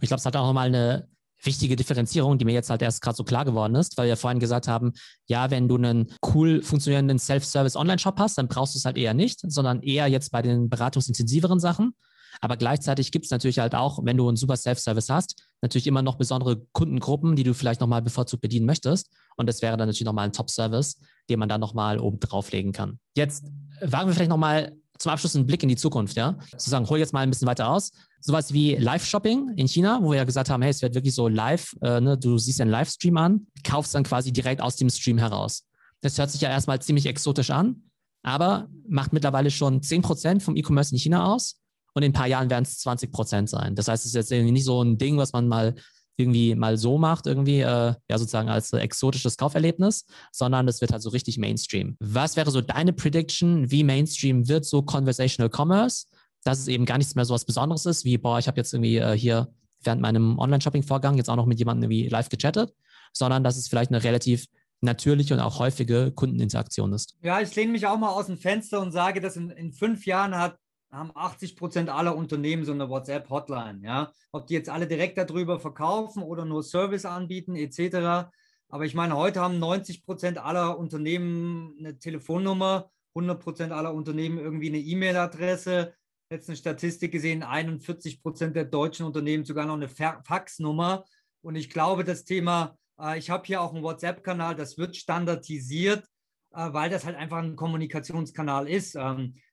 Ich 0.00 0.08
glaube, 0.08 0.18
es 0.18 0.26
hat 0.26 0.36
auch 0.36 0.46
nochmal 0.46 0.68
eine 0.68 1.08
wichtige 1.42 1.76
Differenzierung, 1.76 2.38
die 2.38 2.44
mir 2.44 2.54
jetzt 2.54 2.70
halt 2.70 2.82
erst 2.82 3.02
gerade 3.02 3.16
so 3.16 3.24
klar 3.24 3.44
geworden 3.44 3.74
ist, 3.74 3.96
weil 3.98 4.08
wir 4.08 4.16
vorhin 4.16 4.40
gesagt 4.40 4.68
haben, 4.68 4.92
ja, 5.26 5.50
wenn 5.50 5.68
du 5.68 5.76
einen 5.76 6.12
cool 6.34 6.62
funktionierenden 6.62 7.18
Self-Service 7.18 7.76
Online-Shop 7.76 8.18
hast, 8.18 8.38
dann 8.38 8.48
brauchst 8.48 8.74
du 8.74 8.78
es 8.78 8.84
halt 8.84 8.96
eher 8.96 9.14
nicht, 9.14 9.40
sondern 9.42 9.82
eher 9.82 10.06
jetzt 10.06 10.30
bei 10.30 10.42
den 10.42 10.68
beratungsintensiveren 10.68 11.60
Sachen. 11.60 11.94
Aber 12.40 12.56
gleichzeitig 12.56 13.12
gibt 13.12 13.24
es 13.24 13.30
natürlich 13.30 13.58
halt 13.58 13.74
auch, 13.74 14.00
wenn 14.04 14.16
du 14.16 14.28
einen 14.28 14.36
super 14.36 14.56
Self-Service 14.56 15.08
hast, 15.08 15.42
natürlich 15.62 15.86
immer 15.86 16.02
noch 16.02 16.16
besondere 16.16 16.66
Kundengruppen, 16.72 17.36
die 17.36 17.44
du 17.44 17.54
vielleicht 17.54 17.80
nochmal 17.80 18.02
bevorzugt 18.02 18.42
bedienen 18.42 18.66
möchtest. 18.66 19.08
Und 19.36 19.48
das 19.48 19.62
wäre 19.62 19.76
dann 19.76 19.88
natürlich 19.88 20.04
nochmal 20.04 20.26
ein 20.26 20.32
Top-Service, 20.32 20.98
den 21.28 21.38
man 21.38 21.48
dann 21.48 21.60
nochmal 21.60 21.98
oben 21.98 22.20
drauflegen 22.20 22.72
kann. 22.72 22.98
Jetzt 23.16 23.44
wagen 23.80 24.08
wir 24.08 24.14
vielleicht 24.14 24.30
nochmal 24.30 24.76
zum 24.98 25.12
Abschluss 25.12 25.36
einen 25.36 25.46
Blick 25.46 25.62
in 25.62 25.68
die 25.68 25.76
Zukunft, 25.76 26.16
ja. 26.16 26.38
Sozusagen, 26.52 26.88
hol 26.88 26.98
jetzt 26.98 27.12
mal 27.12 27.20
ein 27.20 27.30
bisschen 27.30 27.46
weiter 27.46 27.68
aus. 27.68 27.92
Sowas 28.20 28.52
wie 28.52 28.76
Live-Shopping 28.76 29.52
in 29.56 29.68
China, 29.68 30.00
wo 30.02 30.10
wir 30.10 30.16
ja 30.16 30.24
gesagt 30.24 30.48
haben, 30.48 30.62
hey, 30.62 30.70
es 30.70 30.80
wird 30.82 30.94
wirklich 30.94 31.14
so 31.14 31.28
live, 31.28 31.76
äh, 31.82 32.00
ne? 32.00 32.16
du 32.16 32.38
siehst 32.38 32.60
einen 32.60 32.70
Livestream 32.70 33.16
an, 33.18 33.46
kaufst 33.62 33.94
dann 33.94 34.04
quasi 34.04 34.32
direkt 34.32 34.60
aus 34.62 34.76
dem 34.76 34.88
Stream 34.88 35.18
heraus. 35.18 35.64
Das 36.00 36.18
hört 36.18 36.30
sich 36.30 36.40
ja 36.40 36.48
erstmal 36.48 36.80
ziemlich 36.80 37.06
exotisch 37.06 37.50
an, 37.50 37.82
aber 38.22 38.68
macht 38.88 39.12
mittlerweile 39.12 39.50
schon 39.50 39.80
10% 39.80 40.40
vom 40.40 40.56
E-Commerce 40.56 40.92
in 40.92 40.98
China 40.98 41.32
aus 41.32 41.60
und 41.96 42.02
in 42.02 42.10
ein 42.10 42.12
paar 42.12 42.26
Jahren 42.26 42.50
werden 42.50 42.64
es 42.64 42.78
20 42.80 43.10
Prozent 43.10 43.48
sein. 43.48 43.74
Das 43.74 43.88
heißt, 43.88 44.04
es 44.04 44.10
ist 44.10 44.14
jetzt 44.14 44.30
irgendwie 44.30 44.52
nicht 44.52 44.66
so 44.66 44.82
ein 44.82 44.98
Ding, 44.98 45.16
was 45.16 45.32
man 45.32 45.48
mal 45.48 45.74
irgendwie 46.18 46.54
mal 46.54 46.76
so 46.76 46.98
macht, 46.98 47.26
irgendwie, 47.26 47.60
äh, 47.60 47.94
ja, 48.08 48.18
sozusagen 48.18 48.50
als 48.50 48.70
exotisches 48.74 49.38
Kauferlebnis, 49.38 50.04
sondern 50.30 50.68
es 50.68 50.82
wird 50.82 50.92
halt 50.92 51.00
so 51.00 51.08
richtig 51.08 51.38
Mainstream. 51.38 51.96
Was 51.98 52.36
wäre 52.36 52.50
so 52.50 52.60
deine 52.60 52.92
Prediction, 52.92 53.70
wie 53.70 53.82
Mainstream 53.82 54.46
wird 54.46 54.66
so 54.66 54.82
Conversational 54.82 55.50
Commerce? 55.50 56.04
Dass 56.44 56.58
es 56.58 56.68
eben 56.68 56.84
gar 56.84 56.98
nichts 56.98 57.14
mehr 57.14 57.24
so 57.24 57.32
was 57.32 57.46
Besonderes 57.46 57.86
ist, 57.86 58.04
wie, 58.04 58.18
boah, 58.18 58.38
ich 58.38 58.46
habe 58.46 58.58
jetzt 58.58 58.74
irgendwie 58.74 58.98
äh, 58.98 59.16
hier 59.16 59.48
während 59.82 60.02
meinem 60.02 60.38
Online-Shopping-Vorgang 60.38 61.16
jetzt 61.16 61.30
auch 61.30 61.36
noch 61.36 61.46
mit 61.46 61.58
jemandem 61.58 61.90
irgendwie 61.90 62.10
live 62.10 62.28
gechattet, 62.28 62.74
sondern 63.14 63.42
dass 63.42 63.56
es 63.56 63.68
vielleicht 63.68 63.90
eine 63.90 64.04
relativ 64.04 64.44
natürliche 64.82 65.32
und 65.32 65.40
auch 65.40 65.60
häufige 65.60 66.12
Kundeninteraktion 66.12 66.92
ist. 66.92 67.16
Ja, 67.22 67.40
ich 67.40 67.54
lehne 67.56 67.72
mich 67.72 67.86
auch 67.86 67.98
mal 67.98 68.10
aus 68.10 68.26
dem 68.26 68.36
Fenster 68.36 68.82
und 68.82 68.92
sage, 68.92 69.22
dass 69.22 69.36
in, 69.36 69.48
in 69.48 69.72
fünf 69.72 70.04
Jahren 70.04 70.36
hat 70.36 70.58
haben 70.96 71.12
80 71.14 71.56
Prozent 71.56 71.90
aller 71.90 72.16
Unternehmen 72.16 72.64
so 72.64 72.72
eine 72.72 72.88
WhatsApp-Hotline. 72.88 73.80
Ja? 73.82 74.12
Ob 74.32 74.46
die 74.46 74.54
jetzt 74.54 74.68
alle 74.68 74.86
direkt 74.86 75.18
darüber 75.18 75.60
verkaufen 75.60 76.22
oder 76.22 76.44
nur 76.44 76.62
Service 76.62 77.04
anbieten, 77.04 77.56
etc. 77.56 78.30
Aber 78.68 78.84
ich 78.84 78.94
meine, 78.94 79.16
heute 79.16 79.40
haben 79.40 79.58
90 79.58 80.04
Prozent 80.04 80.38
aller 80.38 80.78
Unternehmen 80.78 81.76
eine 81.78 81.98
Telefonnummer, 81.98 82.90
100 83.14 83.40
Prozent 83.40 83.72
aller 83.72 83.94
Unternehmen 83.94 84.38
irgendwie 84.38 84.68
eine 84.68 84.78
E-Mail-Adresse. 84.78 85.94
Letzte 86.30 86.56
Statistik 86.56 87.12
gesehen, 87.12 87.42
41 87.42 88.22
Prozent 88.22 88.56
der 88.56 88.64
deutschen 88.64 89.06
Unternehmen 89.06 89.44
sogar 89.44 89.66
noch 89.66 89.74
eine 89.74 89.88
Faxnummer. 89.88 91.04
Und 91.42 91.54
ich 91.54 91.70
glaube, 91.70 92.02
das 92.02 92.24
Thema, 92.24 92.76
äh, 93.00 93.18
ich 93.18 93.30
habe 93.30 93.44
hier 93.46 93.60
auch 93.60 93.72
einen 93.72 93.84
WhatsApp-Kanal, 93.84 94.56
das 94.56 94.76
wird 94.76 94.96
standardisiert, 94.96 96.04
äh, 96.52 96.72
weil 96.72 96.90
das 96.90 97.04
halt 97.04 97.16
einfach 97.16 97.38
ein 97.38 97.54
Kommunikationskanal 97.54 98.68
ist. 98.68 98.96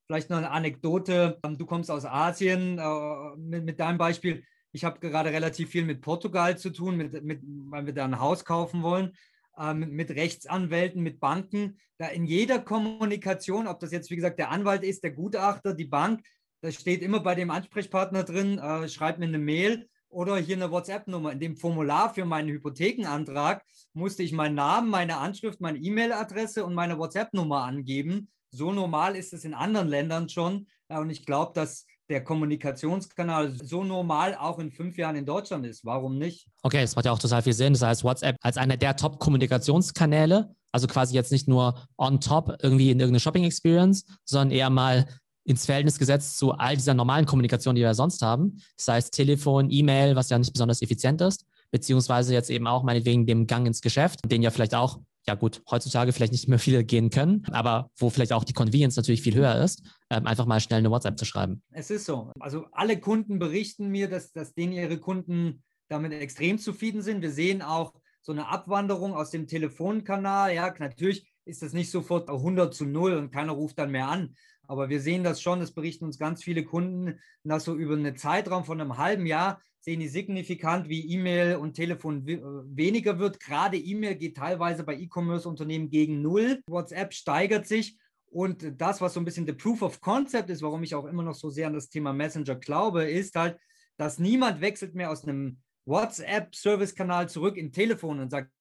Vielleicht 0.08 0.30
noch 0.30 0.38
eine 0.38 0.52
Anekdote. 0.52 1.40
Ähm, 1.44 1.58
du 1.58 1.66
kommst 1.66 1.90
aus 1.90 2.06
Asien 2.06 2.78
äh, 2.78 3.38
mit, 3.38 3.80
deinem 3.80 3.98
Beispiel. 3.98 4.44
Ich 4.72 4.84
habe 4.84 5.00
gerade 5.00 5.32
relativ 5.32 5.70
viel 5.70 5.86
mit 5.86 6.02
Portugal 6.02 6.58
zu 6.58 6.72
tun, 6.72 6.98
mit, 6.98 7.24
mit, 7.24 7.42
weil 7.44 7.86
wir 7.86 7.94
da 7.94 8.06
ein 8.06 8.20
Haus 8.20 8.44
kaufen 8.44 8.84
wollen, 8.84 9.16
äh, 9.58 9.74
mit, 9.74 9.92
mit, 9.92 10.12
Rechtsanwälten, 10.12 11.02
mit 11.02 11.20
Banken. 11.20 11.78
Da 11.98 12.08
in 12.08 12.26
jeder 12.26 12.60
Kommunikation, 12.60 13.68
ob 13.68 13.80
das 13.80 13.92
jetzt, 13.92 14.10
wie 14.12 14.16
gesagt, 14.16 14.40
der 14.40 14.52
Anwalt 14.52 14.84
ist, 14.84 15.04
der 15.04 15.12
Gutachter, 15.12 15.74
die 15.74 15.86
Bank, 15.86 16.22
da 16.62 16.72
steht 16.72 17.02
immer 17.02 17.20
bei 17.20 17.36
dem 17.36 17.52
Ansprechpartner 17.52 18.24
drin, 18.24 18.58
äh, 18.58 18.88
schreib 18.90 19.20
mir 19.20 19.26
eine 19.26 19.38
Mail 19.38 19.90
oder 20.10 20.38
hier 20.38 20.56
eine 20.56 20.72
WhatsApp-Nummer. 20.72 21.32
In 21.32 21.40
dem 21.40 21.58
Formular 21.58 22.14
für 22.14 22.26
meinen 22.26 22.50
Hypothekenantrag 22.50 23.64
musste 23.94 24.24
ich 24.24 24.32
meinen 24.32 24.56
Namen, 24.56 24.90
meine 24.90 25.18
Anschrift, 25.18 25.60
meine 25.60 25.80
E-Mail-Adresse 25.80 26.64
und 26.66 26.74
meine 26.74 26.98
WhatsApp-Nummer 26.98 27.64
angeben. 27.64 28.30
So 28.54 28.72
normal 28.72 29.16
ist 29.16 29.34
es 29.34 29.46
in 29.46 29.54
anderen 29.56 29.88
Ländern 29.88 30.30
schon. 30.30 30.68
Und 30.88 31.10
ich 31.10 31.26
glaube, 31.26 31.54
dass 31.56 31.86
der 32.10 32.24
Kommunikationskanal 32.24 33.52
so 33.64 33.84
normal 33.84 34.36
auch 34.36 34.60
in 34.60 34.72
fünf 34.72 34.98
Jahren 34.98 35.16
in 35.16 35.26
Deutschland 35.26 35.66
ist. 35.66 35.84
Warum 35.84 36.20
nicht? 36.20 36.48
Okay, 36.62 36.82
das 36.82 36.96
macht 36.96 37.06
ja 37.06 37.12
auch 37.12 37.20
total 37.20 37.42
viel 37.42 37.54
Sinn. 37.54 37.74
Das 37.74 37.82
heißt, 37.82 38.04
WhatsApp 38.04 38.36
als 38.42 38.58
einer 38.58 38.78
der 38.78 38.96
Top-Kommunikationskanäle, 38.96 40.54
also 40.72 40.86
quasi 40.86 41.16
jetzt 41.16 41.32
nicht 41.32 41.48
nur 41.48 41.88
on 41.98 42.20
top 42.20 42.58
irgendwie 42.62 42.92
in 42.92 43.00
irgendeine 43.00 43.22
Shopping-Experience, 43.22 44.06
sondern 44.26 44.52
eher 44.52 44.70
mal 44.70 45.08
ins 45.46 45.66
Verhältnis 45.66 45.98
gesetzt 45.98 46.38
zu 46.38 46.52
all 46.52 46.76
dieser 46.76 46.94
normalen 46.94 47.26
Kommunikation, 47.26 47.76
die 47.76 47.82
wir 47.82 47.96
sonst 47.96 48.22
haben. 48.22 48.62
Das 48.78 48.88
heißt 48.88 49.14
Telefon, 49.14 49.72
E-Mail, 49.72 50.16
was 50.16 50.30
ja 50.30 50.38
nicht 50.38 50.54
besonders 50.54 50.82
effizient 50.82 51.22
ist, 51.22 51.46
beziehungsweise 51.72 52.34
jetzt 52.34 52.50
eben 52.50 52.68
auch 52.68 52.84
meinetwegen 52.84 53.26
dem 53.26 53.48
Gang 53.48 53.66
ins 53.66 53.82
Geschäft, 53.82 54.20
den 54.26 54.44
ja 54.44 54.52
vielleicht 54.52 54.76
auch 54.76 55.00
ja 55.26 55.36
gut, 55.36 55.62
heutzutage 55.70 56.12
vielleicht 56.12 56.34
nicht 56.34 56.50
mehr 56.50 56.60
viele 56.60 56.84
gehen 56.84 57.10
können, 57.10 57.46
aber 57.52 57.90
wo 57.98 58.10
vielleicht 58.10 58.34
auch 58.34 58.44
die 58.44 58.54
Convenience 58.54 58.96
natürlich 58.96 59.22
viel 59.22 59.36
höher 59.36 59.56
ist, 59.64 59.84
ähm, 60.10 60.28
einfach 60.28 60.46
mal 60.46 60.60
schnell 60.60 60.80
eine 60.80 60.92
WhatsApp 60.92 61.18
zu 61.18 61.26
schreiben. 61.26 61.62
Es 61.72 61.90
ist 61.90 62.06
so. 62.06 62.32
Also 62.40 62.66
alle 62.72 63.00
Kunden 63.00 63.40
berichten 63.40 63.90
mir, 63.90 64.10
dass, 64.10 64.32
dass 64.32 64.54
denen 64.54 64.74
ihre 64.74 64.98
Kunden 64.98 65.64
damit 65.88 66.14
extrem 66.14 66.58
zufrieden 66.58 67.02
sind. 67.02 67.22
Wir 67.22 67.32
sehen 67.32 67.62
auch 67.62 67.94
so 68.22 68.32
eine 68.32 68.48
Abwanderung 68.48 69.14
aus 69.14 69.30
dem 69.30 69.48
Telefonkanal. 69.48 70.54
Ja, 70.54 70.74
natürlich 70.80 71.30
ist 71.46 71.62
das 71.62 71.74
nicht 71.74 71.92
sofort 71.92 72.30
100 72.30 72.74
zu 72.74 72.86
0 72.86 73.14
und 73.14 73.32
keiner 73.32 73.52
ruft 73.54 73.78
dann 73.80 73.92
mehr 73.92 74.08
an. 74.08 74.36
Aber 74.68 74.90
wir 74.90 75.02
sehen 75.02 75.24
das 75.24 75.42
schon, 75.42 75.60
das 75.60 75.72
berichten 75.72 76.06
uns 76.06 76.18
ganz 76.18 76.44
viele 76.44 76.64
Kunden, 76.64 77.20
dass 77.44 77.66
so 77.66 77.76
über 77.76 77.96
einen 77.96 78.16
Zeitraum 78.16 78.64
von 78.64 78.80
einem 78.80 78.98
halben 78.98 79.26
Jahr 79.26 79.62
sehen 79.80 80.00
die 80.00 80.08
signifikant, 80.08 80.88
wie 80.88 81.12
E-Mail 81.12 81.58
und 81.58 81.74
Telefon 81.74 82.26
äh, 82.28 82.40
weniger 82.42 83.20
wird. 83.20 83.40
Gerade 83.42 83.78
E-Mail 83.78 84.16
geht 84.16 84.38
teilweise 84.38 84.84
bei 84.84 84.96
E-Commerce-Unternehmen 84.96 85.90
gegen 85.90 86.22
Null. 86.22 86.62
WhatsApp 86.68 87.14
steigert 87.14 87.68
sich. 87.68 87.98
Und 88.28 88.82
das, 88.82 89.02
was 89.02 89.14
so 89.14 89.20
ein 89.20 89.26
bisschen 89.26 89.46
der 89.46 89.54
Proof 89.54 89.82
of 89.82 90.00
Concept 90.00 90.50
ist, 90.50 90.62
warum 90.62 90.84
ich 90.84 90.96
auch 90.96 91.06
immer 91.06 91.22
noch 91.22 91.36
so 91.36 91.50
sehr 91.50 91.68
an 91.68 91.74
das 91.74 91.90
Thema 91.90 92.14
Messenger 92.14 92.56
glaube, 92.56 93.04
ist 93.04 93.36
halt, 93.36 93.60
dass 93.98 94.18
niemand 94.18 94.62
wechselt 94.62 94.96
mehr 94.96 95.12
aus 95.12 95.24
einem 95.24 95.60
WhatsApp-Service-Kanal 95.86 97.30
zurück 97.30 97.58
in 97.58 97.72
Telefon 97.72 98.22
und 98.22 98.32
sagt, 98.32 98.52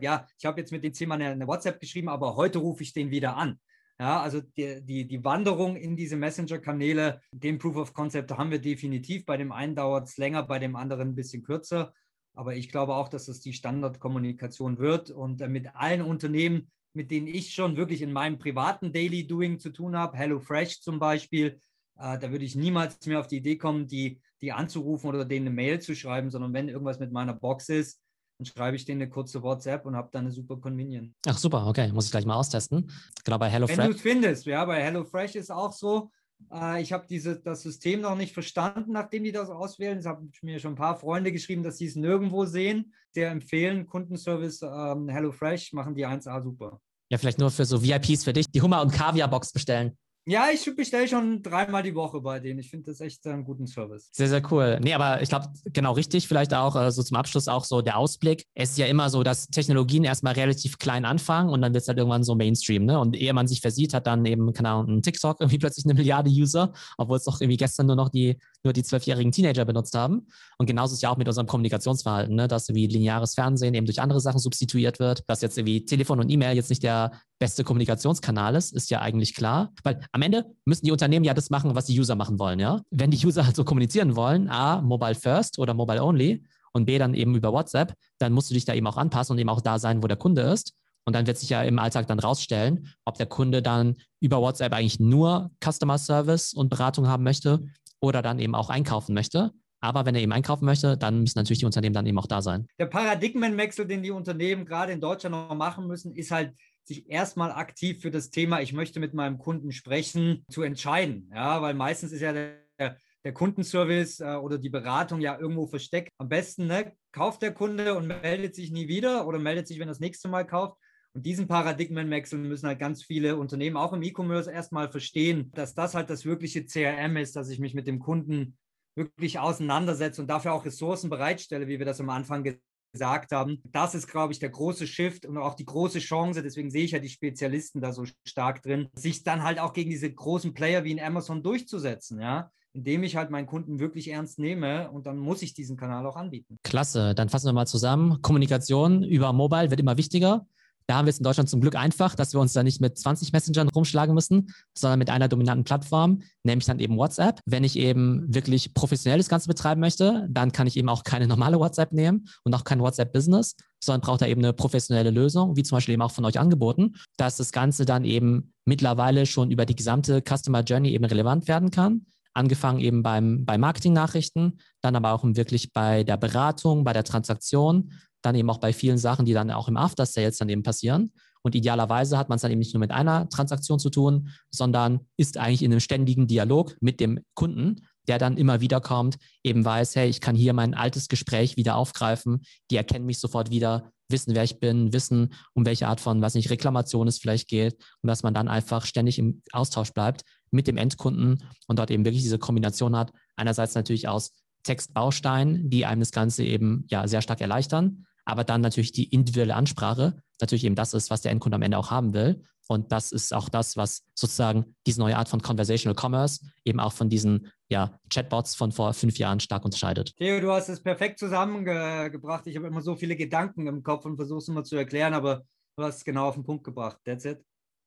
ja, 0.00 0.26
ich 0.38 0.46
habe 0.46 0.60
jetzt 0.60 0.72
mit 0.72 0.82
dem 0.82 0.92
Thema 0.92 1.14
eine, 1.14 1.28
eine 1.28 1.46
WhatsApp 1.46 1.78
geschrieben, 1.78 2.08
aber 2.08 2.36
heute 2.36 2.58
rufe 2.58 2.82
ich 2.82 2.92
den 2.92 3.10
wieder 3.10 3.36
an. 3.36 3.60
Ja, 4.00 4.22
also 4.22 4.40
die, 4.40 4.80
die, 4.82 5.06
die 5.06 5.24
Wanderung 5.24 5.76
in 5.76 5.94
diese 5.94 6.16
Messenger-Kanäle, 6.16 7.20
den 7.32 7.58
Proof 7.58 7.76
of 7.76 7.92
Concept 7.92 8.30
haben 8.30 8.50
wir 8.50 8.58
definitiv. 8.58 9.26
Bei 9.26 9.36
dem 9.36 9.52
einen 9.52 9.74
dauert 9.74 10.08
es 10.08 10.16
länger, 10.16 10.42
bei 10.42 10.58
dem 10.58 10.74
anderen 10.74 11.10
ein 11.10 11.14
bisschen 11.14 11.42
kürzer. 11.42 11.92
Aber 12.34 12.56
ich 12.56 12.70
glaube 12.70 12.94
auch, 12.94 13.10
dass 13.10 13.28
es 13.28 13.42
die 13.42 13.52
Standardkommunikation 13.52 14.78
wird. 14.78 15.10
Und 15.10 15.42
äh, 15.42 15.48
mit 15.48 15.76
allen 15.76 16.00
Unternehmen, 16.00 16.70
mit 16.94 17.10
denen 17.10 17.26
ich 17.26 17.52
schon 17.52 17.76
wirklich 17.76 18.00
in 18.00 18.10
meinem 18.10 18.38
privaten 18.38 18.90
Daily 18.90 19.26
Doing 19.26 19.58
zu 19.58 19.68
tun 19.68 19.94
habe, 19.94 20.16
HelloFresh 20.16 20.80
zum 20.80 20.98
Beispiel, 20.98 21.60
äh, 21.98 22.18
da 22.18 22.30
würde 22.30 22.46
ich 22.46 22.56
niemals 22.56 23.04
mehr 23.04 23.20
auf 23.20 23.26
die 23.26 23.36
Idee 23.36 23.58
kommen, 23.58 23.86
die, 23.86 24.18
die 24.40 24.52
anzurufen 24.52 25.10
oder 25.10 25.26
denen 25.26 25.48
eine 25.48 25.54
Mail 25.54 25.78
zu 25.78 25.94
schreiben, 25.94 26.30
sondern 26.30 26.54
wenn 26.54 26.70
irgendwas 26.70 27.00
mit 27.00 27.12
meiner 27.12 27.34
Box 27.34 27.68
ist, 27.68 28.00
dann 28.40 28.46
schreibe 28.46 28.74
ich 28.76 28.86
denen 28.86 29.02
eine 29.02 29.10
kurze 29.10 29.42
WhatsApp 29.42 29.84
und 29.84 29.94
habe 29.94 30.08
dann 30.10 30.24
eine 30.24 30.32
super 30.32 30.56
Convenience. 30.56 31.12
Ach 31.26 31.36
super, 31.36 31.66
okay, 31.66 31.92
muss 31.92 32.06
ich 32.06 32.10
gleich 32.10 32.24
mal 32.24 32.36
austesten. 32.36 32.90
Genau 33.22 33.36
bei 33.36 33.50
HelloFresh. 33.50 33.76
Wenn 33.76 33.90
du 33.90 33.94
es 33.94 34.00
findest, 34.00 34.46
ja, 34.46 34.64
bei 34.64 34.82
HelloFresh 34.82 35.34
ist 35.34 35.50
auch 35.50 35.72
so, 35.72 36.10
Äh, 36.50 36.80
ich 36.80 36.90
habe 36.90 37.06
das 37.44 37.62
System 37.62 38.00
noch 38.00 38.16
nicht 38.16 38.32
verstanden, 38.32 38.92
nachdem 38.92 39.24
die 39.24 39.32
das 39.32 39.50
auswählen. 39.50 39.98
Es 39.98 40.06
haben 40.06 40.32
mir 40.40 40.58
schon 40.58 40.72
ein 40.72 40.76
paar 40.76 40.96
Freunde 40.96 41.32
geschrieben, 41.32 41.62
dass 41.62 41.76
sie 41.76 41.84
es 41.84 41.96
nirgendwo 41.96 42.46
sehen. 42.46 42.94
Der 43.14 43.30
empfehlen 43.30 43.86
Kundenservice 43.86 44.62
ähm, 44.62 45.10
HelloFresh, 45.10 45.74
machen 45.74 45.94
die 45.94 46.06
1A 46.06 46.40
super. 46.40 46.80
Ja, 47.10 47.18
vielleicht 47.18 47.38
nur 47.38 47.50
für 47.50 47.66
so 47.66 47.82
VIPs 47.82 48.24
für 48.24 48.32
dich, 48.32 48.46
die 48.46 48.62
Hummer- 48.62 48.80
und 48.80 48.90
Kaviar-Box 48.90 49.52
bestellen. 49.52 49.98
Ja, 50.30 50.46
ich 50.54 50.64
bestelle 50.76 51.08
schon 51.08 51.42
dreimal 51.42 51.82
die 51.82 51.92
Woche 51.92 52.20
bei 52.20 52.38
denen. 52.38 52.60
Ich 52.60 52.70
finde 52.70 52.92
das 52.92 53.00
echt 53.00 53.26
einen 53.26 53.42
guten 53.42 53.66
Service. 53.66 54.10
Sehr, 54.12 54.28
sehr 54.28 54.40
cool. 54.52 54.78
Nee, 54.80 54.94
aber 54.94 55.20
ich 55.20 55.28
glaube, 55.28 55.48
genau 55.64 55.90
richtig, 55.94 56.28
vielleicht 56.28 56.54
auch 56.54 56.76
äh, 56.76 56.92
so 56.92 57.02
zum 57.02 57.16
Abschluss 57.16 57.48
auch 57.48 57.64
so 57.64 57.82
der 57.82 57.96
Ausblick. 57.96 58.46
Es 58.54 58.70
ist 58.70 58.78
ja 58.78 58.86
immer 58.86 59.10
so, 59.10 59.24
dass 59.24 59.48
Technologien 59.48 60.04
erstmal 60.04 60.34
relativ 60.34 60.78
klein 60.78 61.04
anfangen 61.04 61.50
und 61.50 61.62
dann 61.62 61.74
wird 61.74 61.82
es 61.82 61.88
halt 61.88 61.98
irgendwann 61.98 62.22
so 62.22 62.36
Mainstream. 62.36 62.84
Ne? 62.84 63.00
Und 63.00 63.16
ehe 63.16 63.32
man 63.32 63.48
sich 63.48 63.60
versieht, 63.60 63.92
hat 63.92 64.06
dann 64.06 64.24
eben, 64.24 64.52
keine 64.52 64.68
Ahnung, 64.68 64.98
ein 64.98 65.02
TikTok 65.02 65.38
irgendwie 65.40 65.58
plötzlich 65.58 65.84
eine 65.84 65.94
Milliarde 65.94 66.30
User, 66.30 66.72
obwohl 66.96 67.16
es 67.16 67.24
doch 67.24 67.40
irgendwie 67.40 67.56
gestern 67.56 67.86
nur 67.86 67.96
noch 67.96 68.10
die, 68.10 68.38
nur 68.62 68.72
die 68.72 68.82
zwölfjährigen 68.82 69.32
Teenager 69.32 69.64
benutzt 69.64 69.96
haben. 69.96 70.26
Und 70.58 70.66
genauso 70.66 70.94
ist 70.94 71.02
ja 71.02 71.10
auch 71.10 71.16
mit 71.16 71.28
unserem 71.28 71.46
Kommunikationsverhalten, 71.46 72.34
ne? 72.34 72.48
dass 72.48 72.68
irgendwie 72.68 72.86
lineares 72.86 73.34
Fernsehen 73.34 73.74
eben 73.74 73.86
durch 73.86 74.00
andere 74.00 74.20
Sachen 74.20 74.38
substituiert 74.38 74.98
wird, 74.98 75.22
dass 75.28 75.40
jetzt 75.40 75.56
irgendwie 75.56 75.84
Telefon 75.84 76.20
und 76.20 76.30
E-Mail 76.30 76.56
jetzt 76.56 76.70
nicht 76.70 76.82
der 76.82 77.12
beste 77.38 77.64
Kommunikationskanal 77.64 78.54
ist, 78.54 78.72
ist 78.72 78.90
ja 78.90 79.00
eigentlich 79.00 79.34
klar. 79.34 79.72
Weil 79.82 80.00
am 80.12 80.22
Ende 80.22 80.44
müssen 80.64 80.84
die 80.84 80.92
Unternehmen 80.92 81.24
ja 81.24 81.34
das 81.34 81.50
machen, 81.50 81.74
was 81.74 81.86
die 81.86 81.98
User 81.98 82.14
machen 82.14 82.38
wollen, 82.38 82.60
ja. 82.60 82.82
Wenn 82.90 83.10
die 83.10 83.26
User 83.26 83.46
halt 83.46 83.56
so 83.56 83.64
kommunizieren 83.64 84.16
wollen, 84.16 84.48
A, 84.48 84.80
Mobile 84.82 85.14
First 85.14 85.58
oder 85.58 85.74
Mobile 85.74 86.02
Only 86.02 86.44
und 86.72 86.84
B, 86.84 86.98
dann 86.98 87.14
eben 87.14 87.34
über 87.34 87.52
WhatsApp, 87.52 87.94
dann 88.18 88.32
musst 88.32 88.50
du 88.50 88.54
dich 88.54 88.64
da 88.64 88.74
eben 88.74 88.86
auch 88.86 88.96
anpassen 88.96 89.32
und 89.32 89.38
eben 89.38 89.48
auch 89.48 89.60
da 89.60 89.78
sein, 89.78 90.02
wo 90.02 90.06
der 90.06 90.16
Kunde 90.16 90.42
ist. 90.42 90.74
Und 91.06 91.14
dann 91.14 91.26
wird 91.26 91.38
sich 91.38 91.48
ja 91.48 91.62
im 91.62 91.78
Alltag 91.78 92.06
dann 92.06 92.18
rausstellen, 92.18 92.92
ob 93.04 93.16
der 93.16 93.26
Kunde 93.26 93.62
dann 93.62 93.96
über 94.20 94.40
WhatsApp 94.40 94.72
eigentlich 94.74 95.00
nur 95.00 95.50
Customer 95.64 95.98
Service 95.98 96.52
und 96.52 96.68
Beratung 96.68 97.08
haben 97.08 97.24
möchte 97.24 97.60
oder 98.00 98.22
dann 98.22 98.38
eben 98.38 98.54
auch 98.54 98.70
einkaufen 98.70 99.14
möchte. 99.14 99.52
Aber 99.80 100.04
wenn 100.04 100.14
er 100.14 100.20
eben 100.20 100.32
einkaufen 100.32 100.66
möchte, 100.66 100.96
dann 100.98 101.20
müssen 101.20 101.38
natürlich 101.38 101.60
die 101.60 101.66
Unternehmen 101.66 101.94
dann 101.94 102.06
eben 102.06 102.18
auch 102.18 102.26
da 102.26 102.42
sein. 102.42 102.66
Der 102.78 102.86
Paradigmenwechsel, 102.86 103.86
den 103.86 104.02
die 104.02 104.10
Unternehmen 104.10 104.66
gerade 104.66 104.92
in 104.92 105.00
Deutschland 105.00 105.34
noch 105.34 105.54
machen 105.54 105.86
müssen, 105.86 106.14
ist 106.14 106.30
halt 106.30 106.54
sich 106.84 107.08
erstmal 107.08 107.52
aktiv 107.52 108.02
für 108.02 108.10
das 108.10 108.30
Thema, 108.30 108.60
ich 108.60 108.72
möchte 108.72 109.00
mit 109.00 109.14
meinem 109.14 109.38
Kunden 109.38 109.72
sprechen, 109.72 110.44
zu 110.50 110.62
entscheiden. 110.62 111.30
Ja, 111.34 111.62
weil 111.62 111.74
meistens 111.74 112.12
ist 112.12 112.20
ja 112.20 112.32
der, 112.32 112.96
der 113.24 113.32
Kundenservice 113.32 114.20
äh, 114.20 114.34
oder 114.34 114.58
die 114.58 114.70
Beratung 114.70 115.20
ja 115.20 115.38
irgendwo 115.38 115.66
versteckt. 115.66 116.10
Am 116.18 116.28
besten 116.28 116.66
ne, 116.66 116.92
kauft 117.12 117.42
der 117.42 117.52
Kunde 117.52 117.94
und 117.94 118.06
meldet 118.06 118.54
sich 118.54 118.70
nie 118.70 118.88
wieder 118.88 119.26
oder 119.26 119.38
meldet 119.38 119.68
sich, 119.68 119.78
wenn 119.78 119.88
er 119.88 119.92
das 119.92 120.00
nächste 120.00 120.28
Mal 120.28 120.46
kauft. 120.46 120.76
Und 121.12 121.26
diesen 121.26 121.48
Paradigmenwechsel 121.48 122.38
müssen 122.38 122.68
halt 122.68 122.78
ganz 122.78 123.02
viele 123.02 123.36
Unternehmen, 123.36 123.76
auch 123.76 123.92
im 123.92 124.02
E-Commerce, 124.02 124.50
erstmal 124.50 124.90
verstehen, 124.90 125.50
dass 125.54 125.74
das 125.74 125.94
halt 125.94 126.08
das 126.08 126.24
wirkliche 126.24 126.64
CRM 126.64 127.16
ist, 127.16 127.34
dass 127.34 127.50
ich 127.50 127.58
mich 127.58 127.74
mit 127.74 127.86
dem 127.86 127.98
Kunden 127.98 128.56
wirklich 128.96 129.38
auseinandersetze 129.38 130.20
und 130.20 130.28
dafür 130.28 130.52
auch 130.52 130.64
Ressourcen 130.64 131.10
bereitstelle, 131.10 131.66
wie 131.68 131.78
wir 131.78 131.86
das 131.86 132.00
am 132.00 132.10
Anfang 132.10 132.44
gesagt 132.92 133.32
haben. 133.32 133.60
Das 133.64 133.94
ist, 133.94 134.08
glaube 134.08 134.32
ich, 134.32 134.38
der 134.38 134.50
große 134.50 134.86
Shift 134.86 135.26
und 135.26 135.38
auch 135.38 135.54
die 135.54 135.64
große 135.64 136.00
Chance, 136.00 136.42
deswegen 136.42 136.70
sehe 136.70 136.84
ich 136.84 136.92
ja 136.92 136.98
die 136.98 137.08
Spezialisten 137.08 137.80
da 137.80 137.92
so 137.92 138.04
stark 138.24 138.62
drin, 138.62 138.88
sich 138.94 139.22
dann 139.22 139.42
halt 139.42 139.58
auch 139.58 139.72
gegen 139.72 139.90
diese 139.90 140.12
großen 140.12 140.54
Player 140.54 140.84
wie 140.84 140.92
in 140.92 141.00
Amazon 141.00 141.42
durchzusetzen, 141.42 142.20
ja 142.20 142.50
indem 142.72 143.02
ich 143.02 143.16
halt 143.16 143.30
meinen 143.30 143.46
Kunden 143.46 143.80
wirklich 143.80 144.08
ernst 144.10 144.38
nehme 144.38 144.90
und 144.90 145.06
dann 145.06 145.18
muss 145.18 145.42
ich 145.42 145.54
diesen 145.54 145.76
Kanal 145.76 146.06
auch 146.06 146.16
anbieten. 146.16 146.56
Klasse, 146.62 147.14
dann 147.14 147.28
fassen 147.28 147.48
wir 147.48 147.52
mal 147.52 147.66
zusammen. 147.66 148.22
Kommunikation 148.22 149.02
über 149.02 149.32
Mobile 149.32 149.70
wird 149.70 149.80
immer 149.80 149.96
wichtiger. 149.96 150.46
Da 150.90 150.96
haben 150.96 151.06
wir 151.06 151.10
es 151.10 151.18
in 151.18 151.22
Deutschland 151.22 151.48
zum 151.48 151.60
Glück 151.60 151.76
einfach, 151.76 152.16
dass 152.16 152.32
wir 152.32 152.40
uns 152.40 152.52
da 152.52 152.64
nicht 152.64 152.80
mit 152.80 152.98
20 152.98 153.32
Messengern 153.32 153.68
rumschlagen 153.68 154.12
müssen, 154.12 154.52
sondern 154.74 154.98
mit 154.98 155.08
einer 155.08 155.28
dominanten 155.28 155.62
Plattform, 155.62 156.22
nämlich 156.42 156.66
dann 156.66 156.80
eben 156.80 156.96
WhatsApp. 156.96 157.38
Wenn 157.46 157.62
ich 157.62 157.78
eben 157.78 158.24
wirklich 158.34 158.74
professionell 158.74 159.18
das 159.18 159.28
Ganze 159.28 159.46
betreiben 159.46 159.80
möchte, 159.80 160.26
dann 160.28 160.50
kann 160.50 160.66
ich 160.66 160.76
eben 160.76 160.88
auch 160.88 161.04
keine 161.04 161.28
normale 161.28 161.60
WhatsApp 161.60 161.92
nehmen 161.92 162.26
und 162.42 162.52
auch 162.56 162.64
kein 162.64 162.80
WhatsApp-Business, 162.80 163.54
sondern 163.78 164.00
braucht 164.00 164.22
da 164.22 164.26
eben 164.26 164.42
eine 164.42 164.52
professionelle 164.52 165.10
Lösung, 165.10 165.56
wie 165.56 165.62
zum 165.62 165.76
Beispiel 165.76 165.92
eben 165.92 166.02
auch 166.02 166.10
von 166.10 166.24
euch 166.24 166.40
angeboten, 166.40 166.96
dass 167.16 167.36
das 167.36 167.52
Ganze 167.52 167.84
dann 167.84 168.04
eben 168.04 168.52
mittlerweile 168.64 169.26
schon 169.26 169.52
über 169.52 169.66
die 169.66 169.76
gesamte 169.76 170.20
Customer 170.28 170.62
Journey 170.64 170.90
eben 170.90 171.04
relevant 171.04 171.46
werden 171.46 171.70
kann 171.70 172.04
angefangen 172.32 172.78
eben 172.78 173.02
beim, 173.02 173.44
bei 173.44 173.58
Marketing-Nachrichten, 173.58 174.60
dann 174.82 174.94
aber 174.94 175.12
auch 175.12 175.24
wirklich 175.24 175.72
bei 175.72 176.04
der 176.04 176.16
Beratung, 176.16 176.84
bei 176.84 176.92
der 176.92 177.02
Transaktion 177.02 177.90
dann 178.22 178.34
eben 178.34 178.50
auch 178.50 178.58
bei 178.58 178.72
vielen 178.72 178.98
Sachen, 178.98 179.24
die 179.24 179.32
dann 179.32 179.50
auch 179.50 179.68
im 179.68 179.76
After 179.76 180.06
Sales 180.06 180.38
dann 180.38 180.48
eben 180.48 180.62
passieren. 180.62 181.12
Und 181.42 181.54
idealerweise 181.54 182.18
hat 182.18 182.28
man 182.28 182.36
es 182.36 182.42
dann 182.42 182.50
eben 182.50 182.58
nicht 182.58 182.74
nur 182.74 182.80
mit 182.80 182.90
einer 182.90 183.28
Transaktion 183.28 183.78
zu 183.78 183.90
tun, 183.90 184.28
sondern 184.50 185.00
ist 185.16 185.38
eigentlich 185.38 185.62
in 185.62 185.72
einem 185.72 185.80
ständigen 185.80 186.26
Dialog 186.26 186.76
mit 186.80 187.00
dem 187.00 187.20
Kunden, 187.34 187.86
der 188.08 188.18
dann 188.18 188.36
immer 188.36 188.60
wieder 188.60 188.80
kommt, 188.80 189.16
eben 189.42 189.64
weiß, 189.64 189.96
hey, 189.96 190.08
ich 190.08 190.20
kann 190.20 190.34
hier 190.34 190.52
mein 190.52 190.74
altes 190.74 191.08
Gespräch 191.08 191.56
wieder 191.56 191.76
aufgreifen, 191.76 192.42
die 192.70 192.76
erkennen 192.76 193.06
mich 193.06 193.20
sofort 193.20 193.50
wieder, 193.50 193.92
wissen, 194.08 194.34
wer 194.34 194.42
ich 194.42 194.58
bin, 194.58 194.92
wissen, 194.92 195.32
um 195.54 195.64
welche 195.64 195.86
Art 195.86 196.00
von, 196.00 196.20
was 196.20 196.34
nicht, 196.34 196.50
Reklamation 196.50 197.06
es 197.06 197.18
vielleicht 197.18 197.48
geht 197.48 197.74
und 198.02 198.08
dass 198.08 198.22
man 198.22 198.34
dann 198.34 198.48
einfach 198.48 198.84
ständig 198.84 199.18
im 199.18 199.42
Austausch 199.52 199.92
bleibt 199.92 200.22
mit 200.50 200.66
dem 200.66 200.76
Endkunden 200.76 201.44
und 201.68 201.78
dort 201.78 201.90
eben 201.90 202.04
wirklich 202.04 202.22
diese 202.22 202.38
Kombination 202.38 202.96
hat. 202.96 203.12
Einerseits 203.36 203.74
natürlich 203.74 204.08
aus 204.08 204.32
Textbausteinen, 204.64 205.70
die 205.70 205.86
einem 205.86 206.00
das 206.00 206.10
Ganze 206.10 206.44
eben 206.44 206.84
ja 206.88 207.06
sehr 207.06 207.22
stark 207.22 207.40
erleichtern, 207.40 208.06
aber 208.30 208.44
dann 208.44 208.60
natürlich 208.60 208.92
die 208.92 209.04
individuelle 209.04 209.54
Ansprache 209.54 210.22
natürlich 210.40 210.64
eben 210.64 210.74
das 210.74 210.94
ist, 210.94 211.10
was 211.10 211.20
der 211.22 211.32
Endkunde 211.32 211.56
am 211.56 211.62
Ende 211.62 211.78
auch 211.78 211.90
haben 211.90 212.14
will. 212.14 212.42
Und 212.68 212.92
das 212.92 213.10
ist 213.10 213.34
auch 213.34 213.48
das, 213.48 213.76
was 213.76 214.04
sozusagen 214.14 214.76
diese 214.86 215.00
neue 215.00 215.16
Art 215.16 215.28
von 215.28 215.42
Conversational 215.42 215.96
Commerce 216.00 216.40
eben 216.64 216.78
auch 216.78 216.92
von 216.92 217.08
diesen 217.08 217.48
ja, 217.68 217.98
Chatbots 218.10 218.54
von 218.54 218.70
vor 218.70 218.94
fünf 218.94 219.18
Jahren 219.18 219.40
stark 219.40 219.64
unterscheidet. 219.64 220.14
Theo, 220.16 220.40
du 220.40 220.52
hast 220.52 220.68
es 220.68 220.80
perfekt 220.80 221.18
zusammengebracht. 221.18 222.46
Ich 222.46 222.56
habe 222.56 222.68
immer 222.68 222.80
so 222.80 222.94
viele 222.94 223.16
Gedanken 223.16 223.66
im 223.66 223.82
Kopf 223.82 224.04
und 224.04 224.16
versuche 224.16 224.38
es 224.38 224.48
immer 224.48 224.62
zu 224.62 224.76
erklären, 224.76 225.14
aber 225.14 225.42
du 225.76 225.82
hast 225.82 225.96
es 225.96 226.04
genau 226.04 226.28
auf 226.28 226.34
den 226.34 226.44
Punkt 226.44 226.62
gebracht. 226.62 226.98
That's 227.04 227.24
it. 227.24 227.44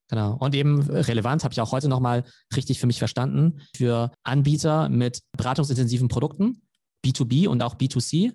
Genau. 0.10 0.36
Und 0.38 0.54
eben 0.54 0.82
relevant, 0.82 1.46
habe 1.46 1.54
ich 1.54 1.62
auch 1.62 1.72
heute 1.72 1.88
nochmal 1.88 2.26
richtig 2.54 2.80
für 2.80 2.88
mich 2.88 3.00
verstanden, 3.00 3.62
für 3.76 4.12
Anbieter 4.24 4.90
mit 4.90 5.22
beratungsintensiven 5.38 6.10
Produkten, 6.10 6.62
B2B 7.06 7.48
und 7.48 7.64
auch 7.64 7.76
B2C, 7.76 8.34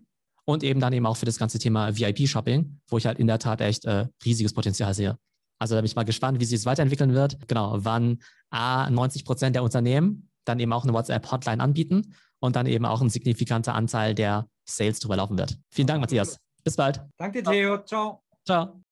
und 0.48 0.64
eben 0.64 0.80
dann 0.80 0.94
eben 0.94 1.04
auch 1.04 1.18
für 1.18 1.26
das 1.26 1.38
ganze 1.38 1.58
Thema 1.58 1.94
VIP-Shopping, 1.94 2.80
wo 2.88 2.96
ich 2.96 3.04
halt 3.04 3.18
in 3.18 3.26
der 3.26 3.38
Tat 3.38 3.60
echt 3.60 3.84
äh, 3.84 4.06
riesiges 4.24 4.54
Potenzial 4.54 4.94
sehe. 4.94 5.18
Also 5.58 5.74
da 5.74 5.82
bin 5.82 5.84
ich 5.84 5.94
mal 5.94 6.04
gespannt, 6.04 6.40
wie 6.40 6.46
sich 6.46 6.60
es 6.60 6.64
weiterentwickeln 6.64 7.12
wird. 7.12 7.46
Genau, 7.48 7.76
wann 7.80 8.22
A, 8.48 8.88
90 8.88 9.26
Prozent 9.26 9.56
der 9.56 9.62
Unternehmen 9.62 10.30
dann 10.46 10.58
eben 10.58 10.72
auch 10.72 10.84
eine 10.84 10.94
WhatsApp-Hotline 10.94 11.62
anbieten 11.62 12.14
und 12.40 12.56
dann 12.56 12.64
eben 12.64 12.86
auch 12.86 13.02
ein 13.02 13.10
signifikanter 13.10 13.74
Anteil 13.74 14.14
der 14.14 14.48
Sales 14.64 15.00
drüber 15.00 15.16
laufen 15.16 15.36
wird. 15.36 15.58
Vielen 15.68 15.86
Dank, 15.86 16.00
Matthias. 16.00 16.38
Bis 16.64 16.76
bald. 16.76 17.02
Danke, 17.18 17.42
Theo. 17.42 17.84
Ciao. 17.84 18.22
Ciao. 18.46 18.82